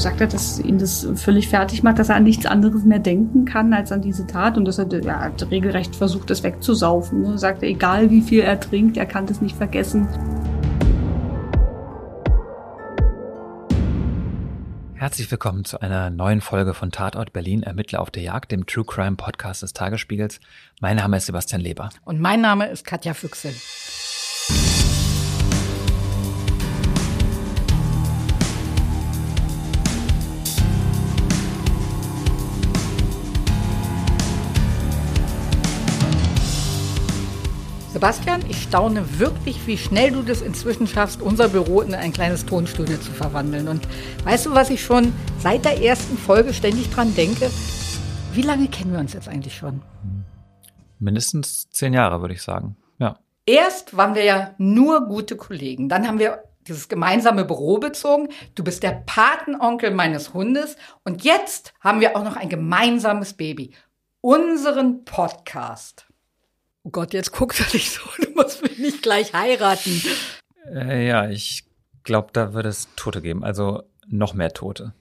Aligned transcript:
sagt 0.00 0.20
er, 0.22 0.26
dass 0.26 0.58
ihn 0.58 0.78
das 0.78 1.06
völlig 1.16 1.48
fertig 1.48 1.82
macht, 1.82 1.98
dass 1.98 2.08
er 2.08 2.16
an 2.16 2.22
nichts 2.22 2.46
anderes 2.46 2.84
mehr 2.84 2.98
denken 2.98 3.44
kann 3.44 3.74
als 3.74 3.92
an 3.92 4.00
diese 4.00 4.26
Tat 4.26 4.56
und 4.56 4.64
dass 4.64 4.78
er 4.78 4.86
ja, 5.02 5.20
hat 5.20 5.50
regelrecht 5.50 5.94
versucht, 5.94 6.30
das 6.30 6.42
wegzusaufen. 6.42 7.22
Ne? 7.22 7.36
Sagt 7.36 7.62
er, 7.62 7.68
egal 7.68 8.10
wie 8.10 8.22
viel 8.22 8.40
er 8.40 8.58
trinkt, 8.58 8.96
er 8.96 9.04
kann 9.04 9.26
das 9.26 9.42
nicht 9.42 9.56
vergessen. 9.56 10.08
Herzlich 14.94 15.30
willkommen 15.30 15.64
zu 15.64 15.80
einer 15.80 16.10
neuen 16.10 16.40
Folge 16.40 16.74
von 16.74 16.90
Tatort 16.90 17.32
Berlin 17.32 17.62
Ermittler 17.62 18.00
auf 18.00 18.10
der 18.10 18.22
Jagd, 18.22 18.52
dem 18.52 18.66
True 18.66 18.84
Crime 18.84 19.16
Podcast 19.16 19.62
des 19.62 19.72
Tagesspiegels. 19.72 20.40
Mein 20.80 20.96
Name 20.96 21.18
ist 21.18 21.26
Sebastian 21.26 21.60
Leber. 21.60 21.90
Und 22.04 22.20
mein 22.20 22.40
Name 22.40 22.68
ist 22.68 22.86
Katja 22.86 23.14
Füchsel. 23.14 23.54
Sebastian, 38.00 38.42
ich 38.48 38.62
staune 38.62 39.18
wirklich, 39.18 39.66
wie 39.66 39.76
schnell 39.76 40.10
du 40.10 40.22
das 40.22 40.40
inzwischen 40.40 40.86
schaffst, 40.86 41.20
unser 41.20 41.50
Büro 41.50 41.82
in 41.82 41.94
ein 41.94 42.14
kleines 42.14 42.46
Tonstudio 42.46 42.96
zu 42.96 43.12
verwandeln. 43.12 43.68
Und 43.68 43.86
weißt 44.24 44.46
du, 44.46 44.54
was 44.54 44.70
ich 44.70 44.82
schon 44.82 45.12
seit 45.38 45.66
der 45.66 45.82
ersten 45.82 46.16
Folge 46.16 46.54
ständig 46.54 46.88
dran 46.88 47.14
denke? 47.14 47.50
Wie 48.32 48.40
lange 48.40 48.68
kennen 48.68 48.94
wir 48.94 49.00
uns 49.00 49.12
jetzt 49.12 49.28
eigentlich 49.28 49.54
schon? 49.54 49.82
Mindestens 50.98 51.68
zehn 51.72 51.92
Jahre, 51.92 52.22
würde 52.22 52.32
ich 52.32 52.40
sagen. 52.40 52.78
Ja. 52.98 53.18
Erst 53.44 53.94
waren 53.94 54.14
wir 54.14 54.24
ja 54.24 54.54
nur 54.56 55.06
gute 55.06 55.36
Kollegen. 55.36 55.90
Dann 55.90 56.08
haben 56.08 56.18
wir 56.18 56.44
dieses 56.66 56.88
gemeinsame 56.88 57.44
Büro 57.44 57.76
bezogen. 57.76 58.30
Du 58.54 58.64
bist 58.64 58.82
der 58.82 59.02
Patenonkel 59.04 59.90
meines 59.90 60.32
Hundes. 60.32 60.76
Und 61.04 61.22
jetzt 61.22 61.74
haben 61.80 62.00
wir 62.00 62.16
auch 62.16 62.24
noch 62.24 62.36
ein 62.36 62.48
gemeinsames 62.48 63.34
Baby. 63.34 63.74
Unseren 64.22 65.04
Podcast. 65.04 66.06
Oh 66.82 66.90
Gott, 66.90 67.12
jetzt 67.12 67.32
guckst 67.32 67.60
du 67.60 67.64
dich 67.64 67.90
so, 67.90 68.00
du 68.22 68.30
musst 68.30 68.62
mich 68.62 68.78
nicht 68.78 69.02
gleich 69.02 69.34
heiraten. 69.34 70.02
Äh, 70.72 71.06
ja, 71.06 71.28
ich 71.28 71.64
glaube, 72.04 72.30
da 72.32 72.54
wird 72.54 72.64
es 72.64 72.88
Tote 72.96 73.20
geben, 73.20 73.44
also 73.44 73.82
noch 74.08 74.34
mehr 74.34 74.52
Tote. 74.52 74.94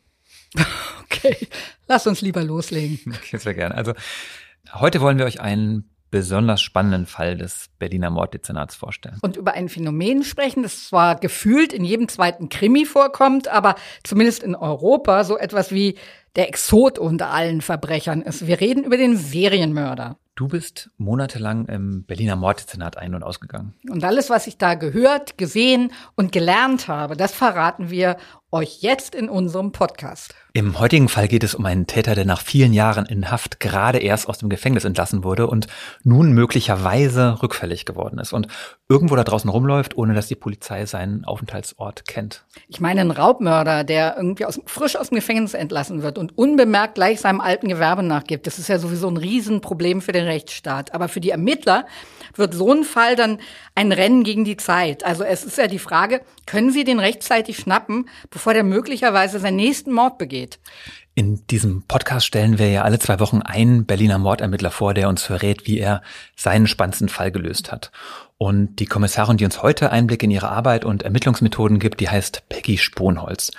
Okay, 1.11 1.47
lass 1.87 2.05
uns 2.05 2.21
lieber 2.21 2.43
loslegen. 2.43 2.99
Okay, 3.17 3.37
sehr 3.37 3.55
gerne. 3.55 3.75
Also 3.75 3.93
heute 4.73 5.01
wollen 5.01 5.17
wir 5.17 5.25
euch 5.25 5.41
einen 5.41 5.89
besonders 6.11 6.61
spannenden 6.61 7.07
Fall 7.07 7.35
des 7.35 7.69
Berliner 7.79 8.09
Morddezernats 8.09 8.75
vorstellen. 8.75 9.17
Und 9.21 9.35
über 9.35 9.53
ein 9.53 9.69
Phänomen 9.69 10.23
sprechen, 10.23 10.63
das 10.63 10.87
zwar 10.87 11.15
gefühlt 11.19 11.73
in 11.73 11.83
jedem 11.83 12.07
zweiten 12.07 12.49
Krimi 12.49 12.85
vorkommt, 12.85 13.47
aber 13.47 13.75
zumindest 14.03 14.43
in 14.43 14.55
Europa 14.55 15.23
so 15.23 15.37
etwas 15.37 15.71
wie 15.71 15.97
der 16.35 16.47
Exot 16.47 16.99
unter 16.99 17.31
allen 17.31 17.61
Verbrechern 17.61 18.21
ist. 18.21 18.47
Wir 18.47 18.61
reden 18.61 18.83
über 18.83 18.97
den 18.97 19.17
Serienmörder. 19.17 20.17
Du 20.39 20.47
bist 20.47 20.89
monatelang 20.97 21.65
im 21.65 22.03
Berliner 22.03 22.37
Morddezernat 22.37 22.95
ein- 22.95 23.13
und 23.13 23.23
ausgegangen. 23.23 23.73
Und 23.89 24.05
alles, 24.05 24.29
was 24.29 24.47
ich 24.47 24.57
da 24.57 24.75
gehört, 24.75 25.37
gesehen 25.37 25.91
und 26.15 26.31
gelernt 26.31 26.87
habe, 26.87 27.17
das 27.17 27.33
verraten 27.33 27.89
wir 27.89 28.15
euch 28.51 28.81
jetzt 28.81 29.13
in 29.13 29.29
unserem 29.29 29.71
Podcast. 29.71 30.33
Im 30.53 30.79
heutigen 30.79 31.09
Fall 31.09 31.27
geht 31.27 31.43
es 31.43 31.53
um 31.53 31.65
einen 31.65 31.85
Täter, 31.85 32.15
der 32.15 32.25
nach 32.25 32.41
vielen 32.41 32.73
Jahren 32.73 33.05
in 33.05 33.29
Haft 33.29 33.59
gerade 33.59 33.99
erst 33.99 34.27
aus 34.27 34.39
dem 34.39 34.49
Gefängnis 34.49 34.83
entlassen 34.83 35.23
wurde 35.23 35.45
und 35.45 35.67
nun 36.03 36.33
möglicherweise 36.33 37.41
rückfällig 37.43 37.85
geworden 37.85 38.17
ist 38.17 38.33
und 38.33 38.47
irgendwo 38.89 39.15
da 39.15 39.23
draußen 39.23 39.49
rumläuft, 39.49 39.95
ohne 39.95 40.15
dass 40.15 40.27
die 40.27 40.35
Polizei 40.35 40.87
seinen 40.87 41.23
Aufenthaltsort 41.25 42.05
kennt. 42.07 42.43
Ich 42.67 42.79
meine, 42.79 43.01
ein 43.01 43.11
Raubmörder, 43.11 43.83
der 43.83 44.17
irgendwie 44.17 44.45
aus, 44.45 44.59
frisch 44.65 44.95
aus 44.95 45.09
dem 45.09 45.15
Gefängnis 45.15 45.53
entlassen 45.53 46.01
wird 46.01 46.17
und 46.17 46.35
unbemerkt 46.35 46.95
gleich 46.95 47.21
seinem 47.21 47.41
alten 47.41 47.67
Gewerbe 47.67 48.01
nachgibt, 48.01 48.47
das 48.47 48.57
ist 48.57 48.69
ja 48.69 48.79
sowieso 48.79 49.07
ein 49.07 49.17
Riesenproblem 49.17 50.01
für 50.01 50.11
den 50.11 50.25
Rechtsstaat. 50.25 50.95
Aber 50.95 51.07
für 51.07 51.19
die 51.19 51.29
Ermittler 51.29 51.85
wird 52.35 52.53
so 52.53 52.71
ein 52.73 52.83
Fall 52.83 53.15
dann 53.15 53.39
ein 53.75 53.91
Rennen 53.91 54.23
gegen 54.23 54.45
die 54.45 54.57
Zeit. 54.57 55.03
Also 55.03 55.23
es 55.23 55.43
ist 55.43 55.57
ja 55.57 55.67
die 55.67 55.79
Frage, 55.79 56.21
können 56.45 56.71
Sie 56.71 56.83
den 56.83 56.99
rechtzeitig 56.99 57.57
schnappen, 57.57 58.09
bevor 58.29 58.53
der 58.53 58.63
möglicherweise 58.63 59.39
seinen 59.39 59.57
nächsten 59.57 59.91
Mord 59.91 60.17
begeht? 60.17 60.59
In 61.15 61.45
diesem 61.47 61.83
Podcast 61.83 62.25
stellen 62.25 62.59
wir 62.59 62.69
ja 62.69 62.83
alle 62.83 62.99
zwei 62.99 63.19
Wochen 63.19 63.41
einen 63.41 63.85
Berliner 63.85 64.19
Mordermittler 64.19 64.71
vor, 64.71 64.93
der 64.93 65.09
uns 65.09 65.23
verrät, 65.23 65.67
wie 65.67 65.77
er 65.77 66.01
seinen 66.35 66.65
spannendsten 66.65 67.09
Fall 67.09 67.31
gelöst 67.31 67.71
hat. 67.71 67.91
Und 68.37 68.77
die 68.77 68.85
Kommissarin, 68.85 69.35
die 69.35 69.43
uns 69.43 69.61
heute 69.61 69.91
Einblick 69.91 70.23
in 70.23 70.31
ihre 70.31 70.47
Arbeit 70.47 70.85
und 70.85 71.03
Ermittlungsmethoden 71.03 71.79
gibt, 71.79 71.99
die 71.99 72.07
heißt 72.07 72.47
Peggy 72.47 72.77
Sponholz. 72.77 73.51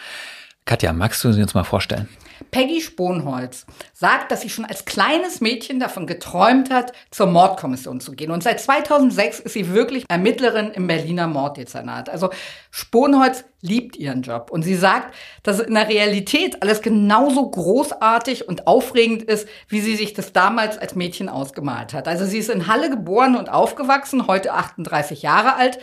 Katja, 0.65 0.95
magst 0.95 1.23
du 1.23 1.33
sie 1.33 1.43
uns 1.43 1.53
mal 1.53 1.65
vorstellen? 1.65 2.09
Peggy 2.51 2.81
Sponholz 2.81 3.67
sagt, 3.93 4.31
dass 4.33 4.41
sie 4.41 4.51
schon 4.51 4.65
als 4.65 4.85
kleines 4.85 5.41
Mädchen 5.41 5.81
davon 5.81 6.07
geträumt 6.07 6.71
hat, 6.71 6.93
zur 7.11 7.27
Mordkommission 7.27 8.01
zu 8.01 8.13
gehen. 8.13 8.31
Und 8.31 8.43
seit 8.43 8.61
2006 8.61 9.41
ist 9.41 9.53
sie 9.53 9.73
wirklich 9.73 10.05
Ermittlerin 10.09 10.71
im 10.71 10.87
Berliner 10.87 11.27
Morddezernat. 11.27 12.09
Also 12.09 12.31
Sponholz 12.71 13.45
liebt 13.63 13.97
ihren 13.97 14.23
Job. 14.23 14.51
Und 14.51 14.63
sie 14.63 14.77
sagt, 14.77 15.15
dass 15.43 15.61
in 15.61 15.75
der 15.75 15.89
Realität 15.89 16.63
alles 16.63 16.83
genauso 16.83 17.51
großartig 17.51 18.49
und 18.49 18.67
aufregend 18.67 19.23
ist, 19.23 19.49
wie 19.69 19.81
sie 19.81 19.97
sich 19.97 20.15
das 20.15 20.33
damals 20.33 20.79
als 20.79 20.95
Mädchen 20.95 21.29
ausgemalt 21.29 21.93
hat. 21.93 22.09
Also 22.09 22.25
sie 22.25 22.39
ist 22.39 22.51
in 22.51 22.67
Halle 22.67 22.91
geboren 22.91 23.37
und 23.37 23.51
aufgewachsen, 23.51 24.27
heute 24.27 24.55
38 24.55 25.23
Jahre 25.23 25.57
alt. 25.57 25.79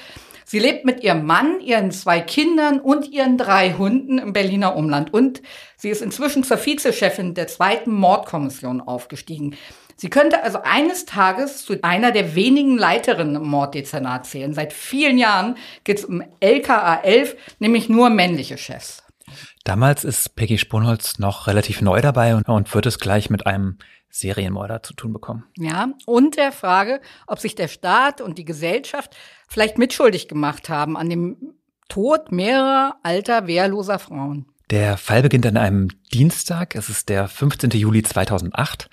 Sie 0.49 0.59
lebt 0.59 0.85
mit 0.85 1.03
ihrem 1.03 1.25
Mann, 1.25 1.59
ihren 1.59 1.91
zwei 1.91 2.21
Kindern 2.21 2.79
und 2.79 3.09
ihren 3.09 3.37
drei 3.37 3.73
Hunden 3.73 4.17
im 4.17 4.31
Berliner 4.31 4.77
Umland. 4.77 5.13
Und 5.13 5.41
sie 5.75 5.89
ist 5.89 6.01
inzwischen 6.01 6.45
zur 6.45 6.57
Vizechefin 6.57 7.33
der 7.33 7.47
zweiten 7.47 7.91
Mordkommission 7.91 8.79
aufgestiegen. 8.79 9.57
Sie 9.97 10.09
könnte 10.09 10.41
also 10.41 10.59
eines 10.63 11.03
Tages 11.03 11.65
zu 11.65 11.75
einer 11.81 12.13
der 12.13 12.33
wenigen 12.33 12.77
Leiterinnen 12.77 13.35
im 13.35 13.47
Morddezernat 13.49 14.25
zählen. 14.25 14.53
Seit 14.53 14.71
vielen 14.71 15.17
Jahren 15.17 15.57
geht 15.83 15.99
es 15.99 16.05
um 16.05 16.23
LKA 16.39 17.01
11, 17.01 17.35
nämlich 17.59 17.89
nur 17.89 18.09
männliche 18.09 18.57
Chefs. 18.57 19.03
Damals 19.65 20.05
ist 20.05 20.37
Peggy 20.37 20.57
Sponholz 20.57 21.19
noch 21.19 21.47
relativ 21.47 21.81
neu 21.81 21.99
dabei 21.99 22.35
und, 22.35 22.47
und 22.47 22.73
wird 22.73 22.85
es 22.85 22.99
gleich 22.99 23.29
mit 23.29 23.45
einem 23.45 23.79
Serienmörder 24.09 24.83
zu 24.83 24.93
tun 24.93 25.13
bekommen. 25.13 25.45
Ja, 25.57 25.89
und 26.05 26.37
der 26.37 26.51
Frage, 26.51 27.01
ob 27.27 27.39
sich 27.39 27.55
der 27.55 27.67
Staat 27.67 28.21
und 28.21 28.37
die 28.37 28.45
Gesellschaft 28.45 29.15
vielleicht 29.47 29.77
mitschuldig 29.77 30.27
gemacht 30.27 30.69
haben 30.69 30.97
an 30.97 31.09
dem 31.09 31.53
Tod 31.89 32.31
mehrerer 32.31 32.97
alter, 33.03 33.47
wehrloser 33.47 33.99
Frauen. 33.99 34.47
Der 34.69 34.97
Fall 34.97 35.21
beginnt 35.21 35.45
an 35.45 35.55
einem 35.55 35.89
Dienstag. 36.11 36.75
Es 36.75 36.89
ist 36.89 37.07
der 37.07 37.27
15. 37.27 37.69
Juli 37.71 38.03
2008. 38.03 38.89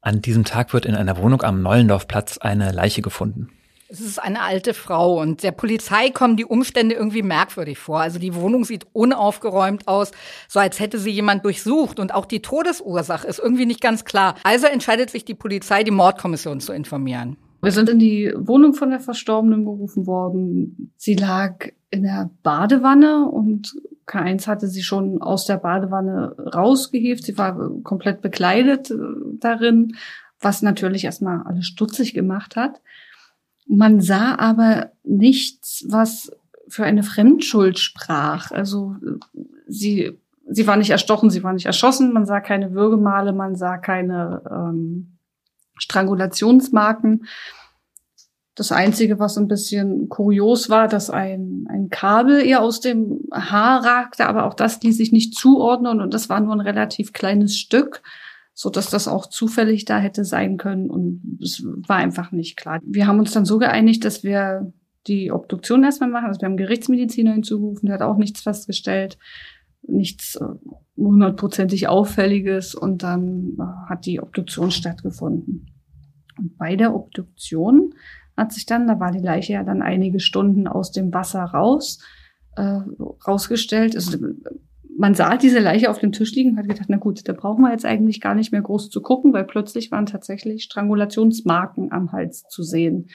An 0.00 0.22
diesem 0.22 0.44
Tag 0.44 0.72
wird 0.72 0.86
in 0.86 0.94
einer 0.94 1.16
Wohnung 1.16 1.42
am 1.42 1.62
Nollendorfplatz 1.62 2.38
eine 2.38 2.70
Leiche 2.70 3.02
gefunden. 3.02 3.50
Es 3.90 4.00
ist 4.00 4.22
eine 4.22 4.42
alte 4.42 4.74
Frau 4.74 5.18
und 5.18 5.42
der 5.42 5.52
Polizei 5.52 6.10
kommen 6.10 6.36
die 6.36 6.44
Umstände 6.44 6.94
irgendwie 6.94 7.22
merkwürdig 7.22 7.78
vor. 7.78 8.00
Also 8.00 8.18
die 8.18 8.34
Wohnung 8.34 8.64
sieht 8.64 8.86
unaufgeräumt 8.92 9.88
aus, 9.88 10.10
so 10.46 10.60
als 10.60 10.78
hätte 10.78 10.98
sie 10.98 11.10
jemand 11.10 11.46
durchsucht 11.46 11.98
und 11.98 12.12
auch 12.12 12.26
die 12.26 12.42
Todesursache 12.42 13.26
ist 13.26 13.38
irgendwie 13.38 13.64
nicht 13.64 13.80
ganz 13.80 14.04
klar. 14.04 14.34
Also 14.42 14.66
entscheidet 14.66 15.08
sich 15.08 15.24
die 15.24 15.34
Polizei, 15.34 15.84
die 15.84 15.90
Mordkommission 15.90 16.60
zu 16.60 16.74
informieren. 16.74 17.38
Wir 17.62 17.72
sind 17.72 17.88
in 17.88 17.98
die 17.98 18.30
Wohnung 18.36 18.74
von 18.74 18.90
der 18.90 19.00
Verstorbenen 19.00 19.64
gerufen 19.64 20.06
worden. 20.06 20.92
Sie 20.98 21.14
lag 21.14 21.68
in 21.90 22.02
der 22.02 22.30
Badewanne 22.42 23.26
und 23.26 23.74
K1 24.06 24.46
hatte 24.46 24.68
sie 24.68 24.82
schon 24.82 25.22
aus 25.22 25.46
der 25.46 25.56
Badewanne 25.56 26.36
rausgehievt. 26.54 27.24
Sie 27.24 27.38
war 27.38 27.70
komplett 27.84 28.20
bekleidet 28.20 28.90
äh, 28.90 28.96
darin, 29.40 29.96
was 30.40 30.60
natürlich 30.60 31.04
erstmal 31.04 31.42
alles 31.44 31.64
stutzig 31.64 32.12
gemacht 32.12 32.54
hat. 32.54 32.82
Man 33.68 34.00
sah 34.00 34.34
aber 34.36 34.92
nichts, 35.04 35.84
was 35.88 36.32
für 36.68 36.84
eine 36.84 37.02
Fremdschuld 37.02 37.78
sprach. 37.78 38.50
Also 38.50 38.96
sie, 39.66 40.18
sie 40.48 40.66
war 40.66 40.76
nicht 40.76 40.90
erstochen, 40.90 41.30
sie 41.30 41.42
war 41.42 41.52
nicht 41.52 41.66
erschossen, 41.66 42.12
man 42.12 42.24
sah 42.24 42.40
keine 42.40 42.72
Würgemale, 42.72 43.32
man 43.32 43.56
sah 43.56 43.76
keine 43.76 44.42
ähm, 44.50 45.18
Strangulationsmarken. 45.76 47.26
Das 48.54 48.72
Einzige, 48.72 49.18
was 49.18 49.36
ein 49.36 49.48
bisschen 49.48 50.08
kurios 50.08 50.68
war, 50.68 50.88
dass 50.88 51.10
ein, 51.10 51.66
ein 51.68 51.90
Kabel 51.90 52.44
ihr 52.44 52.60
aus 52.60 52.80
dem 52.80 53.20
Haar 53.32 53.84
ragte, 53.84 54.26
aber 54.26 54.46
auch 54.46 54.54
das 54.54 54.82
ließ 54.82 54.96
sich 54.96 55.12
nicht 55.12 55.34
zuordnen 55.34 56.00
und 56.00 56.12
das 56.12 56.28
war 56.28 56.40
nur 56.40 56.54
ein 56.54 56.60
relativ 56.60 57.12
kleines 57.12 57.56
Stück 57.56 58.02
so 58.60 58.70
dass 58.70 58.90
das 58.90 59.06
auch 59.06 59.26
zufällig 59.26 59.84
da 59.84 60.00
hätte 60.00 60.24
sein 60.24 60.56
können 60.56 60.90
und 60.90 61.38
es 61.40 61.64
war 61.64 61.98
einfach 61.98 62.32
nicht 62.32 62.56
klar. 62.56 62.80
Wir 62.82 63.06
haben 63.06 63.20
uns 63.20 63.30
dann 63.30 63.44
so 63.44 63.58
geeinigt, 63.58 64.04
dass 64.04 64.24
wir 64.24 64.72
die 65.06 65.30
Obduktion 65.30 65.84
erstmal 65.84 66.10
machen. 66.10 66.26
Also 66.26 66.40
wir 66.40 66.46
haben 66.46 66.56
Gerichtsmediziner 66.56 67.34
hinzugerufen, 67.34 67.86
der 67.86 67.94
hat 67.94 68.02
auch 68.02 68.16
nichts 68.16 68.40
festgestellt, 68.40 69.16
nichts 69.82 70.34
äh, 70.34 70.44
hundertprozentig 70.96 71.86
Auffälliges 71.86 72.74
und 72.74 73.04
dann 73.04 73.56
äh, 73.60 73.90
hat 73.90 74.06
die 74.06 74.20
Obduktion 74.20 74.72
stattgefunden. 74.72 75.70
Und 76.36 76.58
bei 76.58 76.74
der 76.74 76.96
Obduktion 76.96 77.94
hat 78.36 78.52
sich 78.52 78.66
dann, 78.66 78.88
da 78.88 78.98
war 78.98 79.12
die 79.12 79.22
Leiche 79.22 79.52
ja 79.52 79.62
dann 79.62 79.82
einige 79.82 80.18
Stunden 80.18 80.66
aus 80.66 80.90
dem 80.90 81.14
Wasser 81.14 81.44
raus, 81.44 82.00
äh, 82.56 82.80
rausgestellt. 83.24 83.94
Also 83.94 84.18
man 84.98 85.14
sah 85.14 85.36
diese 85.36 85.60
Leiche 85.60 85.90
auf 85.90 86.00
dem 86.00 86.10
Tisch 86.10 86.32
liegen 86.32 86.50
und 86.50 86.58
hat 86.58 86.68
gedacht, 86.68 86.88
na 86.88 86.96
gut, 86.96 87.28
da 87.28 87.32
brauchen 87.32 87.62
wir 87.62 87.70
jetzt 87.70 87.84
eigentlich 87.84 88.20
gar 88.20 88.34
nicht 88.34 88.50
mehr 88.50 88.62
groß 88.62 88.90
zu 88.90 89.00
gucken, 89.00 89.32
weil 89.32 89.44
plötzlich 89.44 89.92
waren 89.92 90.06
tatsächlich 90.06 90.64
Strangulationsmarken 90.64 91.92
am 91.92 92.10
Hals 92.10 92.42
zu 92.48 92.64
sehen. 92.64 93.08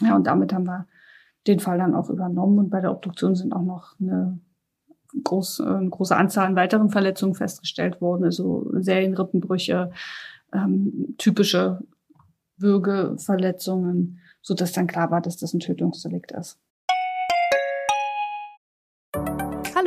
Ja, 0.00 0.16
und 0.16 0.26
damit 0.26 0.54
haben 0.54 0.64
wir 0.64 0.86
den 1.46 1.60
Fall 1.60 1.76
dann 1.76 1.94
auch 1.94 2.08
übernommen 2.08 2.58
und 2.58 2.70
bei 2.70 2.80
der 2.80 2.92
Obduktion 2.92 3.34
sind 3.34 3.52
auch 3.52 3.62
noch 3.62 3.94
eine, 4.00 4.40
groß, 5.22 5.60
eine 5.60 5.90
große 5.90 6.16
Anzahl 6.16 6.46
an 6.46 6.56
weiteren 6.56 6.88
Verletzungen 6.88 7.34
festgestellt 7.34 8.00
worden, 8.00 8.24
also 8.24 8.70
Serienrippenbrüche, 8.72 9.90
ähm, 10.54 11.14
typische 11.18 11.80
Würgeverletzungen, 12.56 14.20
so 14.40 14.54
dass 14.54 14.72
dann 14.72 14.86
klar 14.86 15.10
war, 15.10 15.20
dass 15.20 15.36
das 15.36 15.52
ein 15.52 15.60
Tötungsdelikt 15.60 16.32
ist. 16.32 16.58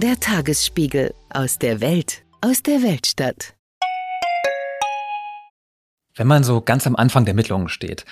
Der 0.00 0.20
Tagesspiegel 0.20 1.12
aus 1.28 1.58
der 1.58 1.80
Welt, 1.80 2.22
aus 2.40 2.62
der 2.62 2.84
Weltstadt. 2.84 3.56
Wenn 6.14 6.28
man 6.28 6.44
so 6.44 6.60
ganz 6.60 6.86
am 6.86 6.94
Anfang 6.94 7.24
der 7.24 7.32
Ermittlungen 7.32 7.68
steht, 7.68 8.04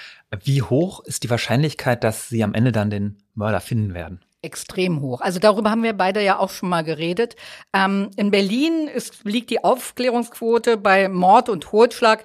wie 0.43 0.63
hoch 0.63 1.05
ist 1.05 1.23
die 1.23 1.31
Wahrscheinlichkeit, 1.31 2.03
dass 2.03 2.29
Sie 2.29 2.43
am 2.43 2.55
Ende 2.55 2.73
dann 2.73 2.91
den 2.91 3.19
Mörder 3.37 3.61
finden 3.61 3.95
werden? 3.95 4.25
Extrem 4.43 5.01
hoch. 5.01 5.21
Also 5.21 5.39
darüber 5.39 5.71
haben 5.71 5.85
wir 5.85 5.93
beide 5.93 6.21
ja 6.25 6.41
auch 6.41 6.51
schon 6.51 6.71
mal 6.71 6.83
geredet. 6.83 7.37
Ähm, 7.73 8.11
in 8.17 8.33
Berlin 8.33 8.89
ist, 8.93 9.23
liegt 9.23 9.51
die 9.51 9.63
Aufklärungsquote 9.63 10.79
bei 10.79 11.09
Mord 11.09 11.49
und 11.49 11.61
Totschlag 11.61 12.25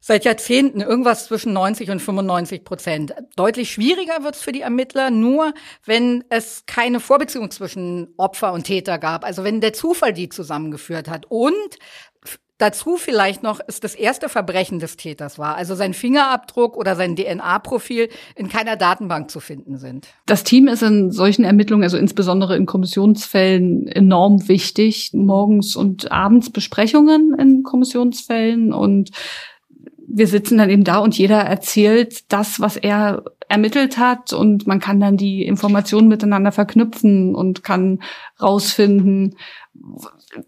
seit 0.00 0.24
Jahrzehnten 0.24 0.80
irgendwas 0.80 1.26
zwischen 1.26 1.52
90 1.52 1.90
und 1.90 2.00
95 2.00 2.64
Prozent. 2.64 3.14
Deutlich 3.36 3.72
schwieriger 3.72 4.22
wird 4.22 4.36
es 4.36 4.42
für 4.42 4.52
die 4.52 4.62
Ermittler 4.62 5.10
nur, 5.10 5.52
wenn 5.84 6.24
es 6.28 6.64
keine 6.66 7.00
Vorbeziehung 7.00 7.50
zwischen 7.50 8.14
Opfer 8.16 8.52
und 8.52 8.64
Täter 8.64 8.98
gab. 8.98 9.24
Also 9.24 9.44
wenn 9.44 9.60
der 9.60 9.72
Zufall 9.72 10.12
die 10.12 10.28
zusammengeführt 10.28 11.08
hat 11.08 11.26
und 11.28 11.78
Dazu 12.58 12.96
vielleicht 12.96 13.44
noch 13.44 13.60
ist 13.60 13.84
das 13.84 13.94
erste 13.94 14.28
Verbrechen 14.28 14.80
des 14.80 14.96
Täters 14.96 15.38
war, 15.38 15.54
also 15.54 15.76
sein 15.76 15.94
Fingerabdruck 15.94 16.76
oder 16.76 16.96
sein 16.96 17.14
DNA-Profil 17.14 18.08
in 18.34 18.48
keiner 18.48 18.74
Datenbank 18.74 19.30
zu 19.30 19.38
finden 19.38 19.78
sind. 19.78 20.08
Das 20.26 20.42
Team 20.42 20.66
ist 20.66 20.82
in 20.82 21.12
solchen 21.12 21.44
Ermittlungen, 21.44 21.84
also 21.84 21.96
insbesondere 21.96 22.56
in 22.56 22.66
Kommissionsfällen, 22.66 23.86
enorm 23.86 24.48
wichtig. 24.48 25.10
Morgens 25.12 25.76
und 25.76 26.10
abends 26.10 26.50
Besprechungen 26.50 27.36
in 27.38 27.62
Kommissionsfällen 27.62 28.72
und 28.72 29.10
wir 30.10 30.26
sitzen 30.26 30.58
dann 30.58 30.70
eben 30.70 30.84
da 30.84 30.98
und 30.98 31.16
jeder 31.16 31.40
erzählt 31.40 32.32
das, 32.32 32.60
was 32.60 32.76
er 32.76 33.24
ermittelt 33.48 33.98
hat 33.98 34.32
und 34.32 34.66
man 34.66 34.80
kann 34.80 35.00
dann 35.00 35.16
die 35.16 35.44
Informationen 35.44 36.08
miteinander 36.08 36.50
verknüpfen 36.50 37.34
und 37.34 37.62
kann 37.62 38.00
rausfinden, 38.40 39.36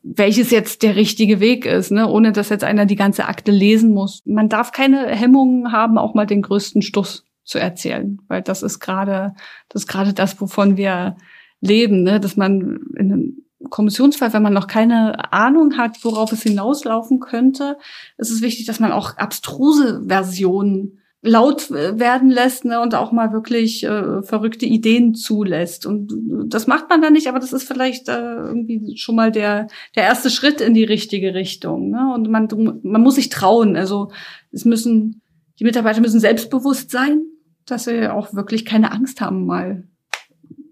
welches 0.02 0.50
jetzt 0.50 0.82
der 0.82 0.96
richtige 0.96 1.40
Weg 1.40 1.66
ist, 1.66 1.90
ne? 1.90 2.08
ohne 2.08 2.32
dass 2.32 2.48
jetzt 2.48 2.64
einer 2.64 2.86
die 2.86 2.96
ganze 2.96 3.26
Akte 3.26 3.52
lesen 3.52 3.92
muss. 3.92 4.22
Man 4.24 4.48
darf 4.48 4.72
keine 4.72 5.08
Hemmungen 5.08 5.72
haben, 5.72 5.98
auch 5.98 6.14
mal 6.14 6.26
den 6.26 6.42
größten 6.42 6.82
Stuss 6.82 7.24
zu 7.44 7.58
erzählen, 7.58 8.18
weil 8.28 8.42
das 8.42 8.62
ist 8.62 8.80
gerade 8.80 9.34
das 9.68 9.82
ist 9.82 9.88
gerade 9.88 10.14
das, 10.14 10.40
wovon 10.40 10.76
wir 10.76 11.16
leben, 11.60 12.02
ne? 12.02 12.18
dass 12.18 12.36
man 12.36 12.80
in 12.96 13.12
einem 13.12 13.36
Kommissionsfall, 13.68 14.32
wenn 14.32 14.42
man 14.42 14.54
noch 14.54 14.66
keine 14.66 15.32
Ahnung 15.32 15.76
hat, 15.76 16.02
worauf 16.02 16.32
es 16.32 16.42
hinauslaufen 16.42 17.20
könnte, 17.20 17.76
ist 18.16 18.30
es 18.30 18.40
wichtig, 18.40 18.66
dass 18.66 18.80
man 18.80 18.92
auch 18.92 19.16
abstruse 19.18 20.02
Versionen 20.06 21.00
laut 21.22 21.70
werden 21.70 22.30
lässt 22.30 22.64
ne, 22.64 22.80
und 22.80 22.94
auch 22.94 23.12
mal 23.12 23.32
wirklich 23.32 23.84
äh, 23.84 24.22
verrückte 24.22 24.64
Ideen 24.64 25.14
zulässt. 25.14 25.84
Und 25.84 26.14
das 26.46 26.66
macht 26.66 26.88
man 26.88 27.02
dann 27.02 27.12
nicht, 27.12 27.28
aber 27.28 27.38
das 27.38 27.52
ist 27.52 27.68
vielleicht 27.68 28.08
äh, 28.08 28.12
irgendwie 28.12 28.96
schon 28.96 29.16
mal 29.16 29.30
der, 29.30 29.68
der 29.96 30.04
erste 30.04 30.30
Schritt 30.30 30.62
in 30.62 30.72
die 30.72 30.84
richtige 30.84 31.34
Richtung. 31.34 31.90
Ne? 31.90 32.14
Und 32.14 32.30
man, 32.30 32.48
man 32.82 33.02
muss 33.02 33.16
sich 33.16 33.28
trauen. 33.28 33.76
Also 33.76 34.10
es 34.50 34.64
müssen, 34.64 35.20
die 35.58 35.64
Mitarbeiter 35.64 36.00
müssen 36.00 36.20
selbstbewusst 36.20 36.90
sein, 36.90 37.22
dass 37.66 37.84
sie 37.84 38.10
auch 38.10 38.32
wirklich 38.32 38.64
keine 38.64 38.90
Angst 38.90 39.20
haben, 39.20 39.44
mal 39.44 39.84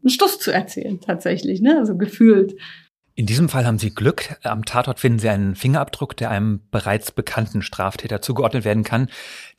einen 0.08 0.14
Stuss 0.14 0.38
zu 0.38 0.50
erzählen, 0.50 1.00
tatsächlich, 1.00 1.60
ne? 1.60 1.76
Also 1.78 1.96
gefühlt. 1.96 2.54
In 3.14 3.26
diesem 3.26 3.48
Fall 3.48 3.66
haben 3.66 3.78
Sie 3.78 3.90
Glück. 3.90 4.36
Am 4.44 4.64
Tatort 4.64 5.00
finden 5.00 5.18
Sie 5.18 5.28
einen 5.28 5.56
Fingerabdruck, 5.56 6.16
der 6.16 6.30
einem 6.30 6.60
bereits 6.70 7.10
bekannten 7.10 7.62
Straftäter 7.62 8.22
zugeordnet 8.22 8.64
werden 8.64 8.84
kann. 8.84 9.08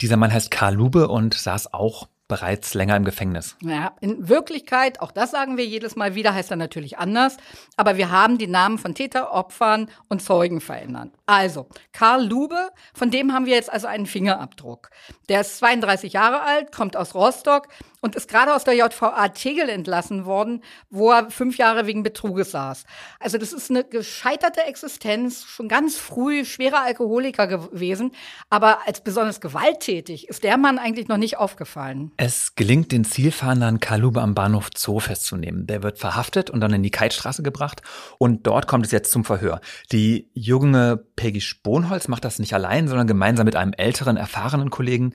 Dieser 0.01 0.17
Mann 0.17 0.33
heißt 0.33 0.49
Karl 0.49 0.75
Lube 0.75 1.09
und 1.09 1.33
saß 1.33 1.73
auch 1.73 2.07
bereits 2.29 2.75
länger 2.75 2.95
im 2.95 3.03
Gefängnis. 3.03 3.57
Ja, 3.61 3.91
in 3.99 4.29
Wirklichkeit, 4.29 5.01
auch 5.01 5.11
das 5.11 5.31
sagen 5.31 5.57
wir 5.57 5.65
jedes 5.65 5.97
Mal 5.97 6.15
wieder, 6.15 6.33
heißt 6.33 6.51
er 6.51 6.57
natürlich 6.57 6.99
anders. 6.99 7.35
Aber 7.75 7.97
wir 7.97 8.11
haben 8.11 8.37
die 8.37 8.47
Namen 8.47 8.77
von 8.77 8.95
Täter, 8.95 9.33
Opfern 9.33 9.89
und 10.07 10.21
Zeugen 10.21 10.61
verändert. 10.61 11.09
Also, 11.25 11.67
Karl 11.91 12.25
Lube, 12.25 12.69
von 12.93 13.11
dem 13.11 13.33
haben 13.33 13.45
wir 13.45 13.55
jetzt 13.55 13.73
also 13.73 13.87
einen 13.87 14.05
Fingerabdruck. 14.05 14.91
Der 15.27 15.41
ist 15.41 15.57
32 15.57 16.13
Jahre 16.13 16.43
alt, 16.43 16.71
kommt 16.71 16.95
aus 16.95 17.15
Rostock, 17.15 17.67
und 18.01 18.15
ist 18.15 18.29
gerade 18.29 18.53
aus 18.53 18.63
der 18.63 18.75
JVA 18.75 19.29
Tegel 19.29 19.69
entlassen 19.69 20.25
worden, 20.25 20.63
wo 20.89 21.11
er 21.11 21.29
fünf 21.29 21.57
Jahre 21.57 21.87
wegen 21.87 22.03
Betruges 22.03 22.51
saß. 22.51 22.85
Also 23.19 23.37
das 23.37 23.53
ist 23.53 23.69
eine 23.69 23.83
gescheiterte 23.83 24.63
Existenz, 24.63 25.43
schon 25.45 25.67
ganz 25.67 25.97
früh 25.97 26.45
schwerer 26.45 26.81
Alkoholiker 26.83 27.47
gewesen, 27.47 28.11
aber 28.49 28.87
als 28.87 29.01
besonders 29.01 29.41
gewalttätig 29.41 30.27
ist 30.29 30.43
der 30.43 30.57
Mann 30.57 30.79
eigentlich 30.79 31.07
noch 31.07 31.17
nicht 31.17 31.37
aufgefallen. 31.37 32.11
Es 32.18 32.56
gelingt 32.56 32.91
den 32.91 33.06
Zielfahndern 33.06 33.79
Kalube 33.79 34.21
am 34.21 34.35
Bahnhof 34.35 34.69
Zoo 34.75 34.99
festzunehmen. 34.99 35.68
Der 35.68 35.83
wird 35.83 35.99
verhaftet 35.99 36.49
und 36.49 36.61
dann 36.61 36.73
in 36.73 36.83
die 36.83 36.91
Keitstraße 36.91 37.44
gebracht 37.44 37.81
und 38.18 38.47
dort 38.47 38.68
kommt 38.68 38.85
es 38.85 38.91
jetzt 38.91 39.11
zum 39.11 39.25
Verhör. 39.25 39.61
Die 39.91 40.29
junge 40.33 40.97
Peggy 41.15 41.41
Sponholz 41.41 42.07
macht 42.07 42.25
das 42.25 42.39
nicht 42.39 42.53
allein, 42.53 42.87
sondern 42.87 43.07
gemeinsam 43.07 43.45
mit 43.45 43.56
einem 43.56 43.73
älteren, 43.73 44.18
erfahrenen 44.18 44.69
Kollegen. 44.69 45.13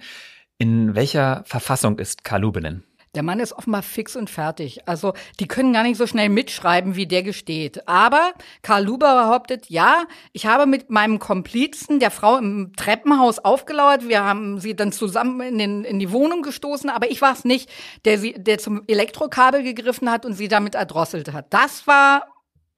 In 0.58 0.94
welcher 0.94 1.42
Verfassung 1.46 1.98
ist 1.98 2.24
Kalubinen? 2.24 2.84
Der 3.14 3.22
Mann 3.22 3.38
ist 3.38 3.52
offenbar 3.52 3.82
fix 3.82 4.16
und 4.16 4.28
fertig. 4.28 4.88
Also 4.88 5.14
die 5.38 5.46
können 5.46 5.72
gar 5.72 5.84
nicht 5.84 5.96
so 5.96 6.06
schnell 6.06 6.28
mitschreiben, 6.28 6.96
wie 6.96 7.06
der 7.06 7.22
gesteht. 7.22 7.86
Aber 7.86 8.32
Karl 8.62 8.84
Luber 8.84 9.24
behauptet, 9.24 9.70
ja, 9.70 10.04
ich 10.32 10.46
habe 10.46 10.66
mit 10.66 10.90
meinem 10.90 11.20
Komplizen 11.20 12.00
der 12.00 12.10
Frau 12.10 12.36
im 12.36 12.72
Treppenhaus 12.76 13.38
aufgelauert. 13.38 14.08
Wir 14.08 14.24
haben 14.24 14.58
sie 14.58 14.74
dann 14.74 14.90
zusammen 14.90 15.40
in, 15.40 15.58
den, 15.58 15.84
in 15.84 15.98
die 16.00 16.10
Wohnung 16.10 16.42
gestoßen, 16.42 16.90
aber 16.90 17.10
ich 17.10 17.22
war 17.22 17.32
es 17.32 17.44
nicht, 17.44 17.70
der, 18.04 18.18
sie, 18.18 18.34
der 18.34 18.58
zum 18.58 18.82
Elektrokabel 18.88 19.62
gegriffen 19.62 20.10
hat 20.10 20.26
und 20.26 20.34
sie 20.34 20.48
damit 20.48 20.74
erdrosselt 20.74 21.32
hat. 21.32 21.52
Das 21.52 21.86
war 21.86 22.26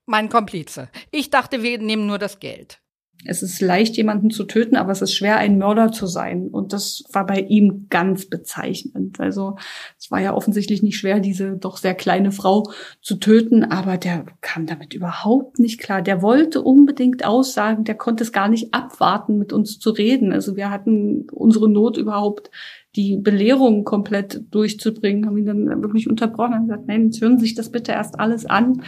mein 0.05 0.29
Komplize. 0.29 0.89
Ich 1.11 1.31
dachte, 1.31 1.63
wir 1.63 1.79
nehmen 1.79 2.07
nur 2.07 2.19
das 2.19 2.41
Geld. 2.41 2.81
Es 3.29 3.43
ist 3.43 3.61
leicht, 3.61 3.97
jemanden 3.97 4.31
zu 4.31 4.45
töten, 4.45 4.77
aber 4.77 4.93
es 4.93 5.03
ist 5.03 5.15
schwer, 5.15 5.37
ein 5.39 5.59
Mörder 5.59 5.93
zu 5.93 6.07
sein. 6.07 6.49
Und 6.49 6.73
das 6.73 7.05
war 7.13 7.27
bei 7.27 7.41
ihm 7.41 7.87
ganz 7.91 8.27
bezeichnend. 8.27 9.21
Also 9.21 9.57
es 9.99 10.11
war 10.11 10.21
ja 10.21 10.35
offensichtlich 10.35 10.83
nicht 10.83 10.99
schwer, 10.99 11.21
diese 11.21 11.57
doch 11.57 11.77
sehr 11.77 11.95
kleine 11.95 12.33
Frau 12.33 12.71
zu 13.01 13.17
töten, 13.17 13.65
aber 13.65 13.97
der 13.97 14.27
kam 14.41 14.67
damit 14.67 14.95
überhaupt 14.95 15.59
nicht 15.59 15.81
klar. 15.81 16.03
Der 16.03 16.23
wollte 16.23 16.63
unbedingt 16.63 17.25
aussagen, 17.25 17.85
der 17.85 17.97
konnte 17.97 18.25
es 18.25 18.33
gar 18.33 18.49
nicht 18.49 18.73
abwarten, 18.75 19.39
mit 19.39 19.53
uns 19.53 19.79
zu 19.79 19.91
reden. 19.91 20.33
Also 20.33 20.57
wir 20.57 20.71
hatten 20.71 21.27
unsere 21.33 21.69
Not 21.69 21.97
überhaupt 21.97 22.51
die 22.97 23.17
Belehrung 23.17 23.85
komplett 23.85 24.43
durchzubringen, 24.51 25.27
haben 25.27 25.37
ihn 25.37 25.47
dann 25.47 25.83
wirklich 25.83 26.09
unterbrochen 26.09 26.55
und 26.55 26.63
gesagt, 26.69 26.89
nein, 26.89 27.07
jetzt 27.07 27.21
hören 27.21 27.39
Sie 27.39 27.45
sich 27.45 27.55
das 27.55 27.71
bitte 27.71 27.93
erst 27.93 28.19
alles 28.19 28.47
an. 28.47 28.83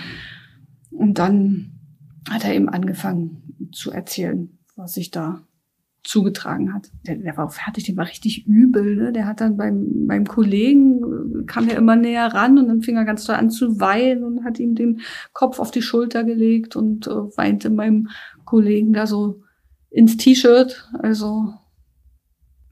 Und 0.91 1.19
dann 1.19 1.73
hat 2.31 2.45
er 2.45 2.55
eben 2.55 2.69
angefangen, 2.69 3.48
zu 3.73 3.91
erzählen, 3.91 4.59
was 4.77 4.95
sich 4.95 5.11
da 5.11 5.43
zugetragen 6.05 6.73
hat. 6.73 6.91
Der, 7.07 7.17
der 7.17 7.37
war 7.37 7.47
auch 7.47 7.53
fertig, 7.53 7.85
der 7.85 7.97
war 7.97 8.07
richtig 8.07 8.47
übel. 8.47 8.97
Ne? 8.97 9.13
Der 9.13 9.27
hat 9.27 9.41
dann 9.41 9.57
beim, 9.57 10.07
beim 10.07 10.27
Kollegen, 10.27 11.47
kam 11.47 11.69
er 11.69 11.77
immer 11.77 11.97
näher 11.97 12.33
ran 12.33 12.59
und 12.59 12.69
dann 12.69 12.83
fing 12.83 12.97
er 12.97 13.05
ganz 13.05 13.25
doll 13.25 13.37
an 13.37 13.51
zu 13.51 13.79
weinen 13.79 14.25
und 14.25 14.45
hat 14.45 14.59
ihm 14.59 14.75
den 14.75 15.01
Kopf 15.33 15.59
auf 15.59 15.71
die 15.71 15.83
Schulter 15.83 16.25
gelegt 16.25 16.77
und 16.77 17.07
äh, 17.07 17.11
weinte 17.11 17.69
meinem 17.69 18.09
Kollegen 18.45 18.93
da 18.93 19.07
so 19.07 19.43
ins 19.91 20.17
T-Shirt. 20.17 20.89
Also 21.01 21.53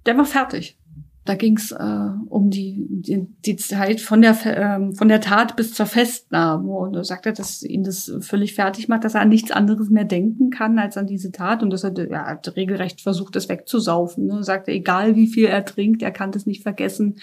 der 0.07 0.17
war 0.17 0.25
fertig. 0.25 0.79
Da 1.27 1.35
ging 1.35 1.57
es 1.57 1.73
äh, 1.73 2.09
um 2.29 2.51
die, 2.51 2.87
die, 2.89 3.27
die 3.45 3.57
Zeit 3.57 4.01
von 4.01 4.23
der, 4.23 4.37
äh, 4.47 4.95
von 4.95 5.09
der 5.09 5.21
Tat 5.21 5.57
bis 5.57 5.75
zur 5.75 5.87
Festnahme. 5.87 6.71
Und 6.71 6.95
er 6.95 7.05
sagte, 7.05 7.33
dass 7.33 7.63
ihn 7.63 7.83
das 7.83 8.13
völlig 8.21 8.55
fertig 8.55 8.89
macht, 8.89 9.05
dass 9.05 9.15
er 9.15 9.23
an 9.23 9.29
nichts 9.29 9.51
anderes 9.51 9.91
mehr 9.91 10.05
denken 10.05 10.51
kann 10.51 10.79
als 10.79 10.97
an 10.97 11.07
diese 11.07 11.33
Tat. 11.33 11.63
Und 11.63 11.71
dass 11.71 11.85
er 11.85 11.93
ja, 12.09 12.27
hat 12.27 12.55
regelrecht 12.57 13.01
versucht, 13.01 13.35
das 13.35 13.49
wegzusaufen. 13.49 14.27
Ne? 14.27 14.37
Er 14.37 14.43
sagte, 14.45 14.71
egal 14.71 15.17
wie 15.17 15.27
viel 15.27 15.47
er 15.47 15.65
trinkt, 15.65 16.03
er 16.03 16.13
kann 16.13 16.31
das 16.31 16.47
nicht 16.47 16.63
vergessen, 16.63 17.17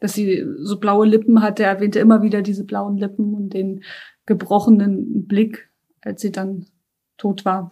dass 0.00 0.14
sie 0.14 0.44
so 0.58 0.80
blaue 0.80 1.06
Lippen 1.06 1.42
hatte. 1.42 1.64
Er 1.64 1.70
erwähnte 1.70 1.98
immer 1.98 2.22
wieder 2.22 2.40
diese 2.40 2.64
blauen 2.64 2.96
Lippen 2.96 3.34
und 3.34 3.54
den 3.54 3.82
gebrochenen 4.26 5.26
Blick, 5.26 5.70
als 6.00 6.22
sie 6.22 6.32
dann 6.32 6.66
tot 7.18 7.44
war. 7.44 7.70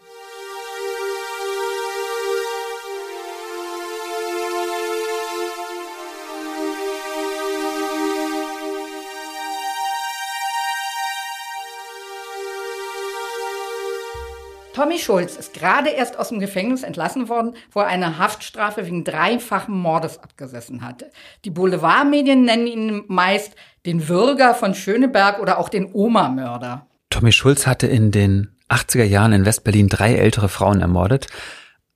Tommy 14.81 14.99
Schulz 14.99 15.37
ist 15.37 15.53
gerade 15.53 15.91
erst 15.91 16.19
aus 16.19 16.31
dem 16.31 16.41
Gefängnis 16.41 16.85
entlassen 16.85 17.29
worden, 17.29 17.55
wo 17.71 17.81
er 17.81 17.89
eine 17.89 18.17
Haftstrafe 18.17 18.87
wegen 18.87 19.05
dreifachen 19.05 19.77
Mordes 19.77 20.19
abgesessen 20.23 20.81
hatte. 20.81 21.11
Die 21.45 21.51
Boulevardmedien 21.51 22.47
nennen 22.47 22.67
ihn 22.67 23.05
meist 23.07 23.57
den 23.85 24.09
Würger 24.09 24.55
von 24.55 24.75
Schöneberg 24.75 25.39
oder 25.39 25.59
auch 25.59 25.69
den 25.69 25.93
Oma-Mörder. 25.93 26.87
Tommy 27.11 27.31
Schulz 27.31 27.67
hatte 27.67 27.89
in 27.89 28.11
den 28.11 28.57
80er 28.71 29.05
Jahren 29.05 29.35
in 29.35 29.45
Westberlin 29.45 29.89
drei 29.89 30.15
ältere 30.15 30.49
Frauen 30.49 30.81
ermordet. 30.81 31.27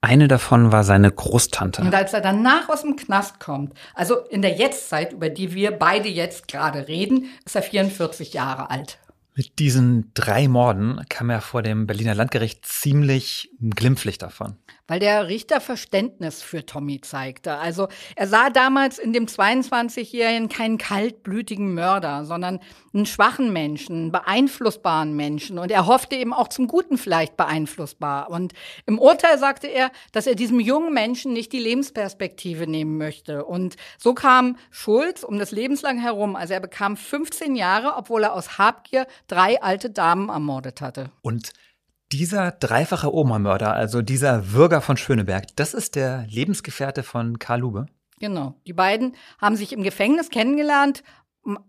Eine 0.03 0.29
davon 0.29 0.71
war 0.71 0.85
seine 0.85 1.11
Großtante. 1.11 1.81
Und 1.81 1.95
als 1.95 2.13
er 2.13 2.21
danach 2.21 2.69
aus 2.69 2.83
dem 2.83 2.97
Knast 2.97 3.41
kommt, 3.41 3.73
also 3.95 4.19
in 4.29 4.43
der 4.43 4.53
Jetztzeit, 4.53 5.15
über 5.15 5.31
die 5.31 5.55
wir 5.55 5.71
beide 5.71 6.11
jetzt 6.11 6.49
gerade 6.49 6.87
reden, 6.87 7.31
ist 7.47 7.57
er 7.57 7.63
44 7.63 8.35
Jahre 8.35 8.69
alt. 8.69 8.99
Mit 9.37 9.59
diesen 9.59 10.13
drei 10.15 10.47
Morden 10.47 11.05
kam 11.09 11.29
er 11.29 11.41
vor 11.41 11.63
dem 11.63 11.87
Berliner 11.87 12.15
Landgericht 12.15 12.65
ziemlich 12.65 13.51
glimpflich 13.61 14.19
davon 14.19 14.57
weil 14.87 15.01
der 15.01 15.29
Richter 15.29 15.61
Verständnis 15.61 16.43
für 16.43 16.67
Tommy 16.67 17.01
zeigte. 17.01 17.57
Also 17.57 17.89
er 18.17 18.29
sah 18.29 18.51
damals 18.51 18.99
in 18.99 19.13
dem 19.13 19.27
22-Jährigen 19.27 20.49
keinen 20.49 20.79
kaltblütigen 20.79 21.75
Mörder, 21.75 22.25
sondern 22.25 22.61
einen 22.93 23.07
schwachen 23.07 23.53
Menschen, 23.53 23.97
einen 23.97 24.13
beeinflussbaren 24.13 25.17
Menschen. 25.17 25.59
Und 25.59 25.71
er 25.71 25.87
hoffte 25.87 26.17
eben 26.17 26.33
auch 26.33 26.49
zum 26.49 26.69
Guten 26.69 26.99
vielleicht 26.99 27.37
beeinflussbar. 27.37 28.31
Und 28.31 28.53
im 28.87 28.99
Urteil 28.99 29.39
sagte 29.39 29.67
er, 29.67 29.91
dass 30.13 30.27
er 30.27 30.35
diesem 30.35 30.61
jungen 30.61 30.93
Menschen 30.93 31.33
nicht 31.33 31.53
die 31.53 31.59
Lebensperspektive 31.59 32.67
nehmen 32.67 32.99
möchte. 32.99 33.45
Und 33.45 33.77
so 33.99 34.15
kam 34.15 34.57
Schulz 34.71 35.23
um 35.23 35.39
das 35.39 35.51
lebenslang 35.51 35.99
herum. 35.99 36.37
Also 36.37 36.55
er 36.55 36.61
bekam 36.61 36.97
15 36.97 37.57
Jahre, 37.57 37.95
obwohl 37.97 38.25
er 38.25 38.35
aus 38.35 38.59
Habgier 38.59 39.07
drei 39.29 39.63
alte 39.63 39.91
Damen 39.91 40.29
ermordet 40.29 40.81
hatte. 40.81 41.11
Und 41.23 41.53
dieser 42.17 42.53
dreifache 42.53 43.15
Oma-Mörder, 43.15 43.75
also 43.75 44.03
dieser 44.03 44.53
Würger 44.53 44.81
von 44.81 44.97
Schöneberg, 44.97 45.57
das 45.57 45.75
ist 45.75 45.97
der 45.97 46.27
Lebensgefährte 46.29 47.03
von 47.03 47.39
Karl 47.39 47.61
Lube? 47.61 47.87
Genau. 48.21 48.55
Die 48.67 48.73
beiden 48.73 49.15
haben 49.41 49.57
sich 49.57 49.73
im 49.73 49.83
Gefängnis 49.83 50.31
kennengelernt. 50.31 51.03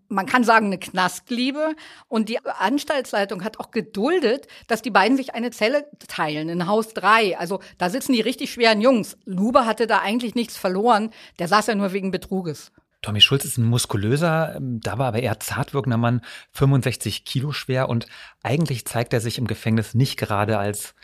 Man 0.08 0.25
kann 0.25 0.46
sagen, 0.46 0.68
eine 0.68 0.78
Knastliebe. 0.78 1.75
Und 2.08 2.30
die 2.30 2.40
Anstaltsleitung 2.46 3.44
hat 3.44 3.60
auch 3.60 3.72
geduldet, 3.72 4.48
dass 4.68 4.82
die 4.82 4.92
beiden 4.92 5.18
sich 5.18 5.34
eine 5.34 5.52
Zelle 5.52 5.86
teilen 6.08 6.48
in 6.48 6.68
Haus 6.68 6.94
3. 6.94 7.38
Also 7.38 7.60
da 7.78 7.90
sitzen 7.90 8.14
die 8.14 8.22
richtig 8.22 8.54
schweren 8.54 8.80
Jungs. 8.80 9.18
Lube 9.25 9.66
hatte 9.66 9.88
da 9.88 10.00
eigentlich 10.00 10.36
nichts 10.36 10.56
verloren. 10.56 11.10
Der 11.40 11.48
saß 11.48 11.68
ja 11.68 11.75
nur 11.75 11.92
wegen 11.92 12.12
Betruges. 12.12 12.72
Tommy 13.02 13.22
Schulz 13.22 13.46
ist 13.46 13.58
ein 13.58 13.66
muskulöser, 13.66 14.56
ähm, 14.56 14.80
dabei 14.82 15.06
aber 15.06 15.20
eher 15.22 15.40
zartwirkender 15.40 15.98
Mann, 15.98 16.22
65 16.52 17.25
Kilo 17.25 17.52
schwer 17.52 17.90
und 17.90 18.08
eigentlich 18.44 18.86
zeigt 18.86 19.14
er 19.14 19.22
sich 19.22 19.38
im 19.38 19.48
Gefängnis 19.48 19.94
nicht 19.94 20.18
gerade 20.18 20.58
als 20.58 20.96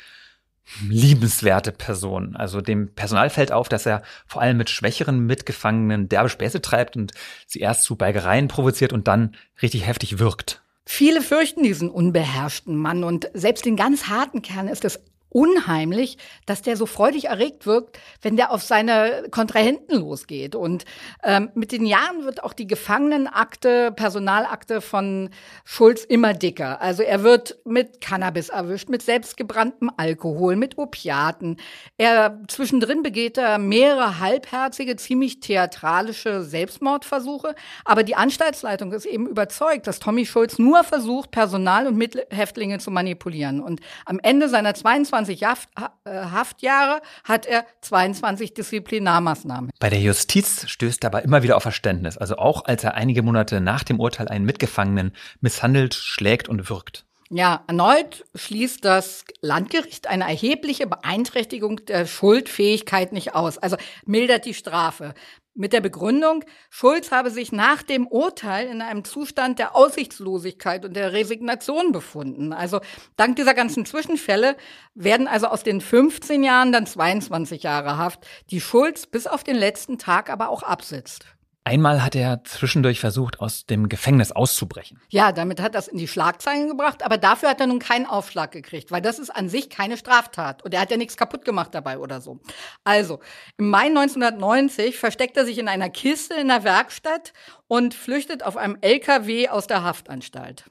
liebenswerte 0.89 1.71
Person. 1.71 2.35
Also 2.35 2.61
dem 2.61 2.93
Personal 2.93 3.29
fällt 3.29 3.51
auf, 3.51 3.67
dass 3.67 3.85
er 3.85 4.03
vor 4.25 4.41
allem 4.41 4.57
mit 4.57 4.69
schwächeren 4.69 5.25
Mitgefangenen 5.25 6.07
derbe 6.07 6.29
Späße 6.29 6.61
treibt 6.61 6.95
und 6.95 7.11
sie 7.45 7.59
erst 7.59 7.83
zu 7.83 7.95
Beigereien 7.95 8.47
provoziert 8.47 8.93
und 8.93 9.07
dann 9.07 9.35
richtig 9.61 9.85
heftig 9.85 10.19
wirkt. 10.19 10.61
Viele 10.85 11.21
fürchten 11.21 11.63
diesen 11.63 11.89
unbeherrschten 11.89 12.75
Mann 12.75 13.03
und 13.03 13.29
selbst 13.33 13.65
den 13.65 13.75
ganz 13.75 14.07
harten 14.07 14.41
Kern 14.41 14.67
ist 14.67 14.85
es 14.85 14.99
unheimlich, 15.31 16.17
dass 16.45 16.61
der 16.61 16.77
so 16.77 16.85
freudig 16.85 17.25
erregt 17.25 17.65
wirkt, 17.65 17.97
wenn 18.21 18.35
der 18.35 18.51
auf 18.51 18.63
seine 18.63 19.27
Kontrahenten 19.31 19.99
losgeht. 19.99 20.55
Und 20.55 20.85
ähm, 21.23 21.49
mit 21.55 21.71
den 21.71 21.85
Jahren 21.85 22.25
wird 22.25 22.43
auch 22.43 22.53
die 22.53 22.67
Gefangenenakte, 22.67 23.91
Personalakte 23.91 24.81
von 24.81 25.29
Schulz 25.63 26.03
immer 26.03 26.33
dicker. 26.33 26.81
Also 26.81 27.03
er 27.03 27.23
wird 27.23 27.57
mit 27.65 28.01
Cannabis 28.01 28.49
erwischt, 28.49 28.89
mit 28.89 29.01
selbstgebranntem 29.01 29.89
Alkohol, 29.95 30.55
mit 30.55 30.77
Opiaten. 30.77 31.57
Er 31.97 32.39
zwischendrin 32.47 33.03
begeht 33.03 33.37
er 33.37 33.57
mehrere 33.57 34.19
halbherzige, 34.19 34.97
ziemlich 34.97 35.39
theatralische 35.39 36.43
Selbstmordversuche. 36.43 37.55
Aber 37.85 38.03
die 38.03 38.15
Anstaltsleitung 38.15 38.91
ist 38.91 39.05
eben 39.05 39.27
überzeugt, 39.27 39.87
dass 39.87 39.99
Tommy 39.99 40.25
Schulz 40.25 40.59
nur 40.59 40.83
versucht, 40.83 41.31
Personal 41.31 41.87
und 41.87 41.95
Mithäftlinge 41.95 42.79
zu 42.79 42.91
manipulieren. 42.91 43.61
Und 43.61 43.79
am 44.05 44.19
Ende 44.19 44.49
seiner 44.49 44.73
22 44.73 45.20
25 45.25 45.43
Haft, 45.43 45.69
äh, 46.05 46.11
Haftjahre 46.11 47.01
hat 47.23 47.45
er 47.45 47.65
22 47.81 48.53
Disziplinarmaßnahmen. 48.53 49.71
Bei 49.79 49.89
der 49.89 49.99
Justiz 49.99 50.67
stößt 50.67 51.03
er 51.03 51.07
aber 51.07 51.23
immer 51.23 51.43
wieder 51.43 51.57
auf 51.57 51.63
Verständnis, 51.63 52.17
also 52.17 52.37
auch 52.37 52.65
als 52.65 52.83
er 52.83 52.95
einige 52.95 53.21
Monate 53.21 53.61
nach 53.61 53.83
dem 53.83 53.99
Urteil 53.99 54.27
einen 54.27 54.45
Mitgefangenen 54.45 55.13
misshandelt, 55.39 55.93
schlägt 55.93 56.49
und 56.49 56.69
wirkt. 56.69 57.05
Ja, 57.33 57.63
erneut 57.67 58.25
schließt 58.35 58.83
das 58.83 59.23
Landgericht 59.39 60.07
eine 60.07 60.25
erhebliche 60.25 60.85
Beeinträchtigung 60.85 61.85
der 61.85 62.05
Schuldfähigkeit 62.05 63.13
nicht 63.13 63.35
aus, 63.35 63.57
also 63.57 63.77
mildert 64.05 64.45
die 64.45 64.53
Strafe. 64.53 65.13
Mit 65.53 65.73
der 65.73 65.81
Begründung, 65.81 66.45
Schulz 66.69 67.11
habe 67.11 67.29
sich 67.29 67.51
nach 67.51 67.83
dem 67.83 68.07
Urteil 68.07 68.67
in 68.67 68.81
einem 68.81 69.03
Zustand 69.03 69.59
der 69.59 69.75
Aussichtslosigkeit 69.75 70.85
und 70.85 70.95
der 70.95 71.11
Resignation 71.11 71.91
befunden. 71.91 72.53
Also 72.53 72.79
dank 73.17 73.35
dieser 73.35 73.53
ganzen 73.53 73.85
Zwischenfälle 73.85 74.55
werden 74.95 75.27
also 75.27 75.47
aus 75.47 75.63
den 75.63 75.81
15 75.81 76.43
Jahren 76.43 76.71
dann 76.71 76.85
22 76.85 77.63
Jahre 77.63 77.97
Haft, 77.97 78.25
die 78.49 78.61
Schulz 78.61 79.07
bis 79.07 79.27
auf 79.27 79.43
den 79.43 79.57
letzten 79.57 79.97
Tag 79.97 80.29
aber 80.29 80.47
auch 80.47 80.63
absitzt. 80.63 81.25
Einmal 81.63 82.03
hat 82.03 82.15
er 82.15 82.43
zwischendurch 82.43 82.99
versucht, 82.99 83.39
aus 83.39 83.67
dem 83.67 83.87
Gefängnis 83.87 84.31
auszubrechen. 84.31 84.99
Ja, 85.09 85.31
damit 85.31 85.61
hat 85.61 85.75
er 85.75 85.79
es 85.79 85.87
in 85.87 85.99
die 85.99 86.07
Schlagzeilen 86.07 86.67
gebracht, 86.67 87.03
aber 87.03 87.19
dafür 87.19 87.49
hat 87.49 87.59
er 87.59 87.67
nun 87.67 87.77
keinen 87.77 88.07
Aufschlag 88.07 88.51
gekriegt, 88.51 88.91
weil 88.91 89.01
das 89.01 89.19
ist 89.19 89.29
an 89.29 89.47
sich 89.47 89.69
keine 89.69 89.95
Straftat 89.95 90.63
und 90.63 90.73
er 90.73 90.81
hat 90.81 90.89
ja 90.89 90.97
nichts 90.97 91.17
kaputt 91.17 91.45
gemacht 91.45 91.75
dabei 91.75 91.99
oder 91.99 92.19
so. 92.19 92.39
Also, 92.83 93.19
im 93.57 93.69
Mai 93.69 93.85
1990 93.85 94.97
versteckt 94.97 95.37
er 95.37 95.45
sich 95.45 95.59
in 95.59 95.67
einer 95.67 95.91
Kiste 95.91 96.33
in 96.33 96.47
der 96.47 96.63
Werkstatt 96.63 97.31
und 97.67 97.93
flüchtet 97.93 98.43
auf 98.43 98.57
einem 98.57 98.77
LKW 98.81 99.49
aus 99.49 99.67
der 99.67 99.83
Haftanstalt. 99.83 100.65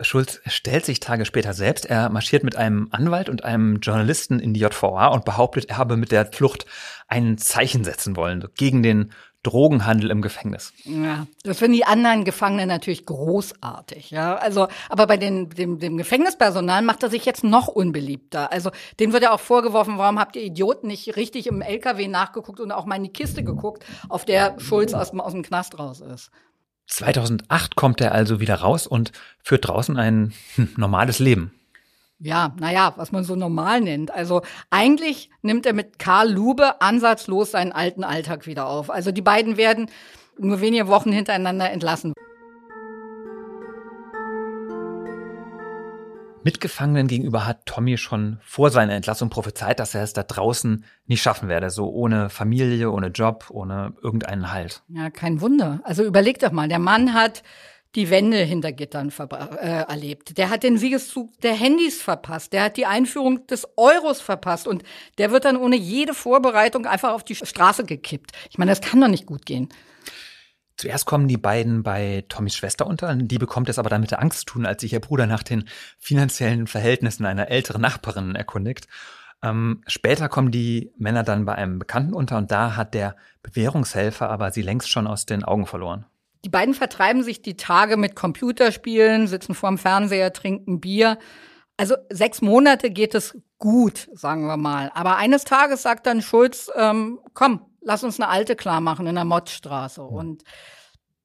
Schulz 0.00 0.40
stellt 0.46 0.84
sich 0.84 0.98
Tage 0.98 1.24
später 1.24 1.54
selbst. 1.54 1.86
Er 1.86 2.08
marschiert 2.08 2.42
mit 2.42 2.56
einem 2.56 2.88
Anwalt 2.90 3.28
und 3.28 3.44
einem 3.44 3.78
Journalisten 3.78 4.40
in 4.40 4.52
die 4.52 4.60
JVA 4.60 5.08
und 5.08 5.24
behauptet, 5.24 5.66
er 5.66 5.76
habe 5.76 5.96
mit 5.96 6.10
der 6.10 6.26
Flucht 6.26 6.66
ein 7.06 7.38
Zeichen 7.38 7.84
setzen 7.84 8.16
wollen 8.16 8.48
gegen 8.56 8.82
den 8.82 9.12
Drogenhandel 9.42 10.10
im 10.10 10.22
Gefängnis. 10.22 10.72
Ja, 10.84 11.26
das 11.42 11.58
finden 11.58 11.74
die 11.74 11.84
anderen 11.84 12.24
Gefangenen 12.24 12.68
natürlich 12.68 13.06
großartig. 13.06 14.10
Ja, 14.10 14.36
also, 14.36 14.68
aber 14.88 15.06
bei 15.06 15.16
den, 15.16 15.50
dem, 15.50 15.78
dem 15.80 15.96
Gefängnispersonal 15.96 16.82
macht 16.82 17.02
er 17.02 17.10
sich 17.10 17.24
jetzt 17.24 17.42
noch 17.42 17.66
unbeliebter. 17.68 18.52
Also, 18.52 18.70
denen 19.00 19.12
wird 19.12 19.24
ja 19.24 19.32
auch 19.32 19.40
vorgeworfen, 19.40 19.98
warum 19.98 20.18
habt 20.18 20.36
ihr 20.36 20.42
Idioten 20.42 20.86
nicht 20.86 21.16
richtig 21.16 21.48
im 21.48 21.60
LKW 21.60 22.06
nachgeguckt 22.06 22.60
und 22.60 22.70
auch 22.70 22.86
mal 22.86 22.96
in 22.96 23.04
die 23.04 23.12
Kiste 23.12 23.42
geguckt, 23.42 23.84
auf 24.08 24.24
der 24.24 24.60
Schulz 24.60 24.94
aus, 24.94 25.10
aus 25.10 25.32
dem 25.32 25.42
Knast 25.42 25.78
raus 25.78 26.00
ist. 26.00 26.30
2008 26.86 27.74
kommt 27.74 28.00
er 28.00 28.12
also 28.12 28.38
wieder 28.38 28.56
raus 28.56 28.86
und 28.86 29.12
führt 29.42 29.66
draußen 29.66 29.96
ein 29.96 30.32
hm, 30.54 30.74
normales 30.76 31.18
Leben 31.18 31.52
ja, 32.22 32.54
naja, 32.58 32.94
was 32.96 33.10
man 33.10 33.24
so 33.24 33.34
normal 33.34 33.80
nennt. 33.80 34.12
Also 34.12 34.42
eigentlich 34.70 35.30
nimmt 35.42 35.66
er 35.66 35.72
mit 35.72 35.98
Karl 35.98 36.30
Lube 36.30 36.80
ansatzlos 36.80 37.50
seinen 37.50 37.72
alten 37.72 38.04
Alltag 38.04 38.46
wieder 38.46 38.66
auf. 38.68 38.90
Also 38.90 39.10
die 39.10 39.22
beiden 39.22 39.56
werden 39.56 39.90
nur 40.38 40.60
wenige 40.60 40.86
Wochen 40.86 41.12
hintereinander 41.12 41.70
entlassen. 41.70 42.14
Mitgefangenen 46.44 47.06
gegenüber 47.06 47.46
hat 47.46 47.66
Tommy 47.66 47.96
schon 47.96 48.38
vor 48.42 48.70
seiner 48.70 48.94
Entlassung 48.94 49.30
prophezeit, 49.30 49.78
dass 49.78 49.94
er 49.94 50.02
es 50.02 50.12
da 50.12 50.24
draußen 50.24 50.84
nicht 51.06 51.22
schaffen 51.22 51.48
werde, 51.48 51.70
so 51.70 51.88
ohne 51.90 52.30
Familie, 52.30 52.90
ohne 52.90 53.08
Job, 53.08 53.46
ohne 53.50 53.94
irgendeinen 54.02 54.52
Halt. 54.52 54.82
Ja, 54.88 55.10
kein 55.10 55.40
Wunder. 55.40 55.80
Also 55.84 56.02
überleg 56.02 56.40
doch 56.40 56.50
mal, 56.50 56.68
der 56.68 56.80
Mann 56.80 57.14
hat 57.14 57.44
die 57.94 58.08
Wände 58.08 58.38
hinter 58.38 58.72
Gittern 58.72 59.10
äh, 59.10 59.84
erlebt. 59.84 60.38
Der 60.38 60.48
hat 60.48 60.62
den 60.62 60.78
Siegeszug 60.78 61.38
der 61.42 61.52
Handys 61.52 62.00
verpasst. 62.00 62.52
Der 62.52 62.64
hat 62.64 62.76
die 62.76 62.86
Einführung 62.86 63.46
des 63.46 63.68
Euros 63.76 64.20
verpasst. 64.20 64.66
Und 64.66 64.82
der 65.18 65.30
wird 65.30 65.44
dann 65.44 65.56
ohne 65.56 65.76
jede 65.76 66.14
Vorbereitung 66.14 66.86
einfach 66.86 67.12
auf 67.12 67.24
die 67.24 67.34
Straße 67.34 67.84
gekippt. 67.84 68.32
Ich 68.50 68.58
meine, 68.58 68.70
das 68.70 68.80
kann 68.80 69.00
doch 69.00 69.08
nicht 69.08 69.26
gut 69.26 69.44
gehen. 69.44 69.68
Zuerst 70.78 71.04
kommen 71.04 71.28
die 71.28 71.36
beiden 71.36 71.82
bei 71.82 72.24
Tommys 72.28 72.56
Schwester 72.56 72.86
unter. 72.86 73.14
Die 73.14 73.38
bekommt 73.38 73.68
es 73.68 73.78
aber 73.78 73.90
damit 73.90 74.14
Angst 74.14 74.40
zu 74.40 74.44
tun, 74.46 74.66
als 74.66 74.80
sich 74.80 74.94
ihr 74.94 75.00
Bruder 75.00 75.26
nach 75.26 75.42
den 75.42 75.68
finanziellen 75.98 76.66
Verhältnissen 76.66 77.26
einer 77.26 77.48
älteren 77.48 77.82
Nachbarin 77.82 78.34
erkundigt. 78.34 78.88
Ähm, 79.42 79.82
später 79.86 80.28
kommen 80.28 80.50
die 80.50 80.92
Männer 80.96 81.24
dann 81.24 81.44
bei 81.44 81.54
einem 81.54 81.78
Bekannten 81.78 82.14
unter 82.14 82.38
und 82.38 82.50
da 82.50 82.76
hat 82.76 82.94
der 82.94 83.16
Bewährungshelfer 83.42 84.30
aber 84.30 84.50
sie 84.52 84.62
längst 84.62 84.88
schon 84.88 85.06
aus 85.06 85.26
den 85.26 85.44
Augen 85.44 85.66
verloren. 85.66 86.06
Die 86.44 86.48
beiden 86.48 86.74
vertreiben 86.74 87.22
sich 87.22 87.42
die 87.42 87.56
Tage 87.56 87.96
mit 87.96 88.16
Computerspielen, 88.16 89.28
sitzen 89.28 89.54
vorm 89.54 89.78
Fernseher, 89.78 90.32
trinken 90.32 90.80
Bier. 90.80 91.18
Also 91.76 91.94
sechs 92.10 92.42
Monate 92.42 92.90
geht 92.90 93.14
es 93.14 93.36
gut, 93.58 94.08
sagen 94.12 94.46
wir 94.46 94.56
mal. 94.56 94.90
Aber 94.94 95.16
eines 95.16 95.44
Tages 95.44 95.82
sagt 95.82 96.06
dann 96.06 96.20
Schulz, 96.20 96.70
ähm, 96.76 97.20
komm, 97.32 97.66
lass 97.80 98.02
uns 98.02 98.20
eine 98.20 98.28
alte 98.28 98.56
klar 98.56 98.80
machen 98.80 99.06
in 99.06 99.14
der 99.14 99.24
Mottstraße. 99.24 100.02
Und 100.02 100.42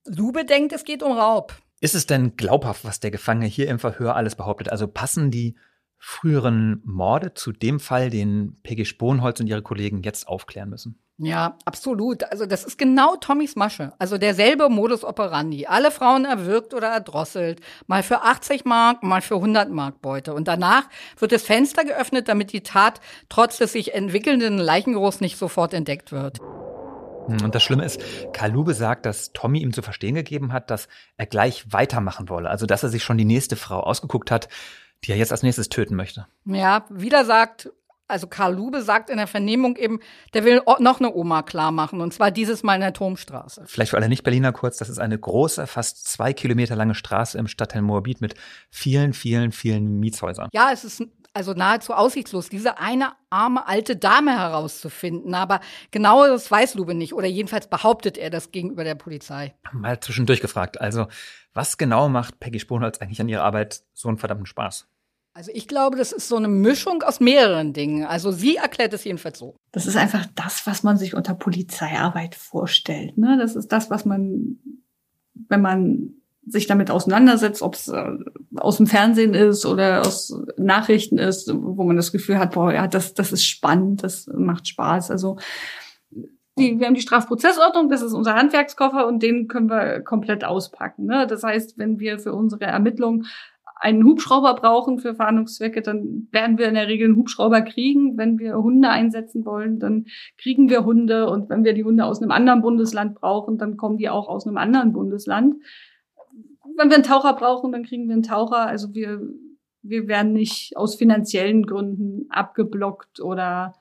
Lube 0.06 0.46
denkt, 0.46 0.74
es 0.74 0.84
geht 0.84 1.02
um 1.02 1.14
Raub. 1.14 1.56
Ist 1.80 1.96
es 1.96 2.06
denn 2.06 2.36
glaubhaft, 2.36 2.86
was 2.86 3.00
der 3.00 3.12
Gefangene 3.12 3.48
hier 3.48 3.68
im 3.68 3.80
Verhör 3.80 4.16
alles 4.16 4.36
behauptet? 4.36 4.72
Also 4.72 4.88
passen 4.88 5.32
die 5.32 5.58
früheren 5.98 6.82
Morde 6.86 7.34
zu 7.34 7.52
dem 7.52 7.80
Fall, 7.80 8.10
den 8.10 8.60
Peggy 8.64 8.86
Sponholz 8.86 9.40
und 9.40 9.48
ihre 9.48 9.64
Kollegen 9.64 10.04
jetzt 10.04 10.28
aufklären 10.28 10.70
müssen? 10.70 11.00
Ja, 11.20 11.58
absolut. 11.66 12.24
Also 12.32 12.46
das 12.46 12.64
ist 12.64 12.78
genau 12.78 13.16
Tommys 13.16 13.56
Masche. 13.56 13.94
Also 13.98 14.20
derselbe 14.20 14.70
Modus 14.70 15.04
operandi. 15.04 15.66
Alle 15.66 15.90
Frauen 15.90 16.26
erwürgt 16.26 16.76
oder 16.76 16.90
erdrosselt. 16.90 17.60
Mal 17.88 18.04
für 18.04 18.22
80 18.22 18.66
Mark, 18.66 19.02
mal 19.02 19.22
für 19.22 19.36
100 19.36 19.70
Mark 19.72 20.02
Beute. 20.02 20.36
Und 20.36 20.48
danach 20.48 20.84
wird 21.18 21.32
das 21.32 21.42
Fenster 21.42 21.86
geöffnet, 21.86 22.28
damit 22.28 22.54
die 22.54 22.62
Tat 22.62 23.02
trotz 23.30 23.58
des 23.58 23.72
sich 23.72 23.96
entwickelnden 23.96 24.60
Leichengeruchs 24.60 25.20
nicht 25.20 25.38
sofort 25.38 25.74
entdeckt 25.74 26.12
wird. 26.12 26.40
Hm, 27.28 27.44
und 27.44 27.56
das 27.56 27.64
Schlimme 27.64 27.86
ist, 27.86 28.00
Kalube 28.32 28.76
sagt, 28.76 29.08
dass 29.08 29.34
Tommy 29.34 29.60
ihm 29.60 29.74
zu 29.74 29.82
verstehen 29.82 30.14
gegeben 30.14 30.54
hat, 30.54 30.70
dass 30.70 30.88
er 31.18 31.26
gleich 31.26 31.72
weitermachen 31.74 32.30
wolle. 32.30 32.50
Also, 32.50 32.68
dass 32.68 32.84
er 32.84 32.90
sich 32.90 33.04
schon 33.04 33.18
die 33.18 33.26
nächste 33.26 33.56
Frau 33.56 33.80
ausgeguckt 33.80 34.30
hat, 34.30 34.50
die 35.04 35.12
er 35.12 35.18
jetzt 35.18 35.32
als 35.32 35.42
nächstes 35.44 35.70
töten 35.70 35.96
möchte. 35.96 36.28
Ja, 36.46 36.86
wieder 36.90 37.26
sagt 37.26 37.72
also 38.08 38.28
Karl 38.28 38.56
Lube 38.56 38.82
sagt 38.82 39.10
in 39.10 39.18
der 39.18 39.28
Vernehmung 39.28 39.76
eben, 39.76 40.00
der 40.34 40.46
will 40.46 40.62
noch 40.80 41.00
eine 41.00 41.14
Oma 41.14 41.44
klar 41.44 41.72
machen, 41.72 42.02
und 42.02 42.14
zwar 42.14 42.32
dieses 42.32 42.64
Mal 42.64 42.76
in 42.76 42.82
der 42.82 42.94
Turmstraße. 42.94 43.64
Vielleicht 43.68 43.92
für 43.92 43.98
alle 43.98 44.10
Nicht-Berliner 44.10 44.54
kurz, 44.54 44.78
das 44.78 44.90
ist 44.90 45.00
eine 45.00 45.18
große, 45.18 45.68
fast 45.68 46.08
zwei 46.08 46.34
Kilometer 46.34 46.76
lange 46.76 46.96
Straße 46.96 47.38
im 47.38 47.48
Stadtteil 47.48 47.82
Moabit 47.82 48.22
mit 48.22 48.36
vielen, 48.70 49.14
vielen, 49.14 49.52
vielen 49.52 50.00
Mietshäusern. 50.00 50.50
Ja, 50.54 50.72
es 50.72 50.84
ist 50.84 51.04
also 51.38 51.54
nahezu 51.54 51.94
aussichtslos, 51.94 52.50
diese 52.50 52.80
eine 52.80 53.12
arme 53.30 53.68
alte 53.68 53.96
Dame 53.96 54.32
herauszufinden. 54.32 55.36
Aber 55.36 55.60
genau 55.92 56.26
das 56.26 56.50
weiß 56.50 56.74
Lube 56.74 56.96
nicht. 56.96 57.14
Oder 57.14 57.28
jedenfalls 57.28 57.68
behauptet 57.68 58.18
er 58.18 58.32
das 58.32 58.52
gegenüber 58.52 58.84
der 58.84 58.96
Polizei. 58.96 59.54
Mal 59.72 60.00
zwischendurch 60.00 60.42
gefragt. 60.42 60.82
Also, 60.82 61.06
was 61.54 61.78
genau 61.78 62.10
macht 62.10 62.40
Peggy 62.40 62.60
Sponholz 62.60 62.98
eigentlich 62.98 63.22
an 63.22 63.30
ihrer 63.30 63.44
Arbeit 63.44 63.84
so 63.94 64.08
einen 64.08 64.18
verdammten 64.18 64.48
Spaß? 64.48 64.88
Also 65.38 65.51
ich 65.53 65.67
glaube, 65.67 65.98
das 65.98 66.13
ist 66.13 66.29
so 66.29 66.36
eine 66.36 66.48
Mischung 66.48 67.03
aus 67.03 67.20
mehreren 67.20 67.72
Dingen. 67.72 68.06
Also 68.06 68.32
sie 68.32 68.56
erklärt 68.56 68.91
es 68.94 69.03
jedenfalls 69.03 69.38
so. 69.38 69.56
Das 69.72 69.86
ist 69.86 69.96
einfach 69.96 70.25
das, 70.34 70.65
was 70.65 70.82
man 70.82 70.98
sich 70.98 71.13
unter 71.13 71.36
Polizeiarbeit 71.36 72.34
vorstellt. 72.34 73.20
Ne? 73.20 73.38
Das 73.38 73.56
ist 73.56 73.72
das, 73.72 73.91
was 73.91 74.03
man, 74.03 74.58
wenn 75.48 75.62
man 75.62 76.15
sich 76.48 76.65
damit 76.65 76.89
auseinandersetzt, 76.89 77.62
ob 77.62 77.75
es 77.75 77.88
äh, 77.88 78.17
aus 78.56 78.77
dem 78.77 78.88
Fernsehen 78.88 79.36
ist 79.36 79.67
oder 79.67 80.01
aus 80.01 80.36
Nachrichten 80.58 81.20
ist, 81.20 81.53
wo 81.53 81.84
man 81.84 81.98
das 81.98 82.12
Gefühl 82.12 82.39
hat, 82.39 82.53
boah, 82.56 82.74
ja, 82.74 82.88
das, 82.88 83.13
das 83.13 83.32
ist 83.32 83.46
spannend, 83.46 84.01
das 84.01 84.25
macht 84.34 84.67
Spaß. 84.67 85.12
Also 85.12 85.38
die, 86.58 86.79
wir 86.79 86.88
haben 86.88 86.96
die 86.96 87.01
Strafprozessordnung, 87.01 87.89
das 87.89 88.01
ist 88.01 88.13
unser 88.13 88.34
Handwerkskoffer 88.34 89.06
und 89.06 89.22
den 89.22 89.48
können 89.48 89.70
wir 89.70 90.00
komplett 90.00 90.44
auspacken. 90.44 91.06
Ne? 91.06 91.28
Das 91.28 91.43
heißt, 91.43 91.78
wenn 91.78 92.00
wir 92.00 92.17
für 92.17 92.34
unsere 92.34 92.65
Ermittlung 92.65 93.26
einen 93.80 94.04
Hubschrauber 94.04 94.56
brauchen 94.56 95.00
für 95.00 95.16
Fahndungszwecke, 95.16 95.82
dann 95.82 96.28
werden 96.32 96.58
wir 96.58 96.68
in 96.68 96.74
der 96.74 96.88
Regel 96.88 97.08
einen 97.08 97.18
Hubschrauber 97.18 97.62
kriegen. 97.62 98.18
Wenn 98.18 98.40
wir 98.40 98.58
Hunde 98.58 98.90
einsetzen 98.90 99.46
wollen, 99.46 99.80
dann 99.80 100.06
kriegen 100.38 100.70
wir 100.70 100.86
Hunde. 100.86 101.30
Und 101.30 101.50
wenn 101.50 101.63
wir 101.63 101.74
die 101.74 101.84
Hunde 101.84 102.06
aus 102.06 102.22
einem 102.22 102.32
anderen 102.32 102.62
Bundesland 102.62 103.16
brauchen, 103.16 103.58
dann 103.58 103.78
kommen 103.78 103.98
die 103.98 104.10
auch 104.10 104.28
aus 104.28 104.48
einem 104.48 104.58
anderen 104.58 104.94
Bundesland. 104.94 105.56
Wenn 106.76 106.90
wir 106.90 106.96
einen 106.96 107.04
Taucher 107.04 107.34
brauchen, 107.34 107.72
dann 107.72 107.84
kriegen 107.84 108.08
wir 108.08 108.13
einen 108.13 108.24
Taucher. 108.24 108.68
Also 108.68 108.94
wir, 108.94 109.22
wir 109.82 110.08
werden 110.08 110.34
nicht 110.34 110.76
aus 110.76 110.96
finanziellen 110.96 111.66
Gründen 111.66 112.26
abgeblockt 112.30 113.20
oder 113.20 113.74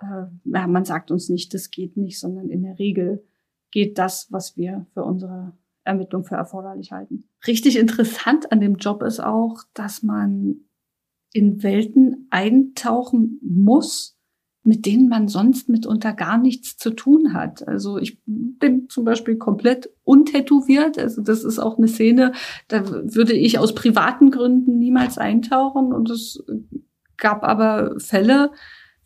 äh, 0.00 0.26
man 0.44 0.84
sagt 0.84 1.10
uns 1.10 1.28
nicht, 1.28 1.54
das 1.54 1.70
geht 1.70 1.96
nicht, 1.96 2.18
sondern 2.18 2.50
in 2.50 2.62
der 2.62 2.78
Regel 2.78 3.24
geht 3.70 3.98
das, 3.98 4.28
was 4.30 4.56
wir 4.56 4.86
für 4.94 5.04
unsere 5.04 5.52
Ermittlung 5.88 6.24
für 6.24 6.36
erforderlich 6.36 6.92
halten. 6.92 7.24
Richtig 7.46 7.76
interessant 7.78 8.52
an 8.52 8.60
dem 8.60 8.76
Job 8.76 9.02
ist 9.02 9.20
auch, 9.20 9.62
dass 9.74 10.02
man 10.02 10.60
in 11.32 11.62
Welten 11.62 12.26
eintauchen 12.30 13.38
muss, 13.42 14.16
mit 14.62 14.86
denen 14.86 15.08
man 15.08 15.28
sonst 15.28 15.68
mitunter 15.68 16.12
gar 16.12 16.36
nichts 16.36 16.76
zu 16.76 16.90
tun 16.90 17.32
hat. 17.32 17.66
Also 17.66 17.98
ich 17.98 18.20
bin 18.26 18.88
zum 18.88 19.04
Beispiel 19.04 19.36
komplett 19.36 19.90
untätowiert. 20.04 20.98
Also 20.98 21.22
das 21.22 21.44
ist 21.44 21.58
auch 21.58 21.78
eine 21.78 21.88
Szene, 21.88 22.32
da 22.68 22.86
würde 22.88 23.32
ich 23.32 23.58
aus 23.58 23.74
privaten 23.74 24.30
Gründen 24.30 24.78
niemals 24.78 25.16
eintauchen. 25.16 25.92
Und 25.92 26.10
es 26.10 26.44
gab 27.16 27.44
aber 27.44 27.98
Fälle, 27.98 28.50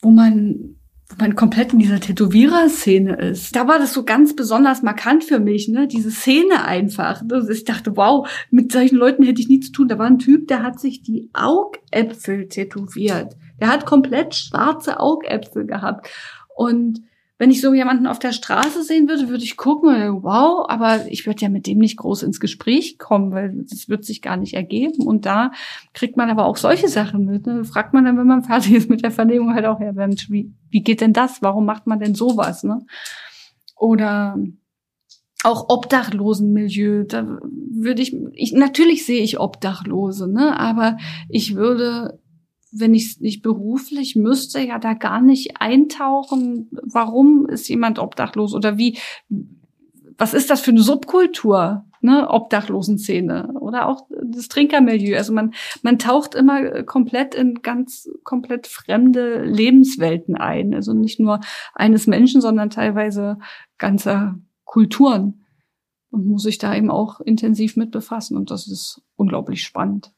wo 0.01 0.11
man 0.11 0.77
man 1.19 1.35
komplett 1.37 1.73
in 1.73 1.79
dieser 1.79 2.01
Tätowierer-Szene 2.01 3.17
ist. 3.17 3.55
Da 3.55 3.69
war 3.69 3.79
das 3.79 3.93
so 3.93 4.05
ganz 4.05 4.35
besonders 4.37 4.83
markant 4.83 5.25
für 5.25 5.41
mich, 5.41 5.69
ne? 5.69 5.87
Diese 5.87 6.11
Szene 6.11 6.65
einfach. 6.65 7.23
Ich 7.51 7.65
dachte, 7.65 7.97
wow, 7.97 8.29
mit 8.51 8.73
solchen 8.73 8.97
Leuten 8.97 9.23
hätte 9.23 9.41
ich 9.41 9.49
nie 9.49 9.61
zu 9.61 9.73
tun. 9.73 9.89
Da 9.89 9.99
war 9.99 10.07
ein 10.07 10.19
Typ, 10.19 10.49
der 10.49 10.63
hat 10.63 10.81
sich 10.81 11.03
die 11.03 11.31
Augäpfel 11.33 12.49
tätowiert. 12.49 13.37
Der 13.61 13.69
hat 13.69 13.87
komplett 13.87 14.35
schwarze 14.35 15.01
Augäpfel 15.01 15.67
gehabt. 15.67 16.09
Und 16.55 17.01
wenn 17.43 17.51
ich 17.51 17.61
so 17.61 17.75
jemanden 17.75 18.07
auf 18.07 18.21
der 18.21 18.31
Straße 18.31 18.85
sehen 18.85 19.09
würde, 19.09 19.29
würde 19.29 19.43
ich 19.43 19.57
gucken, 19.57 20.23
wow, 20.23 20.65
aber 20.69 21.09
ich 21.09 21.27
würde 21.27 21.43
ja 21.43 21.49
mit 21.49 21.67
dem 21.67 21.79
nicht 21.79 21.97
groß 21.97 22.23
ins 22.23 22.39
Gespräch 22.39 22.99
kommen, 22.99 23.33
weil 23.33 23.65
das 23.69 23.89
wird 23.89 24.05
sich 24.05 24.23
gar 24.23 24.37
nicht 24.37 24.55
ergeben. 24.55 25.05
Und 25.05 25.27
da 25.27 25.51
kriegt 25.93 26.17
man 26.17 26.31
aber 26.31 26.47
auch 26.47 26.57
solche 26.57 26.87
Sachen 26.87 27.25
mit. 27.25 27.45
Ne? 27.45 27.65
Fragt 27.65 27.95
man 27.95 28.05
dann, 28.05 28.17
wenn 28.17 28.29
man 28.29 28.45
fertig 28.45 28.75
ist 28.75 28.89
mit 28.89 29.03
der 29.03 29.11
Vernehmung, 29.11 29.55
halt 29.55 29.67
auch, 29.67 29.81
ja, 29.81 29.91
Mensch, 29.91 30.31
wie, 30.31 30.53
wie 30.71 30.85
geht 30.85 31.01
denn 31.01 31.13
das? 31.13 31.43
Warum 31.43 31.67
macht 31.67 31.89
man 31.89 31.99
denn 31.99 32.15
sowas? 32.15 32.63
Ne? 32.63 32.87
Oder 33.75 34.37
auch 35.43 35.69
Obdachlosenmilieu, 35.69 37.03
da 37.09 37.41
würde 37.43 38.03
ich, 38.03 38.15
ich, 38.35 38.53
natürlich 38.53 39.05
sehe 39.05 39.25
ich 39.25 39.41
Obdachlose, 39.41 40.31
ne, 40.31 40.57
aber 40.57 40.97
ich 41.29 41.57
würde 41.57 42.21
wenn 42.73 42.95
ich 42.95 43.13
es 43.13 43.21
nicht 43.21 43.43
beruflich 43.43 44.17
müsste, 44.17 44.61
ja 44.61 44.79
da 44.79 44.95
gar 44.95 45.21
nicht 45.21 45.61
eintauchen, 45.61 46.71
warum 46.83 47.47
ist 47.47 47.69
jemand 47.69 47.99
obdachlos 47.99 48.55
oder 48.55 48.79
wie, 48.79 48.99
was 50.17 50.33
ist 50.35 50.51
das 50.51 50.63
für 50.63 50.71
eine 50.71 50.83
Subkultur, 50.83 51.85
ne, 52.01 52.29
Obdachlosenszene 52.29 53.53
oder 53.61 53.87
auch 53.87 54.09
das 54.25 54.49
Trinkermilieu. 54.49 55.17
Also 55.17 55.35
man, 55.35 55.53
man 55.83 55.99
taucht 55.99 56.35
immer 56.35 56.83
komplett 56.83 57.35
in 57.35 57.57
ganz 57.63 58.09
komplett 58.25 58.67
fremde 58.67 59.43
Lebenswelten 59.45 60.35
ein. 60.35 60.75
Also 60.75 60.95
nicht 60.95 61.21
nur 61.21 61.41
eines 61.75 62.07
Menschen, 62.07 62.41
sondern 62.41 62.71
teilweise 62.71 63.39
ganzer 63.77 64.39
Kulturen 64.65 65.45
und 66.11 66.27
muss 66.27 66.43
sich 66.43 66.59
da 66.59 66.75
eben 66.75 66.91
auch 66.91 67.21
intensiv 67.21 67.77
mit 67.77 67.91
befassen 67.91 68.37
und 68.37 68.51
das 68.51 68.67
ist 68.67 69.03
unglaublich 69.17 69.63
spannend. 69.63 70.13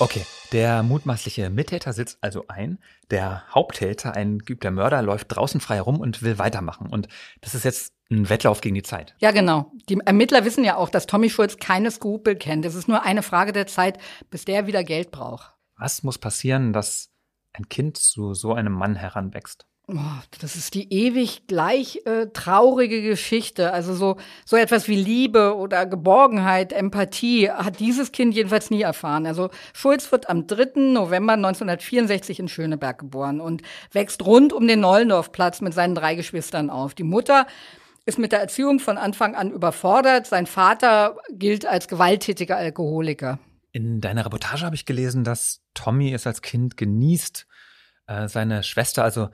Okay, 0.00 0.26
der 0.50 0.82
mutmaßliche 0.82 1.50
Mittäter 1.50 1.92
sitzt 1.92 2.18
also 2.20 2.46
ein. 2.48 2.78
Der 3.10 3.44
Haupttäter, 3.54 4.14
ein 4.14 4.40
geübter 4.40 4.72
Mörder, 4.72 5.02
läuft 5.02 5.28
draußen 5.28 5.60
frei 5.60 5.76
herum 5.76 6.00
und 6.00 6.20
will 6.22 6.38
weitermachen. 6.38 6.88
Und 6.88 7.06
das 7.40 7.54
ist 7.54 7.64
jetzt 7.64 7.94
ein 8.10 8.28
Wettlauf 8.28 8.60
gegen 8.60 8.74
die 8.74 8.82
Zeit. 8.82 9.14
Ja, 9.18 9.30
genau. 9.30 9.70
Die 9.88 9.98
Ermittler 10.04 10.44
wissen 10.44 10.64
ja 10.64 10.76
auch, 10.76 10.88
dass 10.88 11.06
Tommy 11.06 11.30
Schulz 11.30 11.58
keine 11.58 11.92
Skrupel 11.92 12.34
kennt. 12.34 12.64
Es 12.64 12.74
ist 12.74 12.88
nur 12.88 13.04
eine 13.04 13.22
Frage 13.22 13.52
der 13.52 13.68
Zeit, 13.68 13.98
bis 14.30 14.44
der 14.44 14.66
wieder 14.66 14.82
Geld 14.82 15.12
braucht. 15.12 15.52
Was 15.76 16.02
muss 16.02 16.18
passieren, 16.18 16.72
dass 16.72 17.10
ein 17.52 17.68
Kind 17.68 17.96
zu 17.96 18.34
so 18.34 18.52
einem 18.52 18.72
Mann 18.72 18.96
heranwächst? 18.96 19.66
Das 19.86 20.56
ist 20.56 20.72
die 20.72 20.90
ewig 20.90 21.46
gleich 21.46 22.00
äh, 22.06 22.28
traurige 22.32 23.02
Geschichte. 23.02 23.72
Also 23.72 23.94
so, 23.94 24.16
so 24.46 24.56
etwas 24.56 24.88
wie 24.88 24.96
Liebe 24.96 25.54
oder 25.56 25.84
Geborgenheit, 25.84 26.72
Empathie 26.72 27.50
hat 27.50 27.80
dieses 27.80 28.10
Kind 28.10 28.34
jedenfalls 28.34 28.70
nie 28.70 28.80
erfahren. 28.80 29.26
Also 29.26 29.50
Schulz 29.74 30.10
wird 30.10 30.30
am 30.30 30.46
3. 30.46 30.80
November 30.92 31.34
1964 31.34 32.40
in 32.40 32.48
Schöneberg 32.48 32.98
geboren 32.98 33.42
und 33.42 33.60
wächst 33.92 34.24
rund 34.24 34.54
um 34.54 34.66
den 34.66 34.80
Neulendorfplatz 34.80 35.60
mit 35.60 35.74
seinen 35.74 35.94
drei 35.94 36.14
Geschwistern 36.14 36.70
auf. 36.70 36.94
Die 36.94 37.02
Mutter 37.02 37.46
ist 38.06 38.18
mit 38.18 38.32
der 38.32 38.40
Erziehung 38.40 38.80
von 38.80 38.96
Anfang 38.96 39.34
an 39.34 39.50
überfordert. 39.50 40.26
Sein 40.26 40.46
Vater 40.46 41.18
gilt 41.30 41.66
als 41.66 41.88
gewalttätiger 41.88 42.56
Alkoholiker. 42.56 43.38
In 43.72 44.00
deiner 44.00 44.24
Reportage 44.24 44.64
habe 44.64 44.76
ich 44.76 44.86
gelesen, 44.86 45.24
dass 45.24 45.60
Tommy 45.74 46.14
es 46.14 46.26
als 46.26 46.40
Kind 46.40 46.78
genießt, 46.78 47.46
äh, 48.06 48.28
seine 48.28 48.62
Schwester, 48.62 49.04
also 49.04 49.28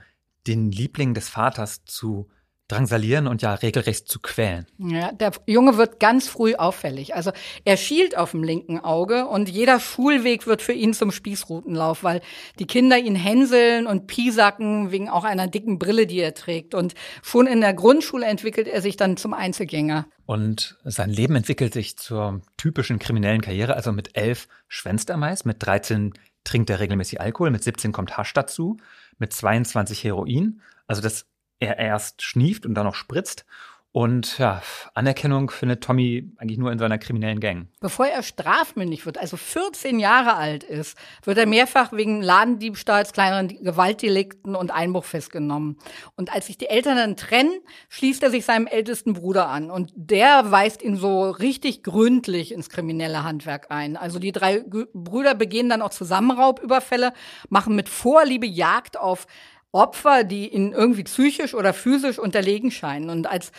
den 0.47 0.71
Liebling 0.73 1.15
des 1.15 1.29
Vaters, 1.29 1.85
zu 1.85 2.29
drangsalieren 2.71 3.27
und 3.27 3.43
ja 3.43 3.55
regelrecht 3.55 4.09
zu 4.09 4.21
quälen. 4.21 4.67
Ja, 4.79 5.13
der 5.13 5.33
Junge 5.47 5.77
wird 5.77 5.99
ganz 5.99 6.29
früh 6.29 6.55
auffällig. 6.55 7.15
Also 7.15 7.33
er 7.65 7.77
schielt 7.77 8.17
auf 8.17 8.31
dem 8.31 8.43
linken 8.43 8.79
Auge 8.79 9.27
und 9.27 9.49
jeder 9.49 9.81
Schulweg 9.81 10.47
wird 10.47 10.63
für 10.63 10.73
ihn 10.73 10.95
zum 10.95 11.11
Spießrutenlauf, 11.11 12.05
weil 12.05 12.21
die 12.59 12.67
Kinder 12.67 12.99
ihn 12.99 13.17
hänseln 13.17 13.87
und 13.87 14.07
piesacken 14.07 14.93
wegen 14.93 15.09
auch 15.09 15.25
einer 15.25 15.49
dicken 15.49 15.79
Brille, 15.79 16.07
die 16.07 16.21
er 16.21 16.35
trägt. 16.35 16.75
Und 16.75 16.95
schon 17.23 17.47
in 17.47 17.61
der 17.61 17.75
Grundschule 17.75 18.27
entwickelt 18.27 18.69
er 18.69 18.83
sich 18.83 18.97
dann 18.97 19.17
zum 19.17 19.35
Einzelgänger. 19.35 20.07
Und 20.27 20.79
sein 20.85 21.11
Leben 21.11 21.35
entwickelt 21.35 21.73
sich 21.73 21.97
zur 21.97 22.41
typischen 22.57 23.01
kriminellen 23.01 23.41
Karriere. 23.41 23.75
Also 23.75 23.91
mit 23.91 24.17
elf 24.17 24.47
schwänzt 24.69 25.11
er 25.11 25.17
meist, 25.17 25.45
mit 25.45 25.57
13 25.59 26.15
trinkt 26.45 26.71
er 26.71 26.81
regelmäßig 26.81 27.21
Alkohol, 27.21 27.51
mit 27.51 27.65
17 27.65 27.93
kommt 27.93 28.17
Hasch 28.17 28.33
dazu, 28.33 28.77
mit 29.21 29.33
22 29.33 30.03
Heroin. 30.03 30.61
Also 30.87 31.03
das 31.03 31.27
er 31.61 31.79
erst 31.79 32.23
schnieft 32.23 32.67
und 32.67 32.75
dann 32.75 32.87
noch 32.87 32.95
spritzt. 32.95 33.45
Und 33.93 34.39
ja, 34.39 34.63
Anerkennung 34.95 35.51
findet 35.51 35.83
Tommy 35.83 36.31
eigentlich 36.39 36.59
nur 36.59 36.71
in 36.71 36.79
seiner 36.79 36.99
kriminellen 36.99 37.41
Gang. 37.41 37.67
Bevor 37.81 38.07
er 38.07 38.23
strafmündig 38.23 39.05
wird, 39.05 39.19
also 39.19 39.37
14 39.37 39.99
Jahre 39.99 40.35
alt 40.37 40.63
ist, 40.63 40.97
wird 41.25 41.39
er 41.39 41.47
mehrfach 41.47 41.93
wegen 41.93 42.23
Ladendiebstahls, 42.23 43.13
kleineren 43.13 43.49
Gewaltdelikten 43.49 44.55
und 44.55 44.71
Einbruch 44.71 45.05
festgenommen. 45.05 45.77
Und 46.15 46.33
als 46.33 46.47
sich 46.47 46.57
die 46.57 46.69
Eltern 46.69 46.99
dann 46.99 47.17
trennen, 47.17 47.59
schließt 47.89 48.23
er 48.23 48.31
sich 48.31 48.45
seinem 48.45 48.69
ältesten 48.69 49.13
Bruder 49.13 49.49
an. 49.49 49.73
Und 49.73 49.91
der 49.97 50.53
weist 50.53 50.83
ihn 50.83 50.97
so 50.97 51.29
richtig 51.29 51.83
gründlich 51.83 52.53
ins 52.53 52.69
kriminelle 52.69 53.25
Handwerk 53.25 53.73
ein. 53.73 53.97
Also 53.97 54.21
die 54.21 54.31
drei 54.31 54.63
Brüder 54.95 55.35
begehen 55.35 55.69
dann 55.69 55.83
auch 55.83 55.91
Zusammenraubüberfälle, 55.91 57.13
machen 57.49 57.75
mit 57.75 57.89
Vorliebe 57.89 58.47
Jagd 58.47 58.97
auf 58.97 59.27
Opfer, 59.73 60.25
die 60.25 60.49
ihnen 60.49 60.73
irgendwie 60.73 61.05
psychisch 61.05 61.55
oder 61.55 61.73
physisch 61.73 62.19
unterlegen 62.19 62.71
scheinen. 62.71 63.09
Und 63.09 63.29
als 63.29 63.53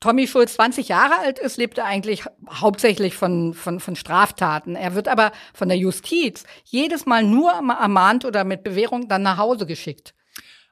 Tommy 0.00 0.28
Schulz 0.28 0.54
20 0.54 0.88
Jahre 0.88 1.18
alt 1.18 1.38
ist, 1.38 1.56
lebt 1.56 1.78
er 1.78 1.84
eigentlich 1.84 2.24
hauptsächlich 2.48 3.16
von, 3.16 3.52
von, 3.52 3.80
von 3.80 3.96
Straftaten. 3.96 4.76
Er 4.76 4.94
wird 4.94 5.08
aber 5.08 5.32
von 5.52 5.68
der 5.68 5.76
Justiz 5.76 6.44
jedes 6.64 7.04
Mal 7.04 7.24
nur 7.24 7.50
ermahnt 7.50 8.24
oder 8.24 8.44
mit 8.44 8.62
Bewährung 8.62 9.08
dann 9.08 9.22
nach 9.22 9.38
Hause 9.38 9.66
geschickt. 9.66 10.14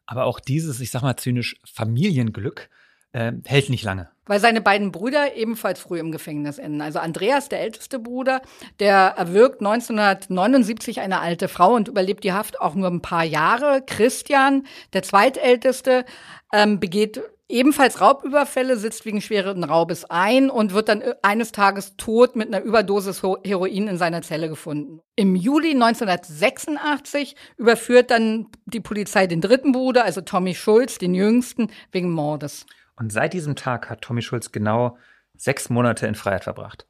Aber 0.07 0.25
auch 0.25 0.39
dieses, 0.39 0.81
ich 0.81 0.93
sag 0.93 1.03
mal 1.03 1.17
zynisch, 1.17 1.57
Familienglück 1.65 2.71
äh, 3.13 3.33
hält 3.45 3.71
nicht 3.71 3.83
lange. 3.83 4.11
Weil 4.27 4.41
seine 4.41 4.61
beiden 4.61 4.93
Brüder 4.93 5.35
ebenfalls 5.37 5.81
früh 5.81 5.99
im 5.99 6.13
Gefängnis 6.13 6.59
enden. 6.59 6.81
Also 6.81 6.99
Andreas, 6.99 7.49
der 7.49 7.61
älteste 7.61 7.99
Bruder, 7.99 8.43
der 8.79 9.15
erwürgt 9.17 9.61
1979 9.61 11.01
eine 11.01 11.21
alte 11.21 11.49
Frau 11.49 11.75
und 11.75 11.89
überlebt 11.89 12.25
die 12.25 12.33
Haft 12.33 12.61
auch 12.61 12.75
nur 12.75 12.89
ein 12.89 13.03
paar 13.03 13.25
Jahre. 13.25 13.83
Christian, 13.87 14.67
der 14.93 15.03
zweitälteste, 15.03 16.05
ähm, 16.53 16.79
begeht 16.79 17.23
ebenfalls 17.49 18.01
Raubüberfälle, 18.01 18.77
sitzt 18.77 19.05
wegen 19.05 19.21
schweren 19.21 19.65
Raubes 19.65 20.05
ein 20.05 20.51
und 20.51 20.73
wird 20.73 20.89
dann 20.89 21.03
eines 21.23 21.53
Tages 21.53 21.97
tot 21.97 22.37
mit 22.37 22.49
einer 22.49 22.65
Überdosis 22.65 23.23
Heroin 23.23 23.89
in 23.89 23.99
seiner 23.99 24.23
Zelle 24.23 24.49
gefunden. 24.49 25.01
Im 25.15 25.37
Juli 25.37 25.71
1986 25.71 27.37
überführt 27.57 28.11
dann 28.11 28.49
die 28.67 28.81
Polizei 28.81 29.27
den 29.27 29.41
dritten 29.41 29.73
Bruder, 29.73 30.05
also 30.05 30.21
Tommy 30.21 30.55
Schulz, 30.55 30.99
den 30.99 31.15
jüngsten, 31.15 31.71
wegen 31.93 32.11
Mordes. 32.11 32.67
Und 32.97 33.13
seit 33.13 33.33
diesem 33.33 33.57
Tag 33.57 33.91
hat 33.91 34.03
Tommy 34.03 34.23
Schulz 34.23 34.53
genau 34.53 34.97
sechs 35.37 35.69
Monate 35.69 36.07
in 36.07 36.15
Freiheit 36.15 36.45
verbracht. 36.45 36.87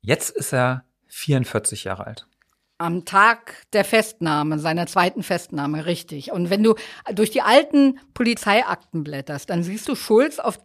Jetzt 0.00 0.30
ist 0.36 0.52
er 0.52 0.84
44 1.08 1.84
Jahre 1.84 2.06
alt. 2.06 2.26
Am 2.78 3.06
Tag 3.06 3.66
der 3.72 3.86
Festnahme, 3.86 4.58
seiner 4.58 4.86
zweiten 4.86 5.22
Festnahme, 5.22 5.86
richtig. 5.86 6.30
Und 6.30 6.50
wenn 6.50 6.62
du 6.62 6.74
durch 7.14 7.30
die 7.30 7.40
alten 7.40 7.98
Polizeiakten 8.12 9.02
blätterst, 9.02 9.48
dann 9.48 9.62
siehst 9.62 9.88
du 9.88 9.94
Schulz 9.94 10.38
auf, 10.38 10.58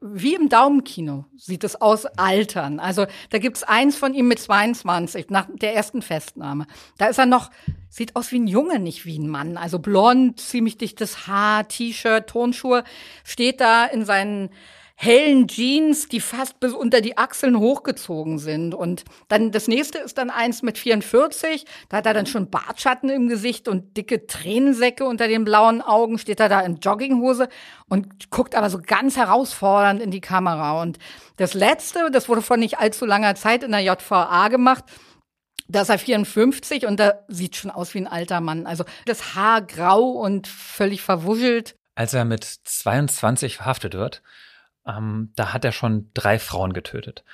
wie 0.00 0.34
im 0.34 0.48
Daumenkino 0.48 1.26
sieht 1.36 1.62
es 1.62 1.80
aus, 1.80 2.06
altern. 2.06 2.80
Also 2.80 3.06
da 3.30 3.38
gibt's 3.38 3.62
eins 3.62 3.96
von 3.96 4.12
ihm 4.12 4.26
mit 4.26 4.40
22, 4.40 5.30
nach 5.30 5.46
der 5.52 5.74
ersten 5.74 6.02
Festnahme. 6.02 6.66
Da 6.98 7.06
ist 7.06 7.18
er 7.18 7.26
noch, 7.26 7.50
sieht 7.88 8.16
aus 8.16 8.32
wie 8.32 8.40
ein 8.40 8.48
Junge, 8.48 8.80
nicht 8.80 9.06
wie 9.06 9.18
ein 9.18 9.28
Mann. 9.28 9.56
Also 9.56 9.78
blond, 9.78 10.40
ziemlich 10.40 10.78
dichtes 10.78 11.28
Haar, 11.28 11.68
T-Shirt, 11.68 12.26
Tonschuhe, 12.26 12.82
steht 13.22 13.60
da 13.60 13.84
in 13.84 14.04
seinen 14.04 14.50
hellen 14.94 15.48
Jeans, 15.48 16.08
die 16.08 16.20
fast 16.20 16.60
bis 16.60 16.72
unter 16.72 17.00
die 17.00 17.18
Achseln 17.18 17.58
hochgezogen 17.58 18.38
sind. 18.38 18.74
Und 18.74 19.04
dann 19.28 19.50
das 19.50 19.68
nächste 19.68 19.98
ist 19.98 20.18
dann 20.18 20.30
eins 20.30 20.62
mit 20.62 20.78
44. 20.78 21.64
Da 21.88 21.98
hat 21.98 22.06
er 22.06 22.14
dann 22.14 22.26
schon 22.26 22.50
Bartschatten 22.50 23.08
im 23.08 23.28
Gesicht 23.28 23.68
und 23.68 23.96
dicke 23.96 24.26
Tränensäcke 24.26 25.04
unter 25.04 25.28
den 25.28 25.44
blauen 25.44 25.82
Augen. 25.82 26.18
Steht 26.18 26.40
er 26.40 26.48
da 26.48 26.60
in 26.60 26.76
Jogginghose 26.76 27.48
und 27.88 28.30
guckt 28.30 28.54
aber 28.54 28.70
so 28.70 28.80
ganz 28.84 29.16
herausfordernd 29.16 30.00
in 30.00 30.10
die 30.10 30.20
Kamera. 30.20 30.80
Und 30.80 30.98
das 31.36 31.54
letzte, 31.54 32.10
das 32.10 32.28
wurde 32.28 32.42
vor 32.42 32.56
nicht 32.56 32.78
allzu 32.78 33.06
langer 33.06 33.34
Zeit 33.34 33.62
in 33.62 33.72
der 33.72 33.80
JVA 33.80 34.48
gemacht. 34.48 34.84
Da 35.68 35.82
ist 35.82 35.88
er 35.88 35.98
54 35.98 36.86
und 36.86 37.00
da 37.00 37.14
sieht 37.28 37.56
schon 37.56 37.70
aus 37.70 37.94
wie 37.94 37.98
ein 37.98 38.06
alter 38.06 38.40
Mann. 38.40 38.66
Also 38.66 38.84
das 39.06 39.34
Haar 39.34 39.62
grau 39.62 40.10
und 40.10 40.46
völlig 40.46 41.00
verwuschelt. 41.02 41.76
Als 41.94 42.14
er 42.14 42.24
mit 42.24 42.44
22 42.44 43.56
verhaftet 43.56 43.94
wird, 43.94 44.22
ähm, 44.86 45.32
da 45.36 45.52
hat 45.52 45.64
er 45.64 45.72
schon 45.72 46.10
drei 46.14 46.38
Frauen 46.38 46.72
getötet. 46.72 47.24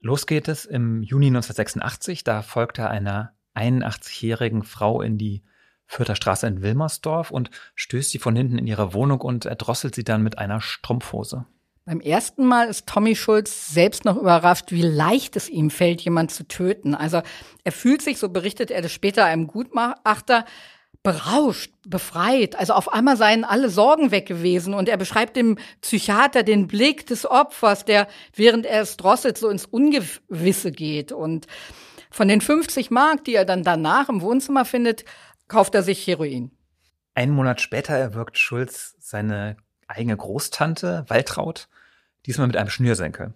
Los 0.00 0.26
geht 0.26 0.48
es 0.48 0.66
im 0.66 1.02
Juni 1.02 1.28
1986. 1.28 2.24
Da 2.24 2.42
folgt 2.42 2.78
er 2.78 2.90
einer 2.90 3.32
81-jährigen 3.54 4.62
Frau 4.62 5.00
in 5.00 5.16
die 5.18 5.42
Fürther 5.86 6.16
Straße 6.16 6.46
in 6.46 6.62
Wilmersdorf 6.62 7.30
und 7.30 7.50
stößt 7.74 8.10
sie 8.10 8.18
von 8.18 8.36
hinten 8.36 8.58
in 8.58 8.66
ihre 8.66 8.94
Wohnung 8.94 9.20
und 9.20 9.44
erdrosselt 9.44 9.94
sie 9.94 10.04
dann 10.04 10.22
mit 10.22 10.38
einer 10.38 10.60
Strumpfhose. 10.60 11.46
Beim 11.86 12.00
ersten 12.00 12.46
Mal 12.46 12.68
ist 12.68 12.86
Tommy 12.86 13.14
Schulz 13.14 13.68
selbst 13.68 14.06
noch 14.06 14.16
überrascht, 14.16 14.72
wie 14.72 14.80
leicht 14.80 15.36
es 15.36 15.50
ihm 15.50 15.68
fällt, 15.68 16.00
jemand 16.00 16.30
zu 16.30 16.48
töten. 16.48 16.94
Also 16.94 17.20
er 17.62 17.72
fühlt 17.72 18.00
sich, 18.00 18.18
so 18.18 18.30
berichtet 18.30 18.70
er 18.70 18.80
das 18.80 18.90
später 18.90 19.26
einem 19.26 19.46
Gutachter, 19.46 20.46
berauscht, 21.04 21.70
befreit. 21.86 22.56
Also 22.58 22.72
auf 22.72 22.92
einmal 22.92 23.16
seien 23.16 23.44
alle 23.44 23.68
Sorgen 23.68 24.10
weg 24.10 24.26
gewesen. 24.26 24.74
Und 24.74 24.88
er 24.88 24.96
beschreibt 24.96 25.36
dem 25.36 25.58
Psychiater 25.82 26.42
den 26.42 26.66
Blick 26.66 27.06
des 27.06 27.30
Opfers, 27.30 27.84
der 27.84 28.08
während 28.34 28.66
er 28.66 28.82
es 28.82 28.96
drosselt 28.96 29.38
so 29.38 29.48
ins 29.50 29.66
Ungewisse 29.66 30.72
geht. 30.72 31.12
Und 31.12 31.46
von 32.10 32.26
den 32.26 32.40
50 32.40 32.90
Mark, 32.90 33.24
die 33.24 33.34
er 33.34 33.44
dann 33.44 33.62
danach 33.62 34.08
im 34.08 34.22
Wohnzimmer 34.22 34.64
findet, 34.64 35.04
kauft 35.46 35.74
er 35.74 35.82
sich 35.82 36.04
Heroin. 36.06 36.50
Einen 37.14 37.32
Monat 37.32 37.60
später 37.60 37.94
erwirkt 37.94 38.38
Schulz 38.38 38.96
seine 38.98 39.56
eigene 39.86 40.16
Großtante, 40.16 41.04
Waltraud, 41.06 41.68
diesmal 42.24 42.46
mit 42.46 42.56
einem 42.56 42.70
Schnürsenkel. 42.70 43.34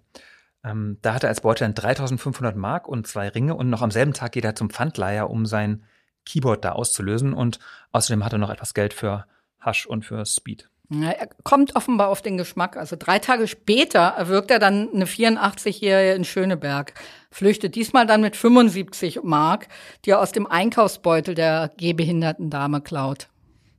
Ähm, 0.63 0.97
da 1.03 1.13
hat 1.13 1.23
er 1.23 1.29
als 1.29 1.41
Beute 1.41 1.63
dann 1.63 1.75
3500 1.75 2.55
Mark 2.55 2.87
und 2.87 3.07
zwei 3.07 3.29
Ringe 3.29 3.55
und 3.55 3.69
noch 3.69 3.83
am 3.83 3.91
selben 3.91 4.13
Tag 4.13 4.31
geht 4.31 4.43
er 4.43 4.55
zum 4.55 4.71
Pfandleiher, 4.71 5.29
um 5.29 5.45
sein 5.45 5.83
Keyboard 6.29 6.63
da 6.63 6.73
auszulösen. 6.73 7.33
Und 7.33 7.59
außerdem 7.91 8.23
hat 8.23 8.33
er 8.33 8.39
noch 8.39 8.49
etwas 8.49 8.73
Geld 8.73 8.93
für 8.93 9.25
Hasch 9.59 9.85
und 9.85 10.05
für 10.05 10.25
Speed. 10.25 10.69
Ja, 10.91 11.11
er 11.11 11.29
kommt 11.43 11.75
offenbar 11.75 12.09
auf 12.09 12.23
den 12.23 12.37
Geschmack. 12.37 12.75
Also 12.75 12.95
drei 12.97 13.19
Tage 13.19 13.47
später 13.47 13.99
erwirkt 13.99 14.49
er 14.49 14.57
dann 14.57 14.89
eine 14.91 15.05
84-Jährige 15.05 16.13
in 16.13 16.23
Schöneberg, 16.23 16.95
flüchtet 17.29 17.75
diesmal 17.75 18.07
dann 18.07 18.21
mit 18.21 18.35
75 18.35 19.21
Mark, 19.21 19.67
die 20.05 20.11
er 20.11 20.19
aus 20.19 20.31
dem 20.31 20.47
Einkaufsbeutel 20.47 21.35
der 21.35 21.71
gehbehinderten 21.77 22.49
Dame 22.49 22.81
klaut. 22.81 23.27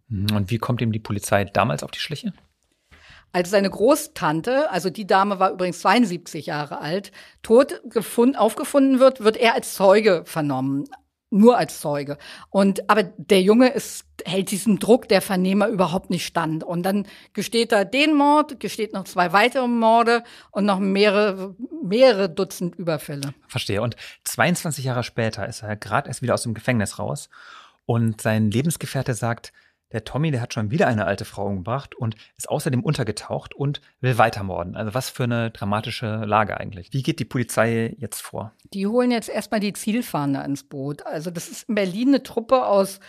Mhm. 0.09 0.29
Und 0.33 0.51
wie 0.51 0.59
kommt 0.59 0.81
ihm 0.83 0.93
die 0.93 1.01
Polizei 1.01 1.45
damals 1.45 1.83
auf 1.83 1.91
die 1.91 1.99
Schliche? 1.99 2.33
Als 3.33 3.51
seine 3.51 3.71
Großtante, 3.71 4.71
also 4.71 4.91
die 4.91 5.07
Dame 5.07 5.39
war 5.39 5.51
übrigens 5.53 5.81
72 5.81 6.47
Jahre 6.47 6.81
alt, 6.81 7.13
tot 7.43 7.81
gefunden, 7.85 8.37
aufgefunden 8.37 8.99
wird, 8.99 9.21
wird 9.21 9.37
er 9.37 9.55
als 9.55 9.75
Zeuge 9.75 10.23
vernommen 10.27 10.89
nur 11.31 11.57
als 11.57 11.81
Zeuge. 11.81 12.19
Und 12.51 12.91
aber 12.91 13.05
der 13.05 13.41
Junge 13.41 13.69
ist, 13.69 14.05
hält 14.25 14.51
diesem 14.51 14.79
Druck 14.79 15.09
der 15.09 15.23
Vernehmer 15.23 15.69
überhaupt 15.69 16.11
nicht 16.11 16.27
stand. 16.27 16.65
Und 16.65 16.83
dann 16.83 17.07
gesteht 17.33 17.73
er 17.73 17.85
den 17.85 18.15
Mord, 18.15 18.61
gesteht 18.61 18.93
noch 18.93 19.05
zwei 19.05 19.33
weitere 19.33 19.69
Morde 19.69 20.25
und 20.51 20.67
noch 20.67 20.79
mehrere, 20.79 21.55
mehrere 21.83 22.29
Dutzend 22.29 22.75
Überfälle. 22.75 23.35
Verstehe. 23.49 23.81
Und 23.81 23.97
22 24.25 24.85
Jahre 24.85 25.05
später 25.05 25.49
ist 25.49 25.63
er 25.63 25.77
gerade 25.77 26.09
erst 26.09 26.23
wieder 26.23 26.35
aus 26.35 26.43
dem 26.43 26.55
Gefängnis 26.55 26.99
raus. 26.99 27.31
Und 27.87 28.21
sein 28.21 28.51
Lebensgefährte 28.51 29.15
sagt, 29.15 29.53
der 29.93 30.05
Tommy, 30.05 30.31
der 30.31 30.41
hat 30.41 30.55
schon 30.55 30.71
wieder 30.71 30.87
eine 30.87 31.05
alte 31.05 31.25
Frau 31.25 31.47
umgebracht 31.47 31.95
und 31.95 32.17
ist 32.37 32.49
außerdem 32.49 32.83
untergetaucht 32.83 33.55
und 33.55 33.81
will 34.01 34.19
weitermorden. 34.19 34.77
Also 34.77 34.95
was 34.95 35.11
für 35.11 35.25
eine 35.25 35.51
dramatische 35.51 36.25
Lage 36.25 36.59
eigentlich. 36.59 36.93
Wie 36.93 37.03
geht 37.03 37.19
die 37.19 37.25
Polizei 37.25 37.97
jetzt 37.99 38.21
vor? 38.21 38.53
Die 38.73 38.87
holen 38.87 39.11
jetzt 39.11 39.29
erstmal 39.29 39.61
die 39.61 39.73
Zielfahnder 39.73 40.45
ins 40.45 40.65
Boot. 40.65 41.05
Also 41.07 41.31
das 41.31 41.49
ist 41.49 41.69
in 41.69 41.75
Berlin 41.75 42.09
eine 42.09 42.23
Truppe 42.23 42.67
aus 42.67 43.01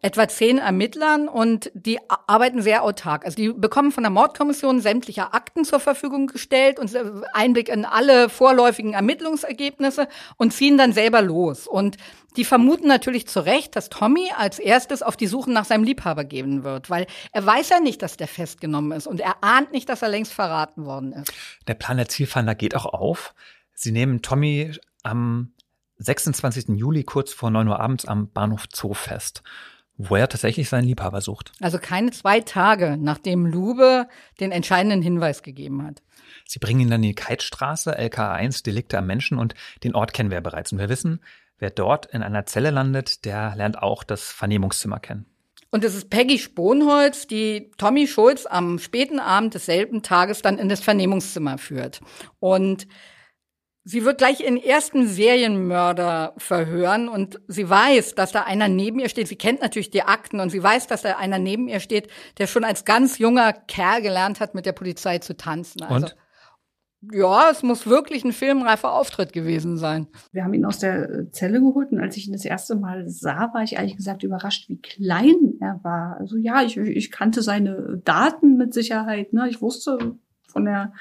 etwa 0.00 0.28
zehn 0.28 0.58
Ermittlern 0.58 1.28
und 1.28 1.72
die 1.74 1.98
arbeiten 2.08 2.62
sehr 2.62 2.84
autark. 2.84 3.24
Also 3.24 3.36
die 3.36 3.52
bekommen 3.52 3.90
von 3.90 4.04
der 4.04 4.10
Mordkommission 4.10 4.80
sämtliche 4.80 5.32
Akten 5.32 5.64
zur 5.64 5.80
Verfügung 5.80 6.28
gestellt 6.28 6.78
und 6.78 6.96
Einblick 7.32 7.68
in 7.68 7.84
alle 7.84 8.28
vorläufigen 8.28 8.92
Ermittlungsergebnisse 8.92 10.08
und 10.36 10.52
ziehen 10.52 10.78
dann 10.78 10.92
selber 10.92 11.20
los. 11.20 11.66
Und 11.66 11.96
die 12.36 12.44
vermuten 12.44 12.86
natürlich 12.86 13.26
zu 13.26 13.40
Recht, 13.40 13.74
dass 13.74 13.88
Tommy 13.88 14.30
als 14.36 14.60
erstes 14.60 15.02
auf 15.02 15.16
die 15.16 15.26
Suche 15.26 15.50
nach 15.50 15.64
seinem 15.64 15.82
Liebhaber 15.82 16.24
gehen 16.24 16.62
wird, 16.62 16.90
weil 16.90 17.06
er 17.32 17.44
weiß 17.44 17.70
ja 17.70 17.80
nicht, 17.80 18.00
dass 18.02 18.16
der 18.16 18.28
festgenommen 18.28 18.92
ist 18.92 19.08
und 19.08 19.20
er 19.20 19.42
ahnt 19.42 19.72
nicht, 19.72 19.88
dass 19.88 20.02
er 20.02 20.08
längst 20.08 20.32
verraten 20.32 20.84
worden 20.84 21.12
ist. 21.12 21.32
Der 21.66 21.74
Plan 21.74 21.96
der 21.96 22.08
Zielfinder 22.08 22.54
geht 22.54 22.76
auch 22.76 22.86
auf. 22.86 23.34
Sie 23.74 23.90
nehmen 23.90 24.22
Tommy 24.22 24.76
am 25.02 25.54
26. 25.96 26.76
Juli 26.78 27.02
kurz 27.02 27.32
vor 27.32 27.50
9 27.50 27.66
Uhr 27.66 27.80
abends 27.80 28.04
am 28.04 28.30
Bahnhof 28.30 28.66
Zoo 28.72 28.94
fest 28.94 29.42
wo 29.98 30.16
er 30.16 30.28
tatsächlich 30.28 30.68
seinen 30.68 30.84
Liebhaber 30.84 31.20
sucht. 31.20 31.52
Also 31.60 31.78
keine 31.78 32.12
zwei 32.12 32.40
Tage, 32.40 32.96
nachdem 32.98 33.44
Lube 33.44 34.08
den 34.40 34.52
entscheidenden 34.52 35.02
Hinweis 35.02 35.42
gegeben 35.42 35.84
hat. 35.84 36.02
Sie 36.46 36.60
bringen 36.60 36.80
ihn 36.80 36.90
dann 36.90 37.02
in 37.02 37.10
die 37.10 37.14
Keitstraße, 37.14 37.98
LK1, 37.98 38.64
Delikte 38.64 38.96
am 38.96 39.06
Menschen 39.06 39.38
und 39.38 39.54
den 39.84 39.94
Ort 39.94 40.12
kennen 40.12 40.30
wir 40.30 40.36
ja 40.36 40.40
bereits. 40.40 40.72
Und 40.72 40.78
wir 40.78 40.88
wissen, 40.88 41.20
wer 41.58 41.70
dort 41.70 42.06
in 42.06 42.22
einer 42.22 42.46
Zelle 42.46 42.70
landet, 42.70 43.24
der 43.24 43.54
lernt 43.56 43.82
auch 43.82 44.04
das 44.04 44.30
Vernehmungszimmer 44.30 45.00
kennen. 45.00 45.26
Und 45.70 45.84
es 45.84 45.94
ist 45.94 46.08
Peggy 46.08 46.38
Sponholz, 46.38 47.26
die 47.26 47.70
Tommy 47.76 48.06
Schulz 48.06 48.46
am 48.46 48.78
späten 48.78 49.20
Abend 49.20 49.52
desselben 49.52 50.02
Tages 50.02 50.40
dann 50.40 50.58
in 50.58 50.70
das 50.70 50.80
Vernehmungszimmer 50.80 51.58
führt. 51.58 52.00
Und 52.40 52.86
Sie 53.84 54.04
wird 54.04 54.18
gleich 54.18 54.40
ihren 54.40 54.58
ersten 54.58 55.06
Serienmörder 55.06 56.34
verhören 56.36 57.08
und 57.08 57.40
sie 57.48 57.68
weiß, 57.68 58.14
dass 58.14 58.32
da 58.32 58.42
einer 58.42 58.68
neben 58.68 58.98
ihr 58.98 59.08
steht. 59.08 59.28
Sie 59.28 59.36
kennt 59.36 59.62
natürlich 59.62 59.90
die 59.90 60.02
Akten 60.02 60.40
und 60.40 60.50
sie 60.50 60.62
weiß, 60.62 60.88
dass 60.88 61.02
da 61.02 61.16
einer 61.16 61.38
neben 61.38 61.68
ihr 61.68 61.80
steht, 61.80 62.08
der 62.36 62.46
schon 62.46 62.64
als 62.64 62.84
ganz 62.84 63.18
junger 63.18 63.52
Kerl 63.52 64.02
gelernt 64.02 64.40
hat, 64.40 64.54
mit 64.54 64.66
der 64.66 64.72
Polizei 64.72 65.18
zu 65.18 65.36
tanzen. 65.36 65.82
Also, 65.82 66.06
und? 66.06 66.16
Ja, 67.12 67.50
es 67.50 67.62
muss 67.62 67.86
wirklich 67.86 68.24
ein 68.24 68.32
filmreifer 68.32 68.92
Auftritt 68.92 69.32
gewesen 69.32 69.76
sein. 69.76 70.08
Wir 70.32 70.42
haben 70.42 70.52
ihn 70.52 70.64
aus 70.64 70.80
der 70.80 71.30
Zelle 71.30 71.60
geholt 71.60 71.92
und 71.92 72.00
als 72.00 72.16
ich 72.16 72.26
ihn 72.26 72.32
das 72.32 72.44
erste 72.44 72.74
Mal 72.74 73.08
sah, 73.08 73.54
war 73.54 73.62
ich 73.62 73.74
ehrlich 73.74 73.96
gesagt 73.96 74.24
überrascht, 74.24 74.68
wie 74.68 74.80
klein 74.80 75.54
er 75.60 75.78
war. 75.84 76.16
Also 76.18 76.36
ja, 76.36 76.62
ich, 76.62 76.76
ich 76.76 77.12
kannte 77.12 77.40
seine 77.42 78.00
Daten 78.04 78.56
mit 78.56 78.74
Sicherheit. 78.74 79.32
Ne? 79.32 79.48
Ich 79.48 79.62
wusste 79.62 80.16
von 80.48 80.64
der 80.64 80.92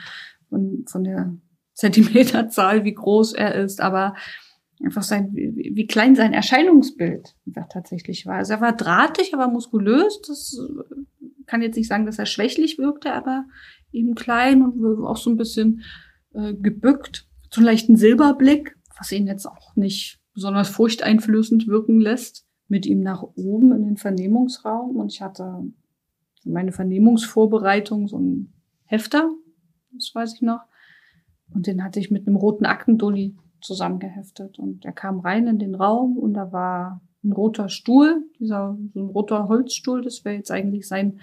von, 0.50 0.86
von 0.88 1.04
der 1.04 1.34
Zentimeterzahl, 1.78 2.84
wie 2.84 2.94
groß 2.96 3.34
er 3.34 3.54
ist, 3.54 3.82
aber 3.82 4.16
einfach 4.84 5.04
sein, 5.04 5.30
wie, 5.34 5.86
klein 5.86 6.16
sein 6.16 6.34
Erscheinungsbild 6.34 7.36
tatsächlich 7.70 8.26
war. 8.26 8.36
Also 8.36 8.54
er 8.54 8.62
war 8.62 8.76
drahtig, 8.76 9.34
aber 9.34 9.48
muskulös. 9.48 10.22
Das 10.28 10.60
kann 11.46 11.62
jetzt 11.62 11.76
nicht 11.76 11.88
sagen, 11.88 12.08
dass 12.08 12.20
er 12.20 12.26
schwächlich 12.26 12.80
wirkte, 12.80 13.14
aber 13.14 13.46
eben 13.92 14.16
klein 14.16 14.64
und 14.64 15.06
auch 15.06 15.18
so 15.18 15.30
ein 15.30 15.38
bisschen 15.38 15.84
äh, 16.34 16.54
gebückt. 16.54 17.28
So 17.52 17.62
einen 17.62 17.68
leichten 17.68 17.96
Silberblick, 17.96 18.76
was 18.98 19.12
ihn 19.12 19.28
jetzt 19.28 19.46
auch 19.46 19.76
nicht 19.76 20.20
besonders 20.34 20.70
furchteinflößend 20.70 21.68
wirken 21.68 22.02
lässt. 22.02 22.46
Mit 22.68 22.86
ihm 22.86 23.02
nach 23.02 23.24
oben 23.36 23.72
in 23.72 23.86
den 23.86 23.98
Vernehmungsraum 23.98 24.98
und 24.98 25.14
ich 25.14 25.22
hatte 25.22 25.64
meine 26.44 26.74
Vernehmungsvorbereitung 26.74 28.08
so 28.08 28.20
ein 28.20 28.54
Hefter, 28.84 29.30
das 29.94 30.12
weiß 30.14 30.34
ich 30.34 30.42
noch, 30.42 30.62
und 31.54 31.68
den 31.68 31.84
hatte 31.84 32.00
ich 32.00 32.12
mit 32.12 32.28
einem 32.28 32.36
roten 32.36 32.66
Aktendulli 32.66 33.36
zusammengeheftet. 33.62 34.60
Und 34.60 34.86
er 34.86 34.92
kam 34.92 35.20
rein 35.20 35.48
in 35.48 35.60
den 35.60 35.76
Raum 35.76 36.18
und 36.18 36.34
da 36.34 36.52
war 36.52 37.02
ein 37.24 37.32
roter 37.32 37.70
Stuhl, 37.70 38.24
dieser 38.40 38.78
so 38.94 39.00
ein 39.02 39.10
roter 39.10 39.48
Holzstuhl, 39.48 40.04
das 40.04 40.24
wäre 40.24 40.36
jetzt 40.36 40.52
eigentlich 40.52 40.88
sein 40.88 41.20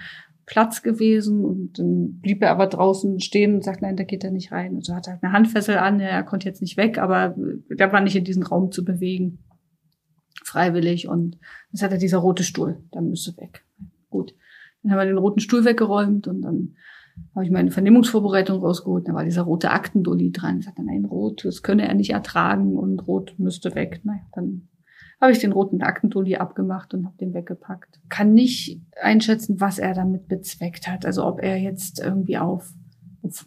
Platz 0.46 0.82
gewesen. 0.82 1.44
Und 1.44 1.78
dann 1.78 2.20
blieb 2.20 2.42
er 2.42 2.50
aber 2.50 2.66
draußen 2.66 3.20
stehen 3.20 3.54
und 3.54 3.64
sagt, 3.64 3.82
nein, 3.82 3.96
da 3.96 4.04
geht 4.04 4.24
er 4.24 4.30
nicht 4.30 4.52
rein. 4.52 4.74
Und 4.74 4.84
so 4.84 4.94
hat 4.94 5.06
er 5.06 5.14
halt 5.14 5.22
eine 5.22 5.32
Handfessel 5.32 5.78
an, 5.78 6.00
er 6.00 6.22
konnte 6.22 6.48
jetzt 6.48 6.60
nicht 6.60 6.76
weg, 6.76 6.98
aber 6.98 7.34
der 7.70 7.92
war 7.92 8.00
nicht 8.00 8.16
in 8.16 8.24
diesen 8.24 8.42
Raum 8.42 8.70
zu 8.70 8.84
bewegen. 8.84 9.38
Freiwillig. 10.44 11.08
Und 11.08 11.38
das 11.72 11.82
hat 11.82 11.92
er 11.92 11.98
dieser 11.98 12.18
rote 12.18 12.44
Stuhl, 12.44 12.82
der 12.92 13.02
müsste 13.02 13.36
weg. 13.38 13.64
Gut. 14.10 14.34
Dann 14.82 14.92
haben 14.92 14.98
wir 14.98 15.06
den 15.06 15.18
roten 15.18 15.40
Stuhl 15.40 15.64
weggeräumt 15.64 16.26
und 16.26 16.42
dann 16.42 16.76
habe 17.34 17.44
ich 17.44 17.50
meine 17.50 17.70
Vernehmungsvorbereitung 17.70 18.60
rausgeholt, 18.60 19.08
da 19.08 19.14
war 19.14 19.24
dieser 19.24 19.42
rote 19.42 19.70
Aktendulli 19.70 20.30
dran. 20.32 20.58
Ich 20.58 20.66
sagte, 20.66 20.84
nein, 20.84 21.04
rot, 21.04 21.44
das 21.44 21.62
könne 21.62 21.86
er 21.86 21.94
nicht 21.94 22.10
ertragen 22.10 22.76
und 22.76 23.06
rot 23.06 23.34
müsste 23.38 23.74
weg. 23.74 24.00
Naja, 24.04 24.22
dann 24.34 24.68
habe 25.20 25.32
ich 25.32 25.38
den 25.38 25.52
roten 25.52 25.82
Aktendulli 25.82 26.36
abgemacht 26.36 26.94
und 26.94 27.06
habe 27.06 27.16
den 27.16 27.34
weggepackt. 27.34 28.00
Kann 28.08 28.34
nicht 28.34 28.80
einschätzen, 29.00 29.60
was 29.60 29.78
er 29.78 29.94
damit 29.94 30.28
bezweckt 30.28 30.86
hat. 30.86 31.06
Also 31.06 31.24
ob 31.24 31.40
er 31.40 31.56
jetzt 31.56 32.00
irgendwie 32.00 32.38
auf, 32.38 32.72
auf 33.22 33.46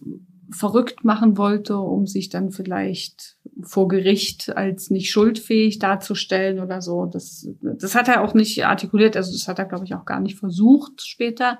verrückt 0.50 1.04
machen 1.04 1.38
wollte, 1.38 1.78
um 1.78 2.08
sich 2.08 2.30
dann 2.30 2.52
vielleicht 2.52 3.38
vor 3.64 3.88
Gericht 3.88 4.56
als 4.56 4.90
nicht 4.90 5.12
schuldfähig 5.12 5.80
darzustellen 5.80 6.60
oder 6.60 6.82
so. 6.82 7.06
Das, 7.06 7.50
das 7.62 7.96
hat 7.96 8.08
er 8.08 8.24
auch 8.24 8.34
nicht 8.34 8.66
artikuliert. 8.66 9.18
Also 9.18 9.32
das 9.32 9.48
hat 9.48 9.60
er, 9.60 9.66
glaube 9.66 9.86
ich, 9.86 9.94
auch 9.94 10.06
gar 10.06 10.20
nicht 10.20 10.38
versucht 10.38 11.02
später. 11.02 11.60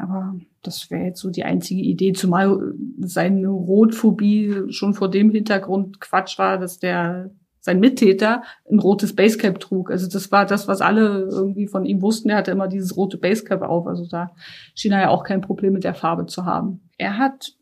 Aber 0.00 0.36
das 0.62 0.90
wäre 0.90 1.04
jetzt 1.04 1.20
so 1.20 1.30
die 1.30 1.44
einzige 1.44 1.82
Idee, 1.82 2.12
zumal 2.12 2.74
seine 3.00 3.48
Rotphobie 3.48 4.70
schon 4.70 4.94
vor 4.94 5.10
dem 5.10 5.30
Hintergrund 5.30 6.00
Quatsch 6.00 6.38
war, 6.38 6.58
dass 6.58 6.78
der 6.78 7.30
sein 7.60 7.80
Mittäter 7.80 8.42
ein 8.70 8.78
rotes 8.78 9.14
Basecap 9.14 9.60
trug. 9.60 9.90
Also 9.90 10.08
das 10.08 10.32
war 10.32 10.46
das, 10.46 10.68
was 10.68 10.80
alle 10.80 11.28
irgendwie 11.30 11.66
von 11.66 11.84
ihm 11.84 12.00
wussten. 12.00 12.30
Er 12.30 12.38
hatte 12.38 12.50
immer 12.50 12.68
dieses 12.68 12.96
rote 12.96 13.18
Basecap 13.18 13.62
auf. 13.62 13.86
Also 13.86 14.06
da 14.06 14.30
schien 14.74 14.92
er 14.92 15.02
ja 15.02 15.08
auch 15.10 15.22
kein 15.22 15.42
Problem 15.42 15.74
mit 15.74 15.84
der 15.84 15.94
Farbe 15.94 16.26
zu 16.26 16.46
haben. 16.46 16.88
Er 16.96 17.18
hat 17.18 17.58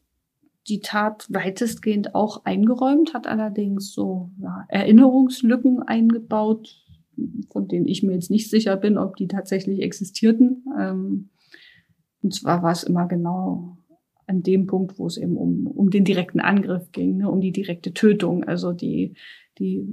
die 0.68 0.80
Tat 0.80 1.26
weitestgehend 1.28 2.14
auch 2.14 2.44
eingeräumt, 2.44 3.14
hat 3.14 3.26
allerdings 3.26 3.92
so 3.92 4.30
ja, 4.40 4.64
Erinnerungslücken 4.68 5.82
eingebaut, 5.82 6.84
von 7.50 7.68
denen 7.68 7.86
ich 7.86 8.02
mir 8.02 8.12
jetzt 8.12 8.30
nicht 8.30 8.50
sicher 8.50 8.76
bin, 8.76 8.98
ob 8.98 9.16
die 9.16 9.28
tatsächlich 9.28 9.80
existierten. 9.80 10.64
Ähm, 10.78 11.30
und 12.22 12.34
zwar 12.34 12.62
war 12.62 12.72
es 12.72 12.82
immer 12.82 13.06
genau 13.06 13.78
an 14.26 14.42
dem 14.42 14.66
Punkt, 14.66 14.98
wo 14.98 15.06
es 15.06 15.16
eben 15.16 15.36
um, 15.36 15.66
um 15.66 15.90
den 15.90 16.04
direkten 16.04 16.40
Angriff 16.40 16.90
ging, 16.92 17.18
ne, 17.18 17.30
um 17.30 17.40
die 17.40 17.52
direkte 17.52 17.92
Tötung, 17.92 18.44
also 18.44 18.72
die, 18.72 19.14
die 19.58 19.86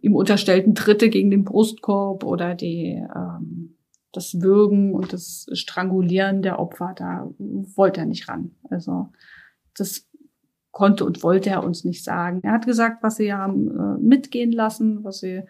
ihm 0.00 0.14
unterstellten 0.14 0.74
Tritte 0.74 1.08
gegen 1.08 1.30
den 1.30 1.44
Brustkorb 1.44 2.24
oder 2.24 2.54
die, 2.54 3.02
ähm, 3.14 3.76
das 4.12 4.42
Würgen 4.42 4.94
und 4.94 5.12
das 5.12 5.46
Strangulieren 5.52 6.42
der 6.42 6.58
Opfer, 6.58 6.92
da 6.94 7.30
wollte 7.38 8.00
er 8.00 8.06
nicht 8.06 8.28
ran. 8.28 8.52
Also 8.68 9.08
das 9.74 10.06
konnte 10.70 11.04
und 11.04 11.22
wollte 11.22 11.50
er 11.50 11.64
uns 11.64 11.84
nicht 11.84 12.04
sagen. 12.04 12.40
Er 12.42 12.52
hat 12.52 12.66
gesagt, 12.66 13.02
was 13.02 13.16
sie 13.16 13.32
haben 13.32 13.68
äh, 13.68 13.98
mitgehen 14.02 14.52
lassen, 14.52 15.02
was 15.02 15.20
sie 15.20 15.42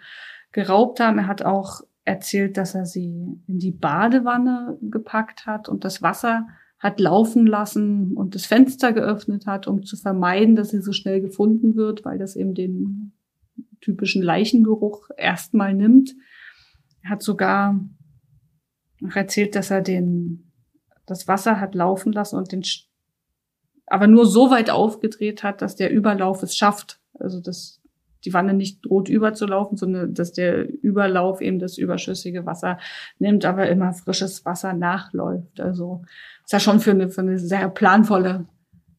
geraubt 0.53 1.01
haben. 1.01 1.19
Er 1.19 1.27
hat 1.27 1.45
auch 1.45 1.81
erzählt, 2.05 2.57
dass 2.57 2.75
er 2.75 2.87
sie 2.87 3.41
in 3.47 3.59
die 3.59 3.71
Badewanne 3.71 4.79
gepackt 4.83 5.47
hat 5.47 5.69
und 5.69 5.85
das 5.85 6.03
Wasser 6.03 6.47
hat 6.79 6.99
laufen 6.99 7.47
lassen 7.47 8.17
und 8.17 8.35
das 8.35 8.45
Fenster 8.45 8.93
geöffnet 8.93 9.47
hat, 9.47 9.69
um 9.69 9.85
zu 9.85 9.97
vermeiden, 9.97 10.57
dass 10.57 10.71
sie 10.71 10.81
so 10.81 10.93
schnell 10.93 11.21
gefunden 11.21 11.77
wird, 11.77 12.05
weil 12.05 12.19
das 12.19 12.35
eben 12.35 12.55
den 12.55 13.13
typischen 13.81 14.23
Leichengeruch 14.23 15.11
erstmal 15.17 15.75
nimmt. 15.75 16.15
Er 17.03 17.11
hat 17.11 17.23
sogar 17.23 17.79
erzählt, 19.15 19.55
dass 19.55 19.71
er 19.71 19.81
den, 19.81 20.53
das 21.07 21.29
Wasser 21.29 21.61
hat 21.61 21.75
laufen 21.75 22.13
lassen 22.13 22.37
und 22.37 22.51
den, 22.51 22.63
aber 23.87 24.09
nur 24.09 24.27
so 24.27 24.51
weit 24.51 24.71
aufgedreht 24.71 25.43
hat, 25.43 25.63
dass 25.63 25.77
der 25.77 25.93
Überlauf 25.93 26.43
es 26.43 26.57
schafft. 26.57 27.01
Also 27.15 27.41
das 27.41 27.82
die 28.25 28.33
Wanne 28.33 28.55
nicht 28.55 28.85
droht 28.85 29.09
überzulaufen, 29.09 29.77
sondern 29.77 30.15
dass 30.15 30.33
der 30.33 30.69
Überlauf 30.83 31.41
eben 31.41 31.59
das 31.59 31.79
überschüssige 31.79 32.47
Wasser 32.47 32.79
nimmt, 33.19 33.45
aber 33.45 33.69
immer 33.69 33.93
frisches 33.93 34.45
Wasser 34.45 34.73
nachläuft. 34.73 35.61
Also 35.61 36.03
ist 36.45 36.53
ja 36.53 36.61
schon 36.61 36.81
für 36.81 36.93
eine, 36.93 37.09
für 37.11 37.21
eine 37.21 37.39
sehr 37.39 37.69
planvolle 37.69 38.47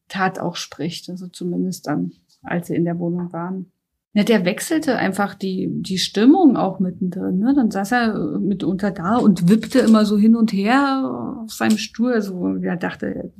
Tat 0.08 0.38
auch 0.38 0.56
spricht. 0.56 1.10
Also 1.10 1.28
zumindest 1.28 1.86
dann, 1.86 2.12
als 2.42 2.68
sie 2.68 2.76
in 2.76 2.84
der 2.84 2.98
Wohnung 2.98 3.32
waren. 3.32 3.72
Ja, 4.16 4.22
der 4.22 4.44
wechselte 4.44 4.96
einfach 4.96 5.34
die, 5.34 5.68
die 5.70 5.98
Stimmung 5.98 6.56
auch 6.56 6.78
mittendrin. 6.78 7.40
Ne? 7.40 7.52
Dann 7.52 7.72
saß 7.72 7.90
er 7.92 8.38
mitunter 8.38 8.92
da 8.92 9.16
und 9.16 9.48
wippte 9.48 9.80
immer 9.80 10.04
so 10.04 10.16
hin 10.16 10.36
und 10.36 10.52
her 10.52 11.40
auf 11.42 11.52
seinem 11.52 11.78
Stuhl. 11.78 12.12
Also 12.12 12.54
er 12.62 12.76
dachte, 12.76 13.32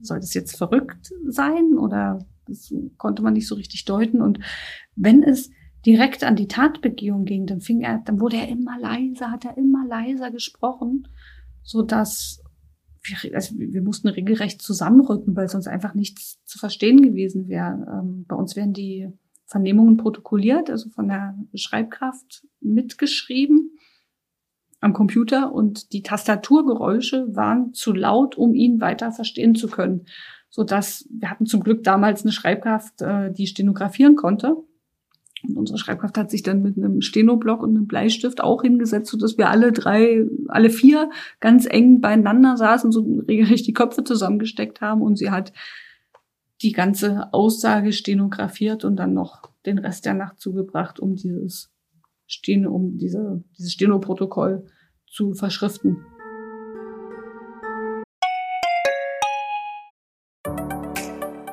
soll 0.00 0.20
das 0.20 0.32
jetzt 0.32 0.56
verrückt 0.56 1.12
sein 1.28 1.76
oder 1.76 2.24
das 2.46 2.74
konnte 2.96 3.22
man 3.22 3.34
nicht 3.34 3.46
so 3.46 3.54
richtig 3.54 3.84
deuten. 3.84 4.22
Und 4.22 4.40
wenn 4.96 5.22
es 5.22 5.50
direkt 5.84 6.24
an 6.24 6.36
die 6.36 6.48
Tatbegehung 6.48 7.26
ging, 7.26 7.46
dann 7.46 7.60
fing 7.60 7.82
er, 7.82 7.98
dann 7.98 8.18
wurde 8.18 8.36
er 8.36 8.48
immer 8.48 8.78
leiser, 8.80 9.30
hat 9.30 9.44
er 9.44 9.58
immer 9.58 9.86
leiser 9.86 10.30
gesprochen, 10.30 11.08
so 11.62 11.82
dass 11.82 12.42
wir, 13.02 13.34
also 13.34 13.58
wir 13.58 13.82
mussten 13.82 14.08
regelrecht 14.08 14.62
zusammenrücken, 14.62 15.36
weil 15.36 15.48
sonst 15.48 15.66
einfach 15.66 15.94
nichts 15.94 16.42
zu 16.44 16.58
verstehen 16.58 17.02
gewesen 17.02 17.48
wäre. 17.48 17.84
Ähm, 17.92 18.24
bei 18.26 18.36
uns 18.36 18.56
werden 18.56 18.72
die 18.72 19.08
Vernehmungen 19.52 19.98
protokolliert, 19.98 20.70
also 20.70 20.88
von 20.88 21.08
der 21.08 21.36
Schreibkraft 21.54 22.46
mitgeschrieben. 22.60 23.78
am 24.80 24.94
Computer 24.94 25.52
und 25.52 25.92
die 25.92 26.02
Tastaturgeräusche 26.02 27.28
waren 27.36 27.72
zu 27.72 27.92
laut, 27.92 28.36
um 28.36 28.52
ihn 28.52 28.80
weiter 28.80 29.12
verstehen 29.12 29.54
zu 29.54 29.68
können. 29.68 30.06
So 30.50 30.64
dass 30.64 31.06
wir 31.08 31.30
hatten 31.30 31.46
zum 31.46 31.62
Glück 31.62 31.84
damals 31.84 32.22
eine 32.22 32.32
Schreibkraft, 32.32 33.00
äh, 33.00 33.32
die 33.32 33.46
stenografieren 33.46 34.16
konnte. 34.16 34.56
Und 35.44 35.56
unsere 35.56 35.78
Schreibkraft 35.78 36.18
hat 36.18 36.30
sich 36.30 36.42
dann 36.42 36.62
mit 36.62 36.76
einem 36.76 37.00
Stenoblock 37.00 37.62
und 37.62 37.76
einem 37.76 37.86
Bleistift 37.86 38.42
auch 38.42 38.62
hingesetzt, 38.62 39.10
so 39.10 39.18
dass 39.18 39.38
wir 39.38 39.50
alle 39.50 39.70
drei, 39.70 40.24
alle 40.48 40.70
vier 40.70 41.10
ganz 41.40 41.66
eng 41.66 42.00
beieinander 42.00 42.56
saßen, 42.56 42.90
so 42.90 43.22
regelrecht 43.28 43.66
die 43.66 43.72
Köpfe 43.72 44.02
zusammengesteckt 44.02 44.80
haben 44.80 45.02
und 45.02 45.16
sie 45.16 45.30
hat 45.30 45.52
die 46.62 46.72
ganze 46.72 47.32
Aussage 47.32 47.92
stenografiert 47.92 48.84
und 48.84 48.96
dann 48.96 49.14
noch 49.14 49.50
den 49.66 49.78
Rest 49.78 50.04
der 50.04 50.14
Nacht 50.14 50.40
zugebracht, 50.40 51.00
um 51.00 51.16
dieses 51.16 51.72
Steno, 52.26 52.72
um 52.72 52.98
diese, 52.98 53.42
dieses 53.58 53.72
Steno-Protokoll 53.72 54.66
zu 55.06 55.34
verschriften. 55.34 56.04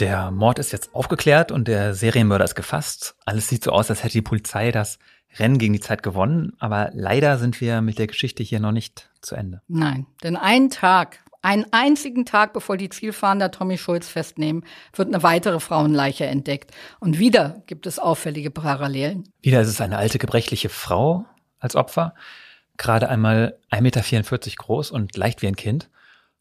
Der 0.00 0.30
Mord 0.30 0.58
ist 0.58 0.72
jetzt 0.72 0.94
aufgeklärt 0.94 1.52
und 1.52 1.68
der 1.68 1.94
Serienmörder 1.94 2.46
ist 2.46 2.54
gefasst. 2.54 3.16
Alles 3.26 3.48
sieht 3.48 3.64
so 3.64 3.70
aus, 3.70 3.90
als 3.90 4.02
hätte 4.02 4.14
die 4.14 4.22
Polizei 4.22 4.72
das 4.72 4.98
Rennen 5.38 5.58
gegen 5.58 5.74
die 5.74 5.80
Zeit 5.80 6.02
gewonnen. 6.02 6.54
Aber 6.58 6.90
leider 6.94 7.36
sind 7.36 7.60
wir 7.60 7.82
mit 7.82 7.98
der 7.98 8.06
Geschichte 8.06 8.42
hier 8.42 8.60
noch 8.60 8.72
nicht 8.72 9.10
zu 9.20 9.34
Ende. 9.34 9.60
Nein, 9.68 10.06
denn 10.22 10.36
einen 10.36 10.70
Tag, 10.70 11.18
einen 11.42 11.66
einzigen 11.72 12.24
Tag 12.24 12.54
bevor 12.54 12.78
die 12.78 12.88
Zielfahnder 12.88 13.50
Tommy 13.50 13.76
Schulz 13.76 14.08
festnehmen, 14.08 14.64
wird 14.94 15.08
eine 15.08 15.22
weitere 15.22 15.60
Frauenleiche 15.60 16.24
entdeckt. 16.24 16.70
Und 16.98 17.18
wieder 17.18 17.62
gibt 17.66 17.86
es 17.86 17.98
auffällige 17.98 18.50
Parallelen. 18.50 19.28
Wieder 19.42 19.60
ist 19.60 19.68
es 19.68 19.82
eine 19.82 19.98
alte, 19.98 20.18
gebrechliche 20.18 20.70
Frau 20.70 21.26
als 21.58 21.76
Opfer. 21.76 22.14
Gerade 22.78 23.10
einmal 23.10 23.58
1,44 23.70 23.82
Meter 23.82 24.56
groß 24.56 24.92
und 24.92 25.14
leicht 25.18 25.42
wie 25.42 25.46
ein 25.48 25.56
Kind. 25.56 25.90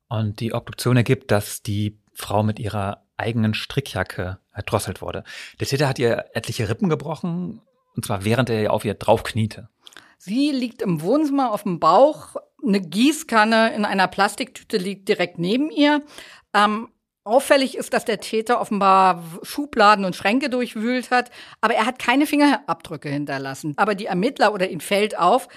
Und 0.08 0.39
die 0.39 0.54
Obduktion 0.54 0.95
ergibt, 0.95 1.30
dass 1.30 1.62
die 1.62 2.00
Frau 2.13 2.41
mit 2.41 2.58
ihrer 2.58 3.04
eigenen 3.20 3.54
Strickjacke 3.54 4.40
erdrosselt 4.54 5.02
wurde. 5.02 5.24
Der 5.60 5.68
Täter 5.68 5.88
hat 5.88 6.00
ihr 6.00 6.26
etliche 6.34 6.70
Rippen 6.70 6.90
gebrochen, 6.90 7.62
und 7.96 8.06
zwar 8.06 8.26
während 8.26 8.50
er 8.50 8.74
auf 8.74 8.86
ihr 8.86 8.94
draufkniete. 8.94 9.70
Sie 10.18 10.52
liegt 10.52 10.82
im 10.82 11.02
Wohnzimmer 11.02 11.52
auf 11.54 11.64
dem 11.64 11.80
Bauch, 11.80 12.36
eine 12.66 12.82
Gießkanne 12.82 13.74
in 13.74 13.86
einer 13.86 14.08
Plastiktüte 14.08 14.78
liegt 14.78 15.08
direkt 15.08 15.40
neben 15.40 15.72
ihr. 15.72 16.04
Ähm, 16.54 16.90
auffällig 17.24 17.78
ist, 17.78 17.94
dass 17.94 18.06
der 18.06 18.20
Täter 18.20 18.60
offenbar 18.60 19.24
Schubladen 19.44 20.04
und 20.04 20.16
Schränke 20.16 20.50
durchwühlt 20.50 21.12
hat, 21.12 21.30
aber 21.62 21.76
er 21.76 21.86
hat 21.86 22.00
keine 22.00 22.26
Fingerabdrücke 22.26 23.10
hinterlassen. 23.10 23.74
Aber 23.78 23.96
die 23.96 24.08
Ermittler 24.08 24.54
oder 24.54 24.70
ihm 24.70 24.80
fällt 24.80 25.18
auf, 25.18 25.48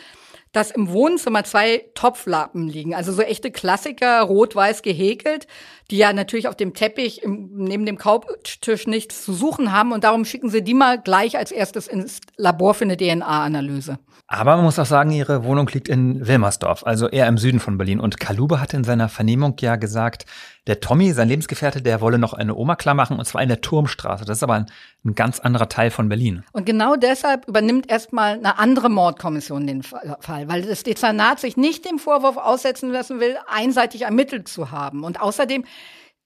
dass 0.53 0.71
im 0.71 0.91
Wohnzimmer 0.91 1.45
zwei 1.45 1.85
Topflappen 1.95 2.69
liegen, 2.69 2.95
also 2.95 3.13
so 3.13 3.23
echte 3.23 3.51
Klassiker, 3.51 4.23
rot-weiß 4.23 4.83
gehäkelt, 4.83 5.47
die 5.91 5.97
ja 5.97 6.13
natürlich 6.13 6.49
auf 6.49 6.57
dem 6.57 6.75
Teppich 6.75 7.23
im, 7.23 7.51
neben 7.53 7.87
dem 7.87 7.99
Couchtisch 7.99 8.87
nichts 8.87 9.25
zu 9.25 9.33
suchen 9.33 9.73
haben 9.73 9.93
und 9.93 10.05
darum 10.05 10.25
schicken 10.25 10.51
sie 10.51 10.63
die 10.63 10.75
mal 10.75 11.01
gleich 11.01 11.37
als 11.37 11.53
erstes 11.53 11.89
ins 11.89 12.21
Labor 12.37 12.75
für 12.75 12.85
eine 12.85 12.97
DNA-Analyse. 12.97 13.99
Aber 14.27 14.57
man 14.57 14.65
muss 14.65 14.79
auch 14.79 14.87
sagen, 14.87 15.11
ihre 15.11 15.45
Wohnung 15.45 15.69
liegt 15.73 15.89
in 15.89 16.27
Wilmersdorf, 16.27 16.87
also 16.87 17.09
eher 17.09 17.29
im 17.29 17.37
Süden 17.37 17.61
von 17.61 17.77
Berlin. 17.77 18.01
Und 18.01 18.19
Kalube 18.19 18.61
hatte 18.61 18.79
in 18.79 18.85
seiner 18.85 19.11
Vernehmung 19.11 19.57
ja 19.61 19.77
gesagt, 19.77 20.25
der 20.67 20.81
Tommy, 20.81 21.13
sein 21.13 21.29
Lebensgefährte, 21.29 21.83
der 21.83 22.01
wolle 22.01 22.19
noch 22.19 22.33
eine 22.33 22.55
Oma 22.55 22.77
klar 22.77 22.95
machen, 22.95 23.19
und 23.19 23.25
zwar 23.25 23.43
in 23.43 23.49
der 23.49 23.61
Turmstraße. 23.61 24.25
Das 24.25 24.39
ist 24.39 24.43
aber 24.43 24.55
ein, 24.55 24.67
ein 25.05 25.15
ganz 25.15 25.41
anderer 25.41 25.69
Teil 25.69 25.91
von 25.91 26.09
Berlin. 26.09 26.45
Und 26.53 26.67
genau 26.67 26.95
deshalb 26.95 27.49
übernimmt 27.49 27.91
erstmal 27.91 28.35
eine 28.35 28.59
andere 28.59 28.89
Mordkommission 28.89 29.67
den 29.67 29.83
Fall, 29.83 30.49
weil 30.49 30.63
das 30.63 30.85
Dezernat 30.85 31.41
sich 31.41 31.57
nicht 31.57 31.85
dem 31.85 31.99
Vorwurf 31.99 32.37
aussetzen 32.37 32.91
lassen 32.91 33.19
will, 33.19 33.37
einseitig 33.49 34.03
ermittelt 34.03 34.47
zu 34.49 34.71
haben. 34.71 35.05
Und 35.05 35.21
außerdem 35.21 35.65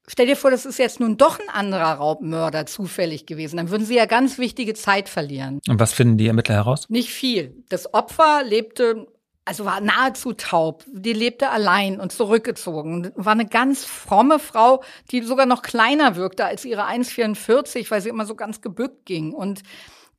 Stell 0.08 0.26
dir 0.26 0.36
vor, 0.36 0.52
das 0.52 0.64
ist 0.66 0.78
jetzt 0.78 1.00
nun 1.00 1.16
doch 1.16 1.40
ein 1.40 1.48
anderer 1.48 1.94
Raubmörder 1.94 2.66
zufällig 2.66 3.26
gewesen. 3.26 3.56
Dann 3.56 3.70
würden 3.70 3.84
sie 3.84 3.96
ja 3.96 4.06
ganz 4.06 4.38
wichtige 4.38 4.74
Zeit 4.74 5.08
verlieren. 5.08 5.60
Und 5.68 5.80
was 5.80 5.92
finden 5.92 6.16
die 6.16 6.28
Ermittler 6.28 6.54
heraus? 6.54 6.88
Nicht 6.88 7.10
viel. 7.10 7.64
Das 7.70 7.92
Opfer 7.92 8.44
lebte, 8.44 9.08
also 9.46 9.64
war 9.64 9.80
nahezu 9.80 10.32
taub. 10.32 10.84
Die 10.92 11.12
lebte 11.12 11.50
allein 11.50 12.00
und 12.00 12.12
zurückgezogen. 12.12 13.12
War 13.14 13.32
eine 13.32 13.46
ganz 13.46 13.84
fromme 13.84 14.38
Frau, 14.38 14.82
die 15.12 15.22
sogar 15.22 15.46
noch 15.46 15.62
kleiner 15.62 16.16
wirkte 16.16 16.44
als 16.44 16.64
ihre 16.64 16.86
1,44, 16.86 17.90
weil 17.90 18.02
sie 18.02 18.08
immer 18.08 18.26
so 18.26 18.34
ganz 18.34 18.60
gebückt 18.60 19.06
ging. 19.06 19.32
Und 19.32 19.62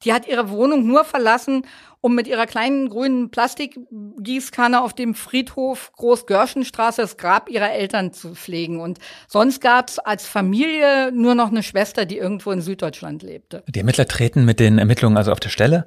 die 0.03 0.13
hat 0.13 0.27
ihre 0.27 0.49
Wohnung 0.49 0.85
nur 0.85 1.03
verlassen, 1.03 1.63
um 1.99 2.15
mit 2.15 2.27
ihrer 2.27 2.45
kleinen 2.45 2.87
grünen 2.87 3.29
Plastikgießkanne 3.29 4.81
auf 4.81 4.93
dem 4.93 5.13
Friedhof 5.13 5.91
Großgörschenstraße 5.97 7.01
das 7.01 7.17
Grab 7.17 7.49
ihrer 7.49 7.71
Eltern 7.71 8.13
zu 8.13 8.33
pflegen. 8.33 8.79
Und 8.79 8.99
sonst 9.27 9.59
gab 9.59 9.89
es 9.89 9.99
als 9.99 10.25
Familie 10.25 11.11
nur 11.11 11.35
noch 11.35 11.49
eine 11.49 11.63
Schwester, 11.63 12.05
die 12.05 12.17
irgendwo 12.17 12.51
in 12.51 12.61
Süddeutschland 12.61 13.23
lebte. 13.23 13.63
Die 13.67 13.79
Ermittler 13.79 14.07
treten 14.07 14.45
mit 14.45 14.61
den 14.61 14.77
Ermittlungen 14.77 15.17
also 15.17 15.33
auf 15.33 15.39
der 15.41 15.49
Stelle, 15.49 15.85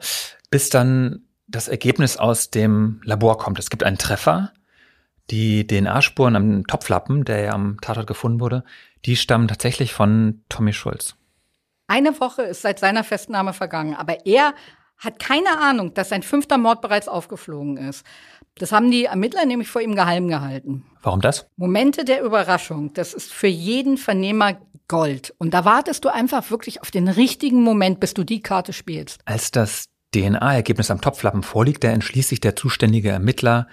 bis 0.51 0.69
dann 0.69 1.23
das 1.51 1.69
Ergebnis 1.69 2.17
aus 2.17 2.51
dem 2.51 3.01
Labor 3.05 3.39
kommt. 3.39 3.59
Es 3.59 3.71
gibt 3.71 3.83
einen 3.83 3.99
Treffer. 3.99 4.53
Die 5.31 5.67
DNA-Spuren 5.67 6.37
am 6.37 6.67
Topflappen, 6.67 7.25
der 7.25 7.41
ja 7.41 7.53
am 7.53 7.81
Tatort 7.81 8.07
gefunden 8.07 8.41
wurde, 8.41 8.65
die 9.05 9.17
stammen 9.17 9.49
tatsächlich 9.49 9.93
von 9.93 10.43
Tommy 10.49 10.73
Schulz. 10.73 11.15
Eine 11.87 12.19
Woche 12.21 12.43
ist 12.43 12.63
seit 12.63 12.79
seiner 12.79 13.05
Festnahme 13.05 13.53
vergangen, 13.53 13.95
aber 13.95 14.27
er 14.27 14.55
hat 14.97 15.19
keine 15.19 15.59
Ahnung, 15.61 15.95
dass 15.95 16.11
sein 16.11 16.23
fünfter 16.23 16.59
Mord 16.59 16.83
bereits 16.83 17.09
aufgeflogen 17.09 17.77
ist. 17.77 18.05
Das 18.57 18.73
haben 18.73 18.91
die 18.91 19.07
Ermittler 19.07 19.47
nämlich 19.47 19.69
vor 19.69 19.81
ihm 19.81 19.95
geheim 19.95 20.29
gehalten. 20.29 20.85
Warum 21.03 21.21
das? 21.21 21.47
Momente 21.57 22.05
der 22.05 22.23
Überraschung, 22.23 22.93
das 22.93 23.15
ist 23.15 23.33
für 23.33 23.47
jeden 23.47 23.97
Vernehmer 23.97 24.59
Gold. 24.89 25.35
Und 25.39 25.55
da 25.55 25.65
wartest 25.65 26.05
du 26.05 26.09
einfach 26.09 26.51
wirklich 26.51 26.83
auf 26.83 26.91
den 26.91 27.09
richtigen 27.09 27.63
Moment, 27.63 28.01
bis 28.01 28.13
du 28.13 28.25
die 28.25 28.43
Karte 28.43 28.73
spielst. 28.73 29.21
Als 29.25 29.53
das 29.53 29.85
DNA-Ergebnis 30.15 30.91
am 30.91 31.01
Topflappen 31.01 31.43
vorliegt, 31.43 31.85
da 31.85 31.89
entschließt 31.89 32.29
sich 32.29 32.41
der 32.41 32.57
zuständige 32.57 33.11
Ermittler, 33.11 33.69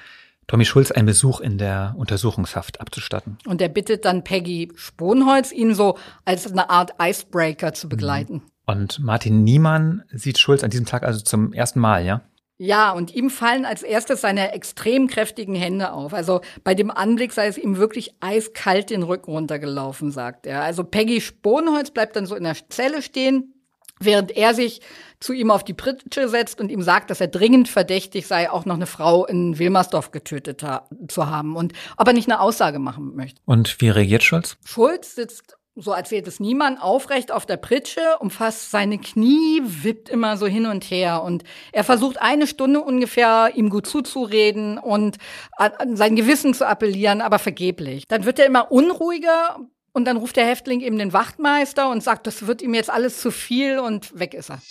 Tommy 0.47 0.63
Schulz 0.63 0.91
einen 0.91 1.08
Besuch 1.08 1.41
in 1.41 1.58
der 1.58 1.93
Untersuchungshaft 1.97 2.80
abzustatten. 2.80 3.38
Und 3.45 3.62
er 3.62 3.67
bittet 3.67 4.06
dann 4.06 4.23
Peggy 4.23 4.71
Sponholz, 4.76 5.52
ihn 5.52 5.76
so 5.76 5.97
als 6.23 6.50
eine 6.50 6.69
Art 6.69 6.93
Icebreaker 7.02 7.73
zu 7.73 7.89
begleiten. 7.89 8.36
Mhm. 8.36 8.41
Und 8.65 9.00
Martin 9.00 9.43
Niemann 9.43 10.04
sieht 10.12 10.38
Schulz 10.39 10.63
an 10.63 10.69
diesem 10.69 10.86
Tag 10.86 11.04
also 11.04 11.21
zum 11.21 11.54
ersten 11.54 11.80
Mal, 11.80 12.06
ja? 12.06 12.21
Ja, 12.60 12.91
und 12.91 13.13
ihm 13.13 13.30
fallen 13.30 13.65
als 13.65 13.84
erstes 13.84 14.21
seine 14.21 14.52
extrem 14.52 15.08
kräftigen 15.08 15.54
Hände 15.54 15.91
auf. 15.91 16.13
Also 16.13 16.41
bei 16.63 16.73
dem 16.73 16.89
Anblick 16.89 17.32
sei 17.32 17.47
es 17.47 17.58
ihm 17.58 17.78
wirklich 17.78 18.15
eiskalt 18.19 18.89
den 18.89 19.04
Rücken 19.04 19.32
runtergelaufen, 19.32 20.12
sagt 20.12 20.47
er. 20.47 20.63
Also 20.63 20.84
Peggy 20.84 21.21
Sponholz 21.21 21.91
bleibt 21.91 22.15
dann 22.15 22.26
so 22.26 22.36
in 22.36 22.43
der 22.43 22.56
Zelle 22.69 23.02
stehen, 23.02 23.54
während 24.00 24.36
er 24.36 24.54
sich 24.56 24.82
zu 25.19 25.34
ihm 25.34 25.51
auf 25.51 25.63
die 25.63 25.73
Pritsche 25.73 26.30
setzt 26.30 26.60
und 26.62 26.69
ihm 26.69 26.82
sagt, 26.82 27.10
dass 27.10 27.21
er 27.21 27.27
dringend 27.27 27.67
verdächtig 27.67 28.27
sei, 28.27 28.49
auch 28.49 28.65
noch 28.65 28.75
eine 28.75 28.86
Frau 28.86 29.25
in 29.25 29.58
Wilmersdorf 29.58 30.12
getötet 30.12 30.63
ha 30.63 30.88
zu 31.07 31.28
haben 31.28 31.55
und 31.55 31.74
ob 31.97 32.07
er 32.07 32.13
nicht 32.13 32.30
eine 32.30 32.39
Aussage 32.39 32.80
machen 32.80 33.15
möchte. 33.15 33.41
Und 33.45 33.82
wie 33.82 33.89
reagiert 33.89 34.24
Schulz? 34.24 34.57
Schulz 34.63 35.15
sitzt 35.15 35.57
so 35.80 35.91
erzählt 35.91 36.28
es 36.28 36.39
niemand, 36.39 36.82
aufrecht 36.82 37.32
auf 37.32 37.45
der 37.45 37.57
Pritsche, 37.57 38.01
umfasst 38.20 38.72
seine 38.72 38.97
Knie, 38.97 39.61
wippt 39.63 40.09
immer 40.09 40.36
so 40.36 40.47
hin 40.47 40.65
und 40.65 40.84
her 40.86 41.22
und 41.22 41.43
er 41.72 41.84
versucht 41.84 42.20
eine 42.20 42.47
Stunde 42.47 42.82
ungefähr 42.82 43.51
ihm 43.53 43.70
gut 43.70 43.86
zuzureden 43.86 44.80
und 44.80 45.18
an 45.55 45.95
sein 45.95 46.15
Gewissen 46.15 46.55
zu 46.55 46.68
appellieren, 46.68 47.22
aber 47.22 47.38
vergeblich. 47.38 48.07
Dann 48.07 48.26
wird 48.26 48.39
er 48.39 48.47
immer 48.47 48.72
unruhiger, 48.72 49.59
und 49.98 50.06
dann 50.06 50.18
ruft 50.18 50.36
der 50.36 50.45
Häftling 50.45 50.82
eben 50.82 51.00
den 51.00 51.12
Wachtmeister 51.12 51.89
und 51.89 52.04
sagt, 52.04 52.28
das 52.28 52.45
wird 52.45 52.62
ihm 52.62 52.76
jetzt 52.76 52.91
alles 52.91 53.20
zu 53.20 53.32
viel 53.32 53.80
und 53.80 54.18
weg 54.18 54.36
ist 54.36 54.52
er. 54.52 54.62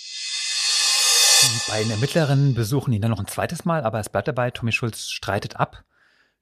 Die 1.42 1.70
beiden 1.70 1.90
Ermittlerinnen 1.90 2.54
besuchen 2.54 2.92
ihn 2.92 3.02
dann 3.02 3.10
noch 3.10 3.18
ein 3.18 3.26
zweites 3.26 3.64
Mal, 3.64 3.82
aber 3.82 3.98
es 3.98 4.08
bleibt 4.08 4.28
dabei, 4.28 4.52
Tommy 4.52 4.70
Schulz 4.70 5.08
streitet 5.08 5.56
ab. 5.56 5.82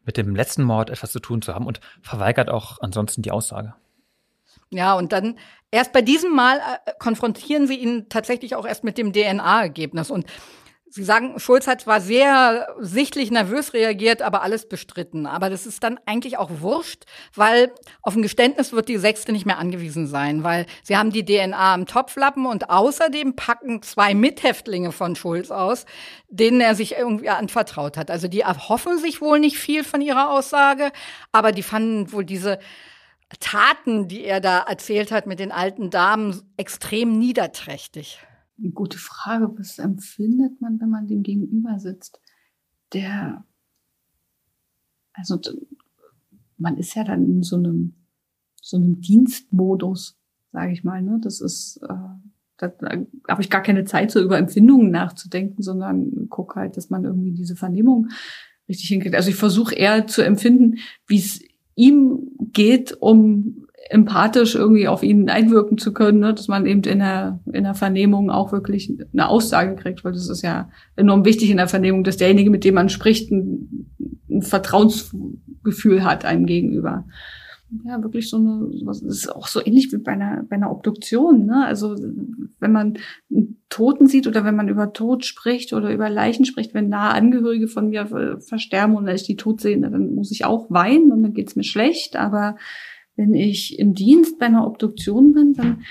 mit 0.04 0.18
dem 0.18 0.36
letzten 0.36 0.64
Mord 0.64 0.90
etwas 0.90 1.12
zu 1.12 1.18
tun 1.18 1.40
zu 1.40 1.54
haben 1.54 1.66
und 1.66 1.80
verweigert 2.02 2.50
auch 2.50 2.78
ansonsten 2.82 3.22
die 3.22 3.30
Aussage. 3.30 3.72
Ja, 4.68 4.92
und 4.92 5.12
dann 5.12 5.38
erst 5.70 5.94
bei 5.94 6.02
diesem 6.02 6.34
Mal 6.34 6.58
äh, 6.58 6.92
konfrontieren 6.98 7.66
sie 7.66 7.76
ihn 7.76 8.10
tatsächlich 8.10 8.54
auch 8.54 8.66
erst 8.66 8.84
mit 8.84 8.98
dem 8.98 9.14
DNA-Ergebnis. 9.14 10.10
Und 10.10 10.26
Sie 10.96 11.02
sagen, 11.02 11.40
Schulz 11.40 11.66
hat 11.66 11.80
zwar 11.80 12.00
sehr 12.00 12.68
sichtlich 12.78 13.32
nervös 13.32 13.72
reagiert, 13.72 14.22
aber 14.22 14.42
alles 14.42 14.68
bestritten. 14.68 15.26
Aber 15.26 15.50
das 15.50 15.66
ist 15.66 15.82
dann 15.82 15.98
eigentlich 16.06 16.38
auch 16.38 16.50
wurscht, 16.60 17.02
weil 17.34 17.72
auf 18.00 18.14
ein 18.14 18.22
Geständnis 18.22 18.72
wird 18.72 18.88
die 18.88 18.98
Sechste 18.98 19.32
nicht 19.32 19.44
mehr 19.44 19.58
angewiesen 19.58 20.06
sein, 20.06 20.44
weil 20.44 20.66
sie 20.84 20.96
haben 20.96 21.10
die 21.10 21.24
DNA 21.24 21.74
im 21.74 21.86
Topflappen 21.86 22.46
und 22.46 22.70
außerdem 22.70 23.34
packen 23.34 23.82
zwei 23.82 24.14
Mithäftlinge 24.14 24.92
von 24.92 25.16
Schulz 25.16 25.50
aus, 25.50 25.84
denen 26.28 26.60
er 26.60 26.76
sich 26.76 26.92
irgendwie 26.92 27.28
anvertraut 27.28 27.96
hat. 27.96 28.08
Also 28.08 28.28
die 28.28 28.42
erhoffen 28.42 28.96
sich 28.98 29.20
wohl 29.20 29.40
nicht 29.40 29.58
viel 29.58 29.82
von 29.82 30.00
ihrer 30.00 30.30
Aussage, 30.30 30.92
aber 31.32 31.50
die 31.50 31.64
fanden 31.64 32.12
wohl 32.12 32.24
diese 32.24 32.60
Taten, 33.40 34.06
die 34.06 34.22
er 34.22 34.40
da 34.40 34.60
erzählt 34.60 35.10
hat 35.10 35.26
mit 35.26 35.40
den 35.40 35.50
alten 35.50 35.90
Damen, 35.90 36.54
extrem 36.56 37.18
niederträchtig. 37.18 38.20
Gute 38.72 38.98
Frage. 38.98 39.50
Was 39.58 39.78
empfindet 39.78 40.60
man, 40.60 40.80
wenn 40.80 40.90
man 40.90 41.06
dem 41.06 41.22
gegenüber 41.22 41.78
sitzt? 41.78 42.20
Der, 42.92 43.44
also 45.12 45.40
man 46.56 46.76
ist 46.78 46.94
ja 46.94 47.04
dann 47.04 47.24
in 47.24 47.42
so 47.42 47.56
einem, 47.56 47.94
so 48.60 48.76
einem 48.76 49.00
Dienstmodus, 49.00 50.16
sage 50.52 50.72
ich 50.72 50.84
mal. 50.84 51.02
Ne? 51.02 51.18
Das 51.20 51.40
ist, 51.40 51.80
äh, 51.82 51.94
da, 52.56 52.68
da 52.68 53.04
habe 53.28 53.42
ich 53.42 53.50
gar 53.50 53.62
keine 53.62 53.84
Zeit, 53.84 54.10
so 54.10 54.22
über 54.22 54.38
Empfindungen 54.38 54.90
nachzudenken, 54.90 55.62
sondern 55.62 56.28
guck 56.30 56.54
halt, 56.54 56.76
dass 56.76 56.90
man 56.90 57.04
irgendwie 57.04 57.32
diese 57.32 57.56
Vernehmung 57.56 58.08
richtig 58.68 58.88
hinkriegt. 58.88 59.16
Also 59.16 59.30
ich 59.30 59.36
versuche 59.36 59.74
eher 59.74 60.06
zu 60.06 60.22
empfinden, 60.22 60.78
wie 61.06 61.18
es 61.18 61.40
ihm 61.74 62.30
geht, 62.52 62.92
um 63.00 63.63
empathisch 63.90 64.54
irgendwie 64.54 64.88
auf 64.88 65.02
ihn 65.02 65.28
einwirken 65.28 65.78
zu 65.78 65.92
können, 65.92 66.20
ne? 66.20 66.34
dass 66.34 66.48
man 66.48 66.66
eben 66.66 66.82
in 66.84 66.98
der, 67.00 67.40
in 67.52 67.64
der 67.64 67.74
Vernehmung 67.74 68.30
auch 68.30 68.52
wirklich 68.52 68.92
eine 69.12 69.28
Aussage 69.28 69.76
kriegt, 69.76 70.04
weil 70.04 70.12
das 70.12 70.28
ist 70.28 70.42
ja 70.42 70.68
enorm 70.96 71.24
wichtig 71.24 71.50
in 71.50 71.58
der 71.58 71.68
Vernehmung, 71.68 72.04
dass 72.04 72.16
derjenige, 72.16 72.50
mit 72.50 72.64
dem 72.64 72.74
man 72.74 72.88
spricht, 72.88 73.30
ein, 73.30 73.88
ein 74.30 74.42
Vertrauensgefühl 74.42 76.04
hat 76.04 76.24
einem 76.24 76.46
gegenüber. 76.46 77.04
Ja, 77.84 78.00
wirklich 78.02 78.30
so 78.30 78.36
eine, 78.36 78.70
das 78.84 79.02
ist 79.02 79.28
auch 79.28 79.48
so 79.48 79.60
ähnlich 79.64 79.92
wie 79.92 79.98
bei 79.98 80.12
einer, 80.12 80.44
bei 80.48 80.56
einer 80.56 80.70
Obduktion, 80.70 81.46
ne? 81.46 81.64
Also, 81.66 81.96
wenn 82.60 82.72
man 82.72 82.98
einen 83.30 83.62
Toten 83.68 84.06
sieht 84.06 84.28
oder 84.28 84.44
wenn 84.44 84.54
man 84.54 84.68
über 84.68 84.92
Tod 84.92 85.24
spricht 85.24 85.72
oder 85.72 85.92
über 85.92 86.08
Leichen 86.08 86.44
spricht, 86.44 86.72
wenn 86.72 86.88
nahe 86.88 87.14
Angehörige 87.14 87.66
von 87.66 87.88
mir 87.88 88.38
versterben 88.38 88.94
und 88.94 89.08
ich 89.08 89.24
die 89.24 89.36
tot 89.36 89.60
sehe, 89.60 89.80
dann 89.80 90.14
muss 90.14 90.30
ich 90.30 90.44
auch 90.44 90.70
weinen 90.70 91.10
und 91.10 91.22
dann 91.22 91.34
geht's 91.34 91.56
mir 91.56 91.64
schlecht, 91.64 92.14
aber 92.16 92.56
wenn 93.16 93.34
ich 93.34 93.78
im 93.78 93.94
Dienst 93.94 94.38
bei 94.38 94.46
einer 94.46 94.66
Obduktion 94.66 95.32
bin, 95.32 95.52
dann 95.54 95.82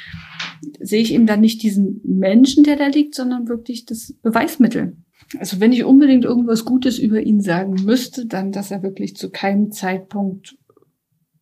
sehe 0.79 1.01
ich 1.01 1.13
eben 1.13 1.25
dann 1.25 1.41
nicht 1.41 1.63
diesen 1.63 2.01
Menschen, 2.03 2.63
der 2.63 2.75
da 2.75 2.87
liegt, 2.87 3.15
sondern 3.15 3.47
wirklich 3.47 3.85
das 3.85 4.13
Beweismittel. 4.21 4.97
Also 5.39 5.59
wenn 5.59 5.71
ich 5.71 5.83
unbedingt 5.83 6.25
irgendwas 6.25 6.65
Gutes 6.65 6.99
über 6.99 7.21
ihn 7.21 7.41
sagen 7.41 7.75
müsste, 7.85 8.25
dann, 8.25 8.51
dass 8.51 8.71
er 8.71 8.83
wirklich 8.83 9.15
zu 9.15 9.29
keinem 9.29 9.71
Zeitpunkt 9.71 10.57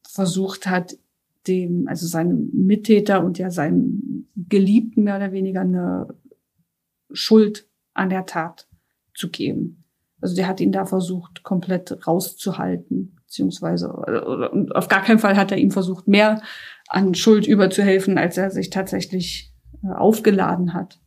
versucht 0.08 0.68
hat, 0.68 0.98
dem, 1.48 1.88
also 1.88 2.06
seinem 2.06 2.50
Mittäter 2.54 3.24
und 3.24 3.40
ja 3.40 3.50
seinem 3.50 4.28
Geliebten 4.36 5.04
mehr 5.04 5.16
oder 5.16 5.32
weniger 5.32 5.62
eine 5.62 6.08
Schuld 7.12 7.68
an 7.94 8.10
der 8.10 8.26
Tat 8.28 8.68
zu 9.16 9.30
geben. 9.30 9.84
Also 10.22 10.36
der 10.36 10.48
hat 10.48 10.62
ihn 10.62 10.72
da 10.72 10.86
versucht, 10.86 11.42
komplett 11.42 12.06
rauszuhalten 12.06 13.18
beziehungsweise 13.32 13.90
und 14.52 14.76
auf 14.76 14.90
gar 14.90 15.02
keinen 15.02 15.20
Fall 15.20 15.38
hat 15.38 15.54
er 15.54 15.58
ihm 15.58 15.72
versucht, 15.72 16.06
mehr 16.06 16.42
an 16.90 17.16
Schuld 17.16 17.48
überzuhelfen, 17.48 18.18
als 18.18 18.38
er 18.38 18.52
sich 18.52 18.70
tatsächlich 18.70 19.54
äh, 19.84 19.88
aufgeladen 19.88 20.74
hat. 20.74 21.00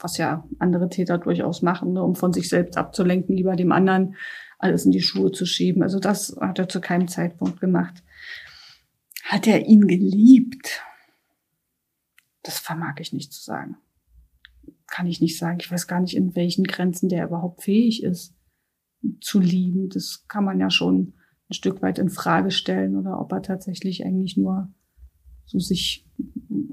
Was 0.00 0.16
ja 0.16 0.48
andere 0.58 0.88
Täter 0.88 1.18
durchaus 1.18 1.60
machen, 1.60 1.92
ne, 1.92 2.02
um 2.02 2.14
von 2.14 2.32
sich 2.32 2.48
selbst 2.48 2.78
abzulenken, 2.78 3.36
lieber 3.36 3.56
dem 3.56 3.72
anderen 3.72 4.16
alles 4.58 4.86
in 4.86 4.90
die 4.90 5.02
Schuhe 5.02 5.30
zu 5.30 5.44
schieben. 5.44 5.82
Also 5.82 6.00
das 6.00 6.34
hat 6.40 6.58
er 6.58 6.68
zu 6.68 6.80
keinem 6.80 7.08
Zeitpunkt 7.08 7.60
gemacht. 7.60 8.02
Hat 9.24 9.46
er 9.46 9.66
ihn 9.66 9.86
geliebt? 9.86 10.82
Das 12.42 12.58
vermag 12.58 12.94
ich 13.00 13.12
nicht 13.12 13.34
zu 13.34 13.42
sagen. 13.42 13.76
Kann 14.86 15.06
ich 15.06 15.20
nicht 15.20 15.38
sagen. 15.38 15.58
Ich 15.60 15.70
weiß 15.70 15.86
gar 15.86 16.00
nicht, 16.00 16.16
in 16.16 16.34
welchen 16.34 16.64
Grenzen 16.64 17.10
der 17.10 17.26
überhaupt 17.26 17.64
fähig 17.64 18.02
ist 18.02 18.34
zu 19.20 19.40
lieben. 19.40 19.90
Das 19.90 20.24
kann 20.28 20.44
man 20.44 20.58
ja 20.58 20.70
schon 20.70 21.14
ein 21.50 21.54
Stück 21.54 21.82
weit 21.82 21.98
in 21.98 22.10
Frage 22.10 22.50
stellen 22.50 22.96
oder 22.96 23.20
ob 23.20 23.32
er 23.32 23.42
tatsächlich 23.42 24.04
eigentlich 24.04 24.36
nur 24.36 24.72
so 25.44 25.58
sich 25.58 26.06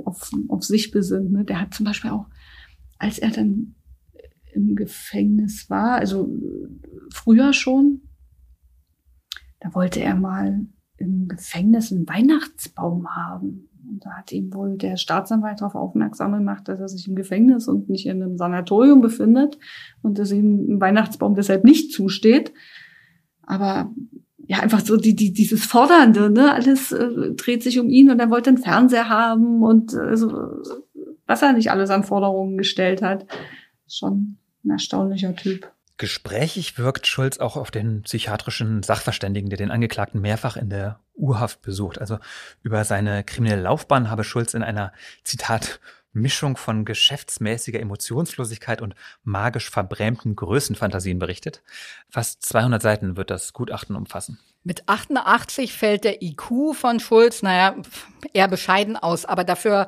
auf, 0.04 0.32
auf 0.50 0.64
sich 0.64 0.92
besinnt. 0.92 1.32
Ne? 1.32 1.46
Der 1.46 1.62
hat 1.62 1.74
zum 1.74 1.86
Beispiel 1.86 2.12
auch, 2.12 2.28
als 2.98 3.20
er 3.20 3.32
dann 3.32 3.76
im 4.54 4.76
Gefängnis 4.76 5.70
war, 5.70 5.96
also 5.96 6.30
früher 7.14 7.54
schon, 7.54 8.02
da 9.60 9.74
wollte 9.74 10.00
er 10.00 10.16
mal 10.16 10.66
im 10.98 11.28
Gefängnis 11.28 11.92
einen 11.92 12.08
Weihnachtsbaum 12.08 13.16
haben. 13.16 13.70
Und 13.88 14.06
da 14.06 14.12
hat 14.12 14.32
ihm 14.32 14.54
wohl 14.54 14.78
der 14.78 14.98
Staatsanwalt 14.98 15.62
darauf 15.62 15.76
aufmerksam 15.76 16.34
gemacht, 16.34 16.68
dass 16.68 16.80
er 16.80 16.88
sich 16.88 17.08
im 17.08 17.16
Gefängnis 17.16 17.68
und 17.68 17.90
nicht 17.90 18.08
in 18.08 18.22
einem 18.22 18.38
Sanatorium 18.38 19.02
befindet 19.02 19.60
und 20.02 20.18
dass 20.18 20.32
ihm 20.32 20.76
ein 20.76 20.82
Weihnachtsbaum 20.82 21.36
deshalb 21.36 21.64
nicht 21.64 21.92
zusteht. 21.92 22.54
Aber 23.44 23.94
ja, 24.48 24.60
einfach 24.60 24.82
so 24.82 24.98
die, 24.98 25.16
die, 25.16 25.34
dieses 25.34 25.66
Fordernde, 25.66 26.30
ne? 26.30 26.54
Alles 26.54 26.92
äh, 26.92 27.32
dreht 27.36 27.64
sich 27.64 27.80
um 27.80 27.90
ihn 27.90 28.12
und 28.12 28.20
er 28.20 28.30
wollte 28.30 28.50
einen 28.50 28.58
Fernseher 28.58 29.10
haben 29.10 29.64
und 29.64 29.94
äh, 29.94 30.16
so, 30.16 30.64
was 31.26 31.42
er 31.42 31.54
nicht 31.54 31.72
alles 31.72 31.90
an 31.90 32.04
Forderungen 32.04 32.58
gestellt 32.58 33.02
hat. 33.02 33.26
Schon 33.88 34.38
ein 34.64 34.72
erstaunlicher 34.72 35.36
Typ. 35.36 35.72
Gesprächig 35.98 36.78
wirkt 36.78 37.08
Schulz 37.08 37.40
auch 37.40 37.56
auf 37.56 37.72
den 37.72 38.02
psychiatrischen 38.02 38.84
Sachverständigen, 38.84 39.50
der 39.50 39.58
den 39.58 39.72
Angeklagten 39.72 40.20
mehrfach 40.20 40.58
in 40.58 40.70
der 40.70 41.00
U-Haft 41.16 41.62
besucht. 41.62 42.00
Also 42.00 42.20
über 42.62 42.84
seine 42.84 43.24
kriminelle 43.24 43.62
Laufbahn 43.62 44.10
habe 44.10 44.26
Schulz 44.26 44.54
in 44.54 44.62
einer, 44.62 44.92
Zitat, 45.24 45.80
Mischung 46.16 46.58
von 46.58 46.86
geschäftsmäßiger 46.86 47.80
Emotionslosigkeit 47.80 48.82
und 48.82 48.96
magisch 49.24 49.70
verbrämten 49.70 50.36
Größenfantasien 50.36 51.20
berichtet. 51.20 51.62
Fast 52.10 52.44
200 52.44 52.82
Seiten 52.82 53.18
wird 53.18 53.30
das 53.30 53.54
Gutachten 53.54 53.96
umfassen. 53.96 54.40
Mit 54.68 54.90
88 54.90 55.74
fällt 55.74 56.06
der 56.06 56.24
IQ 56.24 56.74
von 56.74 57.00
Schulz, 57.00 57.44
naja, 57.44 57.76
eher 58.34 58.48
bescheiden 58.48 58.98
aus, 58.98 59.24
aber 59.24 59.44
dafür 59.44 59.88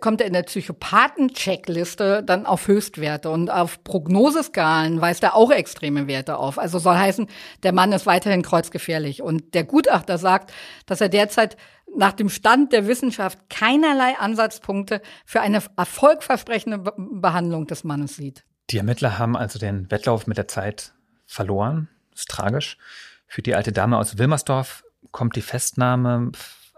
kommt 0.00 0.20
er 0.20 0.26
in 0.26 0.32
der 0.32 0.42
Psychopathen-Checkliste 0.42 2.24
dann 2.24 2.44
auf 2.44 2.66
Höchstwerte 2.66 3.30
und 3.30 3.48
auf 3.48 3.84
Prognoseskalen 3.84 5.00
weist 5.00 5.22
er 5.22 5.36
auch 5.36 5.52
extreme 5.52 6.08
Werte 6.08 6.36
auf. 6.36 6.58
Also 6.58 6.80
soll 6.80 6.96
heißen, 6.96 7.28
der 7.62 7.72
Mann 7.72 7.92
ist 7.92 8.06
weiterhin 8.06 8.42
kreuzgefährlich. 8.42 9.22
Und 9.22 9.54
der 9.54 9.62
Gutachter 9.62 10.18
sagt, 10.18 10.52
dass 10.86 11.00
er 11.00 11.08
derzeit 11.08 11.56
nach 11.96 12.12
dem 12.12 12.28
Stand 12.28 12.72
der 12.72 12.86
Wissenschaft 12.86 13.38
keinerlei 13.50 14.16
Ansatzpunkte 14.18 15.02
für 15.24 15.40
eine 15.40 15.62
erfolgversprechende 15.76 16.78
Behandlung 16.96 17.66
des 17.66 17.84
Mannes 17.84 18.16
sieht. 18.16 18.44
Die 18.70 18.78
Ermittler 18.78 19.18
haben 19.18 19.36
also 19.36 19.58
den 19.58 19.90
Wettlauf 19.90 20.26
mit 20.26 20.36
der 20.36 20.48
Zeit 20.48 20.92
verloren. 21.26 21.88
Das 22.10 22.20
ist 22.20 22.30
tragisch. 22.30 22.78
Für 23.26 23.42
die 23.42 23.54
alte 23.54 23.72
Dame 23.72 23.98
aus 23.98 24.18
Wilmersdorf 24.18 24.84
kommt 25.10 25.36
die 25.36 25.42
Festnahme 25.42 26.32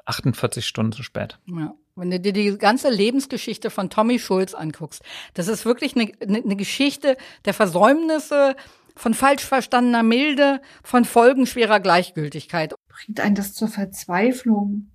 48 0.07 0.67
Stunden 0.67 0.93
zu 0.93 1.03
spät. 1.03 1.39
Ja. 1.47 1.75
Wenn 1.97 2.11
du 2.11 2.21
dir 2.21 2.33
die 2.33 2.57
ganze 2.57 2.89
Lebensgeschichte 2.89 3.69
von 3.69 3.91
Tommy 3.91 4.19
Schulz 4.19 4.55
anguckst, 4.55 5.03
das 5.35 5.49
ist 5.49 5.67
wirklich 5.67 5.97
eine, 5.97 6.11
eine 6.21 6.57
Geschichte 6.57 7.17
der 7.45 7.53
Versäumnisse, 7.53 8.57
von 8.97 9.15
falsch 9.15 9.45
verstandener 9.45 10.03
Milde, 10.03 10.61
von 10.83 11.05
folgenschwerer 11.05 11.81
Gleichgültigkeit. 11.81 12.75
Bringt 12.89 13.21
einen 13.21 13.35
das 13.35 13.55
zur 13.55 13.69
Verzweiflung? 13.69 14.90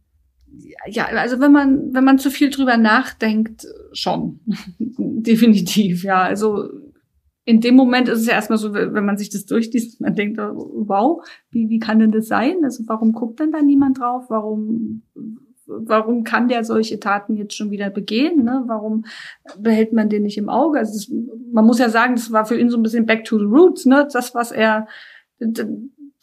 Ja, 0.88 1.06
also 1.06 1.40
wenn 1.40 1.52
man, 1.52 1.94
wenn 1.94 2.04
man 2.04 2.20
zu 2.20 2.30
viel 2.30 2.50
drüber 2.50 2.78
nachdenkt, 2.78 3.66
schon. 3.94 4.40
Definitiv, 4.78 6.04
ja. 6.04 6.22
Also 6.22 6.70
in 7.46 7.62
dem 7.62 7.76
Moment 7.76 8.10
ist 8.10 8.20
es 8.20 8.28
ja 8.28 8.34
erstmal 8.34 8.58
so, 8.58 8.74
wenn 8.74 9.06
man 9.06 9.18
sich 9.18 9.30
das 9.30 9.46
durchliest, 9.46 10.02
man 10.02 10.16
denkt, 10.16 10.38
wow, 10.40 11.24
wie, 11.52 11.70
wie 11.70 11.80
kann 11.80 12.00
denn 12.00 12.12
das 12.12 12.28
sein? 12.28 12.58
Also 12.64 12.84
warum 12.88 13.14
guckt 13.14 13.40
denn 13.40 13.52
da 13.52 13.62
niemand 13.62 14.00
drauf? 14.00 14.26
Warum, 14.30 15.04
warum 15.68 16.24
kann 16.24 16.48
der 16.48 16.64
solche 16.64 17.00
Taten 17.00 17.36
jetzt 17.36 17.56
schon 17.56 17.70
wieder 17.70 17.92
begehen? 17.92 18.44
Ne? 18.44 18.64
Warum 18.66 19.06
behält 19.60 19.94
man 19.94 20.10
den 20.10 20.24
nicht 20.24 20.40
im 20.40 20.50
Auge? 20.50 20.80
Also 20.80 20.94
das, 20.94 21.12
man 21.52 21.66
muss 21.66 21.78
ja 21.78 21.90
sagen, 21.90 22.16
das 22.16 22.32
war 22.32 22.46
für 22.46 22.60
ihn 22.60 22.70
so 22.70 22.78
ein 22.78 22.84
bisschen 22.84 23.06
back 23.06 23.26
to 23.26 23.38
the 23.38 23.46
roots, 23.46 23.86
ne? 23.86 24.08
Das, 24.12 24.34
was 24.34 24.52
er, 24.52 24.88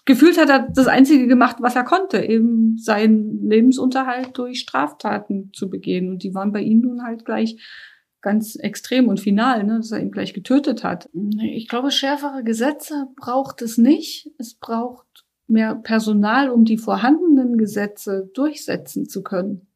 gefühlt 0.04 0.38
hat 0.38 0.48
er 0.48 0.68
das 0.74 0.86
Einzige 0.86 1.26
gemacht, 1.26 1.56
was 1.60 1.76
er 1.76 1.84
konnte, 1.84 2.22
eben 2.24 2.76
seinen 2.78 3.48
Lebensunterhalt 3.48 4.36
durch 4.36 4.60
Straftaten 4.60 5.50
zu 5.52 5.70
begehen. 5.70 6.10
Und 6.10 6.22
die 6.22 6.34
waren 6.34 6.52
bei 6.52 6.60
ihm 6.60 6.80
nun 6.80 7.02
halt 7.04 7.24
gleich 7.24 7.56
ganz 8.20 8.56
extrem 8.56 9.08
und 9.08 9.20
final, 9.20 9.64
ne, 9.64 9.76
dass 9.78 9.90
er 9.90 10.00
ihn 10.00 10.12
gleich 10.12 10.32
getötet 10.32 10.84
hat. 10.84 11.10
Ich 11.40 11.68
glaube, 11.68 11.90
schärfere 11.90 12.44
Gesetze 12.44 13.08
braucht 13.16 13.62
es 13.62 13.78
nicht. 13.78 14.30
Es 14.38 14.54
braucht 14.54 15.24
mehr 15.48 15.74
Personal, 15.74 16.48
um 16.48 16.64
die 16.64 16.78
vorhandenen 16.78 17.58
Gesetze 17.58 18.30
durchsetzen 18.32 19.06
zu 19.06 19.22
können. 19.22 19.66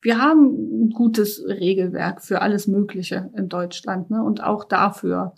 Wir 0.00 0.20
haben 0.20 0.86
ein 0.86 0.90
gutes 0.90 1.44
Regelwerk 1.46 2.22
für 2.22 2.40
alles 2.40 2.66
Mögliche 2.66 3.30
in 3.36 3.48
Deutschland, 3.48 4.10
ne? 4.10 4.22
Und 4.22 4.42
auch 4.42 4.64
dafür, 4.64 5.34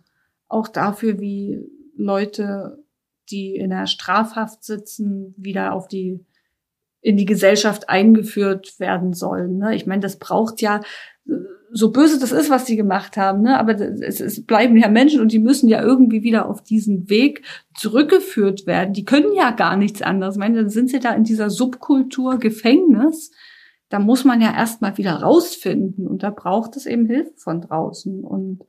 auch 0.49 0.69
dafür, 0.69 1.21
wie 1.21 1.61
Leute, 1.97 2.84
die 3.31 3.57
in 3.57 3.71
der 3.71 3.87
Strafhaft 3.87 4.65
sitzen, 4.65 5.35
wieder 5.37 5.73
auf 5.73 5.89
die 5.89 6.25
in 7.01 7.17
die 7.19 7.27
Gesellschaft 7.27 7.91
eingeführt 7.91 8.81
werden 8.81 9.13
sollen. 9.13 9.59
Ne? 9.59 9.75
Ich 9.77 9.87
meine, 9.87 10.01
das 10.01 10.19
braucht 10.19 10.63
ja 10.63 10.81
so 11.77 11.91
böse 11.91 12.21
das 12.21 12.33
ist, 12.33 12.51
was 12.51 12.67
sie 12.67 12.77
gemacht 12.77 13.17
haben, 13.17 13.43
ne? 13.43 13.59
aber 13.59 13.79
es, 13.81 14.21
es 14.21 14.47
bleiben 14.47 14.77
ja 14.77 14.89
Menschen 14.89 15.21
und 15.21 15.33
die 15.33 15.39
müssen 15.39 15.69
ja 15.69 15.83
irgendwie 15.83 16.23
wieder 16.23 16.49
auf 16.49 16.63
diesen 16.63 17.11
Weg 17.11 17.43
zurückgeführt 17.77 18.67
werden. 18.67 18.95
Die 18.95 19.05
können 19.05 19.35
ja 19.35 19.51
gar 19.51 19.77
nichts 19.77 20.01
anderes. 20.01 20.37
Ich 20.37 20.39
meine, 20.39 20.57
dann 20.57 20.71
sind 20.71 20.91
sie 20.91 21.01
da 21.01 21.13
in 21.13 21.25
dieser 21.25 21.51
Subkultur 21.51 22.39
Gefängnis. 22.39 23.33
Da 23.89 23.99
muss 23.99 24.25
man 24.25 24.41
ja 24.41 24.55
erstmal 24.55 24.97
wieder 24.99 25.15
rausfinden 25.15 26.07
und 26.07 26.23
da 26.23 26.31
braucht 26.31 26.77
es 26.77 26.87
eben 26.87 27.07
Hilfe 27.07 27.33
von 27.37 27.61
draußen. 27.61 28.23
Und 28.23 28.65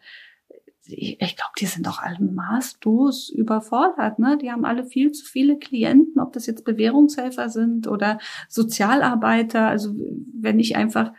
ich, 0.87 1.21
ich 1.21 1.35
glaube, 1.35 1.51
die 1.59 1.65
sind 1.65 1.87
doch 1.87 1.99
alle 1.99 2.19
maßlos 2.19 3.29
überfordert. 3.29 4.19
Ne? 4.19 4.37
Die 4.41 4.51
haben 4.51 4.65
alle 4.65 4.85
viel 4.85 5.11
zu 5.11 5.25
viele 5.25 5.57
Klienten, 5.57 6.19
ob 6.19 6.33
das 6.33 6.45
jetzt 6.45 6.65
Bewährungshelfer 6.65 7.49
sind 7.49 7.87
oder 7.87 8.19
Sozialarbeiter. 8.49 9.67
Also 9.67 9.95
wenn 10.33 10.59
ich 10.59 10.75
einfach 10.75 11.11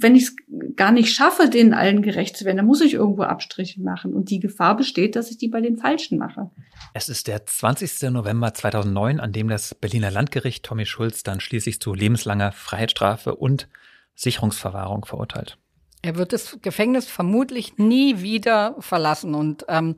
wenn 0.00 0.14
ich 0.14 0.24
es 0.24 0.36
gar 0.76 0.92
nicht 0.92 1.12
schaffe, 1.12 1.48
denen 1.48 1.74
allen 1.74 2.02
gerecht 2.02 2.36
zu 2.36 2.44
werden, 2.44 2.58
dann 2.58 2.66
muss 2.66 2.80
ich 2.80 2.94
irgendwo 2.94 3.22
Abstriche 3.22 3.80
machen. 3.80 4.12
Und 4.12 4.30
die 4.30 4.38
Gefahr 4.38 4.76
besteht, 4.76 5.16
dass 5.16 5.30
ich 5.30 5.38
die 5.38 5.48
bei 5.48 5.60
den 5.60 5.76
Falschen 5.76 6.18
mache. 6.18 6.50
Es 6.94 7.08
ist 7.08 7.26
der 7.26 7.46
20. 7.46 8.10
November 8.10 8.54
2009, 8.54 9.20
an 9.20 9.32
dem 9.32 9.48
das 9.48 9.74
Berliner 9.74 10.10
Landgericht 10.10 10.64
Tommy 10.64 10.86
Schulz 10.86 11.22
dann 11.22 11.40
schließlich 11.40 11.80
zu 11.80 11.94
lebenslanger 11.94 12.52
Freiheitsstrafe 12.52 13.34
und 13.34 13.68
Sicherungsverwahrung 14.14 15.04
verurteilt. 15.04 15.58
Er 16.02 16.16
wird 16.16 16.32
das 16.32 16.58
Gefängnis 16.62 17.08
vermutlich 17.08 17.76
nie 17.78 18.20
wieder 18.20 18.76
verlassen. 18.80 19.34
Und 19.34 19.64
ähm, 19.68 19.96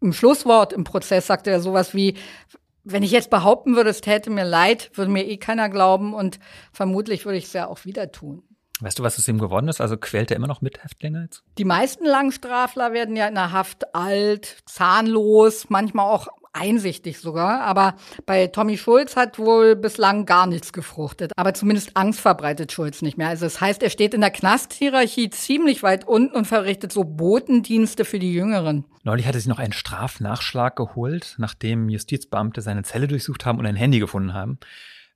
im 0.00 0.12
Schlusswort 0.12 0.72
im 0.72 0.84
Prozess 0.84 1.26
sagte 1.26 1.50
er 1.50 1.60
sowas 1.60 1.94
wie, 1.94 2.14
wenn 2.84 3.02
ich 3.02 3.10
jetzt 3.10 3.30
behaupten 3.30 3.76
würde, 3.76 3.90
es 3.90 4.00
täte 4.00 4.30
mir 4.30 4.44
leid, 4.44 4.90
würde 4.94 5.10
mir 5.10 5.26
eh 5.26 5.36
keiner 5.36 5.68
glauben 5.68 6.14
und 6.14 6.38
vermutlich 6.72 7.24
würde 7.24 7.38
ich 7.38 7.44
es 7.44 7.52
ja 7.52 7.66
auch 7.66 7.84
wieder 7.84 8.10
tun. 8.10 8.42
Weißt 8.80 8.98
du, 8.98 9.02
was 9.02 9.18
es 9.18 9.28
ihm 9.28 9.38
geworden 9.38 9.68
ist? 9.68 9.80
Also 9.82 9.98
quält 9.98 10.30
er 10.30 10.36
immer 10.36 10.46
noch 10.46 10.62
mit 10.62 10.82
Häftlinge 10.82 11.22
jetzt? 11.24 11.42
Die 11.58 11.66
meisten 11.66 12.06
Langstrafler 12.06 12.94
werden 12.94 13.14
ja 13.14 13.28
in 13.28 13.34
der 13.34 13.52
Haft 13.52 13.94
alt, 13.94 14.62
zahnlos, 14.64 15.68
manchmal 15.68 16.06
auch 16.06 16.28
einsichtig 16.52 17.18
sogar. 17.18 17.62
Aber 17.62 17.94
bei 18.26 18.46
Tommy 18.48 18.76
Schulz 18.76 19.16
hat 19.16 19.38
wohl 19.38 19.76
bislang 19.76 20.26
gar 20.26 20.46
nichts 20.46 20.72
gefruchtet. 20.72 21.32
Aber 21.36 21.54
zumindest 21.54 21.96
Angst 21.96 22.20
verbreitet 22.20 22.72
Schulz 22.72 23.02
nicht 23.02 23.18
mehr. 23.18 23.28
Also 23.28 23.46
das 23.46 23.60
heißt, 23.60 23.82
er 23.82 23.90
steht 23.90 24.14
in 24.14 24.20
der 24.20 24.30
Knasthierarchie 24.30 25.30
ziemlich 25.30 25.82
weit 25.82 26.06
unten 26.06 26.36
und 26.36 26.46
verrichtet 26.46 26.92
so 26.92 27.04
Botendienste 27.04 28.04
für 28.04 28.18
die 28.18 28.32
Jüngeren. 28.32 28.84
Neulich 29.02 29.26
hatte 29.26 29.38
sich 29.38 29.48
noch 29.48 29.58
einen 29.58 29.72
Strafnachschlag 29.72 30.76
geholt, 30.76 31.36
nachdem 31.38 31.88
Justizbeamte 31.88 32.60
seine 32.60 32.82
Zelle 32.82 33.08
durchsucht 33.08 33.46
haben 33.46 33.58
und 33.58 33.66
ein 33.66 33.76
Handy 33.76 33.98
gefunden 33.98 34.34
haben. 34.34 34.58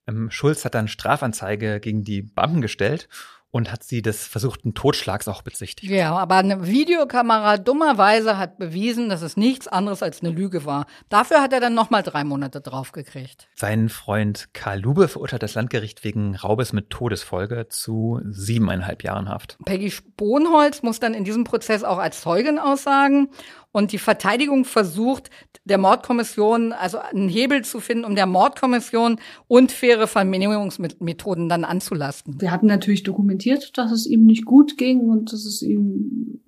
Ähm, 0.06 0.30
Schulz 0.30 0.64
hat 0.64 0.74
dann 0.74 0.88
Strafanzeige 0.88 1.80
gegen 1.80 2.04
die 2.04 2.22
Beamten 2.22 2.60
gestellt 2.60 3.08
und 3.54 3.70
hat 3.70 3.84
sie 3.84 4.02
des 4.02 4.26
versuchten 4.26 4.74
Totschlags 4.74 5.28
auch 5.28 5.42
bezichtigt. 5.42 5.88
Ja, 5.88 6.16
aber 6.16 6.34
eine 6.34 6.66
Videokamera 6.66 7.56
dummerweise 7.56 8.36
hat 8.36 8.58
bewiesen, 8.58 9.08
dass 9.08 9.22
es 9.22 9.36
nichts 9.36 9.68
anderes 9.68 10.02
als 10.02 10.22
eine 10.22 10.32
Lüge 10.32 10.64
war. 10.64 10.86
Dafür 11.08 11.40
hat 11.40 11.52
er 11.52 11.60
dann 11.60 11.72
nochmal 11.72 12.02
drei 12.02 12.24
Monate 12.24 12.60
draufgekriegt. 12.60 13.46
Sein 13.54 13.90
Freund 13.90 14.48
Karl 14.54 14.80
Lube 14.80 15.06
verurteilt 15.06 15.44
das 15.44 15.54
Landgericht 15.54 16.02
wegen 16.02 16.34
Raubes 16.34 16.72
mit 16.72 16.90
Todesfolge 16.90 17.68
zu 17.68 18.20
siebeneinhalb 18.28 19.04
Jahren 19.04 19.28
Haft. 19.28 19.56
Peggy 19.64 19.92
Sponholz 19.92 20.82
muss 20.82 20.98
dann 20.98 21.14
in 21.14 21.22
diesem 21.22 21.44
Prozess 21.44 21.84
auch 21.84 21.98
als 21.98 22.22
Zeugin 22.22 22.58
aussagen. 22.58 23.28
Und 23.76 23.90
die 23.90 23.98
Verteidigung 23.98 24.64
versucht, 24.64 25.30
der 25.64 25.78
Mordkommission, 25.78 26.72
also 26.72 26.98
einen 26.98 27.28
Hebel 27.28 27.64
zu 27.64 27.80
finden, 27.80 28.04
um 28.04 28.14
der 28.14 28.26
Mordkommission 28.26 29.18
unfaire 29.48 30.06
Verminderungsmethoden 30.06 31.48
dann 31.48 31.64
anzulasten. 31.64 32.40
Wir 32.40 32.52
hatten 32.52 32.66
natürlich 32.66 33.02
dokumentiert, 33.02 33.76
dass 33.76 33.90
es 33.90 34.06
ihm 34.06 34.26
nicht 34.26 34.44
gut 34.44 34.78
ging 34.78 35.00
und 35.00 35.32
dass 35.32 35.44
es 35.44 35.60
ihm, 35.60 36.40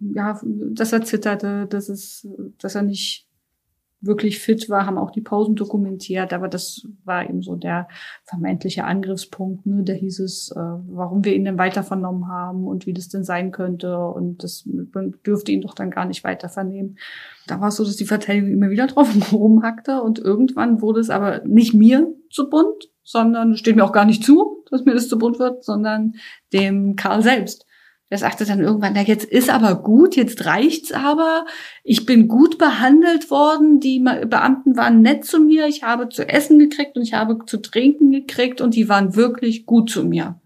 ja, 0.00 0.40
dass 0.42 0.94
er 0.94 1.02
zitterte, 1.02 1.66
dass 1.68 1.90
es, 1.90 2.26
dass 2.58 2.76
er 2.76 2.82
nicht 2.82 3.26
wirklich 4.00 4.38
fit 4.38 4.68
war, 4.70 4.86
haben 4.86 4.98
auch 4.98 5.10
die 5.10 5.20
Pausen 5.20 5.56
dokumentiert, 5.56 6.32
aber 6.32 6.48
das 6.48 6.86
war 7.04 7.28
eben 7.28 7.42
so 7.42 7.54
der 7.56 7.88
vermeintliche 8.24 8.84
Angriffspunkt. 8.84 9.66
Ne? 9.66 9.82
Da 9.84 9.92
hieß 9.92 10.20
es, 10.20 10.50
äh, 10.56 10.58
warum 10.58 11.24
wir 11.24 11.34
ihn 11.34 11.44
denn 11.44 11.58
weiter 11.58 11.82
vernommen 11.82 12.28
haben 12.28 12.66
und 12.66 12.86
wie 12.86 12.94
das 12.94 13.08
denn 13.08 13.24
sein 13.24 13.52
könnte 13.52 13.98
und 13.98 14.42
das 14.42 14.66
man 14.92 15.14
dürfte 15.26 15.52
ihn 15.52 15.60
doch 15.60 15.74
dann 15.74 15.90
gar 15.90 16.06
nicht 16.06 16.24
weiter 16.24 16.48
vernehmen. 16.48 16.96
Da 17.46 17.60
war 17.60 17.68
es 17.68 17.76
so, 17.76 17.84
dass 17.84 17.96
die 17.96 18.06
Verteidigung 18.06 18.50
immer 18.50 18.70
wieder 18.70 18.86
drauf 18.86 19.08
rumhackte 19.32 20.02
und 20.02 20.18
irgendwann 20.18 20.80
wurde 20.80 21.00
es 21.00 21.10
aber 21.10 21.42
nicht 21.44 21.74
mir 21.74 22.12
zu 22.30 22.48
bunt, 22.48 22.90
sondern 23.02 23.56
steht 23.56 23.76
mir 23.76 23.84
auch 23.84 23.92
gar 23.92 24.04
nicht 24.04 24.24
zu, 24.24 24.64
dass 24.70 24.84
mir 24.84 24.94
das 24.94 25.08
zu 25.08 25.18
bunt 25.18 25.38
wird, 25.38 25.64
sondern 25.64 26.14
dem 26.52 26.96
Karl 26.96 27.22
selbst. 27.22 27.66
Der 28.10 28.18
sagte 28.18 28.44
dann 28.44 28.60
irgendwann, 28.60 28.94
na 28.94 29.02
jetzt 29.02 29.24
ist 29.24 29.50
aber 29.50 29.76
gut, 29.76 30.16
jetzt 30.16 30.44
reicht's 30.44 30.90
aber. 30.90 31.46
Ich 31.84 32.06
bin 32.06 32.26
gut 32.26 32.58
behandelt 32.58 33.30
worden, 33.30 33.78
die 33.78 34.00
Beamten 34.00 34.76
waren 34.76 35.00
nett 35.00 35.24
zu 35.24 35.40
mir, 35.40 35.66
ich 35.66 35.84
habe 35.84 36.08
zu 36.08 36.28
essen 36.28 36.58
gekriegt 36.58 36.96
und 36.96 37.04
ich 37.04 37.14
habe 37.14 37.38
zu 37.46 37.58
trinken 37.58 38.10
gekriegt 38.10 38.60
und 38.60 38.74
die 38.74 38.88
waren 38.88 39.14
wirklich 39.14 39.64
gut 39.64 39.90
zu 39.90 40.04
mir. 40.04 40.40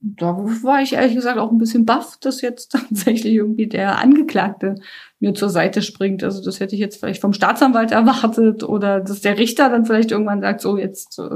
Da 0.00 0.36
war 0.36 0.80
ich 0.80 0.92
ehrlich 0.92 1.16
gesagt 1.16 1.38
auch 1.38 1.50
ein 1.50 1.58
bisschen 1.58 1.84
baff, 1.84 2.16
dass 2.20 2.40
jetzt 2.40 2.72
tatsächlich 2.72 3.34
irgendwie 3.34 3.66
der 3.66 3.98
Angeklagte 3.98 4.76
mir 5.18 5.34
zur 5.34 5.50
Seite 5.50 5.82
springt. 5.82 6.22
Also 6.22 6.42
das 6.42 6.60
hätte 6.60 6.74
ich 6.74 6.80
jetzt 6.80 7.00
vielleicht 7.00 7.20
vom 7.20 7.32
Staatsanwalt 7.32 7.90
erwartet 7.90 8.62
oder 8.62 9.00
dass 9.00 9.20
der 9.20 9.38
Richter 9.38 9.68
dann 9.68 9.84
vielleicht 9.84 10.12
irgendwann 10.12 10.40
sagt, 10.40 10.60
so 10.60 10.78
jetzt 10.78 11.18
äh, 11.18 11.28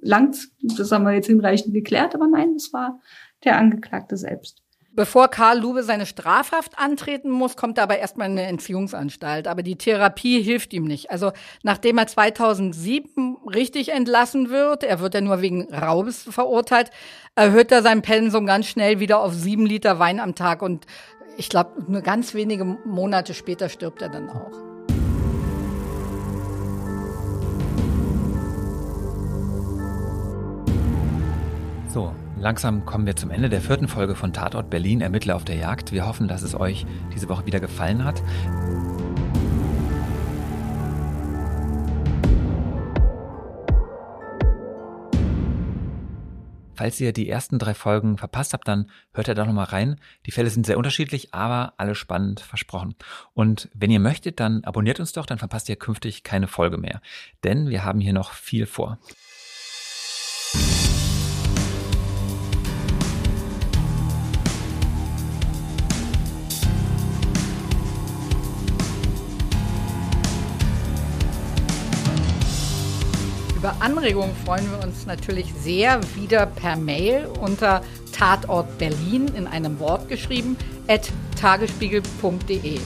langt, 0.00 0.48
das 0.62 0.90
haben 0.90 1.04
wir 1.04 1.12
jetzt 1.12 1.26
hinreichend 1.26 1.74
geklärt. 1.74 2.14
Aber 2.14 2.26
nein, 2.26 2.54
das 2.54 2.72
war 2.72 3.00
der 3.44 3.58
Angeklagte 3.58 4.16
selbst. 4.16 4.62
Bevor 4.92 5.28
Karl 5.28 5.60
Lube 5.60 5.84
seine 5.84 6.04
Strafhaft 6.04 6.76
antreten 6.76 7.30
muss, 7.30 7.56
kommt 7.56 7.78
er 7.78 7.84
aber 7.84 7.98
erstmal 7.98 8.26
in 8.26 8.36
eine 8.36 8.48
Entziehungsanstalt. 8.48 9.46
Aber 9.46 9.62
die 9.62 9.76
Therapie 9.76 10.42
hilft 10.42 10.72
ihm 10.72 10.82
nicht. 10.82 11.12
Also 11.12 11.30
nachdem 11.62 11.98
er 11.98 12.08
2007 12.08 13.36
richtig 13.46 13.90
entlassen 13.92 14.50
wird, 14.50 14.82
er 14.82 14.98
wird 14.98 15.14
ja 15.14 15.20
nur 15.20 15.42
wegen 15.42 15.72
Raubes 15.72 16.24
verurteilt, 16.24 16.90
erhöht 17.36 17.70
er 17.70 17.82
sein 17.82 18.02
Pensum 18.02 18.46
ganz 18.46 18.66
schnell 18.66 18.98
wieder 18.98 19.20
auf 19.20 19.32
sieben 19.32 19.64
Liter 19.64 20.00
Wein 20.00 20.18
am 20.18 20.34
Tag. 20.34 20.60
Und 20.60 20.86
ich 21.36 21.48
glaube, 21.48 21.84
nur 21.86 22.00
ganz 22.00 22.34
wenige 22.34 22.64
Monate 22.64 23.32
später 23.32 23.68
stirbt 23.68 24.02
er 24.02 24.08
dann 24.08 24.28
auch. 24.28 24.50
So, 31.86 32.12
Langsam 32.40 32.86
kommen 32.86 33.04
wir 33.04 33.16
zum 33.16 33.30
Ende 33.30 33.50
der 33.50 33.60
vierten 33.60 33.86
Folge 33.86 34.14
von 34.14 34.32
Tatort 34.32 34.70
Berlin, 34.70 35.02
Ermittler 35.02 35.36
auf 35.36 35.44
der 35.44 35.56
Jagd. 35.56 35.92
Wir 35.92 36.06
hoffen, 36.06 36.26
dass 36.26 36.40
es 36.40 36.58
euch 36.58 36.86
diese 37.12 37.28
Woche 37.28 37.44
wieder 37.44 37.60
gefallen 37.60 38.02
hat. 38.02 38.22
Falls 46.74 46.98
ihr 46.98 47.12
die 47.12 47.28
ersten 47.28 47.58
drei 47.58 47.74
Folgen 47.74 48.16
verpasst 48.16 48.54
habt, 48.54 48.66
dann 48.66 48.90
hört 49.12 49.28
ihr 49.28 49.34
da 49.34 49.44
nochmal 49.44 49.66
rein. 49.66 50.00
Die 50.24 50.30
Fälle 50.30 50.48
sind 50.48 50.64
sehr 50.64 50.78
unterschiedlich, 50.78 51.34
aber 51.34 51.74
alle 51.76 51.94
spannend 51.94 52.40
versprochen. 52.40 52.94
Und 53.34 53.68
wenn 53.74 53.90
ihr 53.90 54.00
möchtet, 54.00 54.40
dann 54.40 54.64
abonniert 54.64 54.98
uns 54.98 55.12
doch, 55.12 55.26
dann 55.26 55.36
verpasst 55.36 55.68
ihr 55.68 55.76
künftig 55.76 56.22
keine 56.22 56.46
Folge 56.46 56.78
mehr. 56.78 57.02
Denn 57.44 57.68
wir 57.68 57.84
haben 57.84 58.00
hier 58.00 58.14
noch 58.14 58.32
viel 58.32 58.64
vor. 58.64 58.98
Anregungen 73.80 74.34
freuen 74.44 74.70
wir 74.70 74.86
uns 74.86 75.06
natürlich 75.06 75.54
sehr 75.54 76.00
wieder 76.14 76.44
per 76.44 76.76
Mail 76.76 77.26
unter 77.40 77.82
Tatort 78.12 78.76
Berlin 78.76 79.28
in 79.34 79.46
einem 79.46 79.80
Wort 79.80 80.06
geschrieben 80.06 80.58
at 80.86 81.10
tagesspiegel.de. 81.40 82.78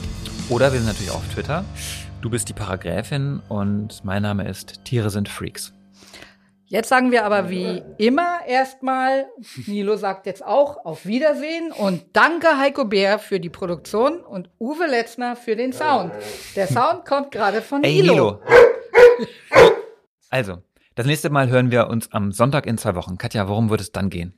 Oder 0.48 0.72
wir 0.72 0.78
sind 0.78 0.86
natürlich 0.86 1.10
auf 1.10 1.26
Twitter. 1.34 1.64
Du 2.22 2.30
bist 2.30 2.48
die 2.48 2.52
Paragraphin 2.52 3.42
und 3.48 4.04
mein 4.04 4.22
Name 4.22 4.48
ist 4.48 4.84
Tiere 4.84 5.10
sind 5.10 5.28
Freaks. 5.28 5.72
Jetzt 6.66 6.90
sagen 6.90 7.10
wir 7.10 7.24
aber 7.24 7.50
wie 7.50 7.82
immer 7.98 8.38
erstmal, 8.46 9.26
Nilo 9.66 9.96
sagt 9.96 10.26
jetzt 10.26 10.44
auch 10.44 10.84
auf 10.84 11.06
Wiedersehen 11.06 11.72
und 11.72 12.04
danke 12.12 12.56
Heiko 12.56 12.84
Bär 12.84 13.18
für 13.18 13.40
die 13.40 13.50
Produktion 13.50 14.20
und 14.20 14.48
Uwe 14.60 14.86
Letzner 14.86 15.34
für 15.34 15.56
den 15.56 15.72
Sound. 15.72 16.12
Der 16.54 16.68
Sound 16.68 17.04
kommt 17.04 17.32
gerade 17.32 17.62
von 17.62 17.82
Ey, 17.82 18.00
Nilo. 18.00 18.14
Nilo. 18.14 18.40
Also, 20.30 20.58
das 20.94 21.06
nächste 21.06 21.30
Mal 21.30 21.48
hören 21.48 21.70
wir 21.70 21.88
uns 21.88 22.12
am 22.12 22.32
Sonntag 22.32 22.66
in 22.66 22.78
zwei 22.78 22.94
Wochen. 22.94 23.18
Katja, 23.18 23.48
worum 23.48 23.70
wird 23.70 23.80
es 23.80 23.92
dann 23.92 24.10
gehen? 24.10 24.34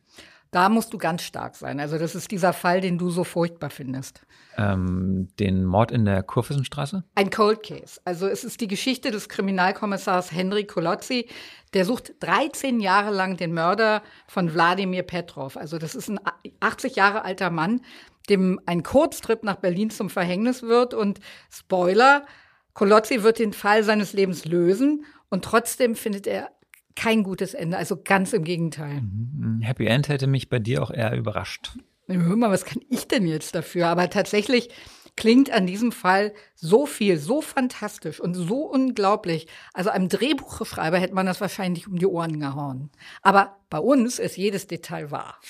Da 0.53 0.69
musst 0.69 0.93
du 0.93 0.99
ganz 0.99 1.23
stark 1.23 1.57
sein. 1.57 1.81
Also 1.81 1.99
das 1.99 2.15
ist 2.15 2.31
dieser 2.31 2.53
Fall, 2.53 2.81
den 2.81 2.99
du 2.99 3.11
so 3.11 3.25
furchtbar 3.25 3.69
findest. 3.69 4.23
Ähm, 4.57 5.29
den 5.39 5.65
Mord 5.65 5.91
in 5.91 6.05
der 6.05 6.23
Kurfürstenstraße? 6.23 7.05
Ein 7.15 7.31
Cold 7.31 7.63
Case. 7.63 8.01
Also 8.05 8.27
es 8.27 8.45
ist 8.45 8.61
die 8.61 8.69
Geschichte 8.69 9.11
des 9.11 9.29
Kriminalkommissars 9.29 10.33
Henry 10.33 10.65
Kolozzi. 10.65 11.29
Der 11.75 11.85
sucht 11.85 12.15
13 12.21 12.81
Jahre 12.81 13.15
lang 13.15 13.37
den 13.37 13.53
Mörder 13.53 14.03
von 14.29 14.55
Wladimir 14.55 15.03
Petrov. 15.03 15.57
Also 15.57 15.79
das 15.79 15.95
ist 15.95 16.09
ein 16.09 16.21
80 16.61 16.97
Jahre 16.97 17.25
alter 17.25 17.51
Mann, 17.51 17.83
dem 18.31 18.61
ein 18.67 18.83
Kurztrip 18.83 19.43
nach 19.43 19.57
Berlin 19.57 19.91
zum 19.91 20.09
Verhängnis 20.09 20.63
wird. 20.63 20.95
Und 20.95 21.21
Spoiler, 21.51 22.25
Kolozzi 22.73 23.23
wird 23.23 23.41
den 23.41 23.53
Fall 23.53 23.83
seines 23.83 24.13
Lebens 24.13 24.45
lösen. 24.45 25.05
Und 25.29 25.45
trotzdem 25.45 25.95
findet 25.95 26.27
er 26.27 26.51
kein 26.95 27.23
gutes 27.23 27.55
Ende, 27.55 27.77
also 27.77 28.01
ganz 28.03 28.33
im 28.33 28.43
Gegenteil. 28.45 29.03
Mhm. 29.03 29.61
Happy 29.61 29.87
End 29.87 30.09
hätte 30.09 30.27
mich 30.27 30.49
bei 30.49 30.59
dir 30.59 30.83
auch 30.83 30.91
eher 30.91 31.15
überrascht. 31.17 31.77
Hör 32.09 32.37
mal, 32.37 32.51
was 32.51 32.65
kann 32.65 32.81
ich 32.89 33.09
denn 33.09 33.27
jetzt 33.27 33.55
dafür? 33.55 33.89
Aber 33.89 34.09
tatsächlich 34.09 34.71
klingt 35.17 35.51
an 35.51 35.67
diesem 35.67 35.93
Fall 35.93 36.33
so 36.55 36.87
viel, 36.87 37.19
so 37.19 37.41
fantastisch 37.41 38.21
und 38.21 38.35
so 38.35 38.65
unglaublich. 38.65 39.47
Also 39.73 39.91
einem 39.91 40.09
Drehbuchschreiber 40.09 40.99
hätte 40.99 41.15
man 41.15 41.27
das 41.27 41.41
wahrscheinlich 41.41 41.87
um 41.87 41.99
die 41.99 42.07
Ohren 42.07 42.39
gehauen. 42.39 42.91
Aber 43.23 43.59
bei 43.71 43.79
uns 43.79 44.19
ist 44.19 44.37
jedes 44.37 44.67
Detail 44.67 45.11
wahr. 45.11 45.41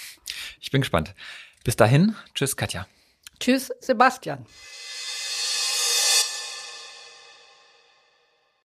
Ich 0.60 0.70
bin 0.70 0.80
gespannt. 0.80 1.14
Bis 1.64 1.76
dahin, 1.76 2.14
tschüss 2.34 2.56
Katja. 2.56 2.86
Tschüss 3.38 3.70
Sebastian. 3.80 4.46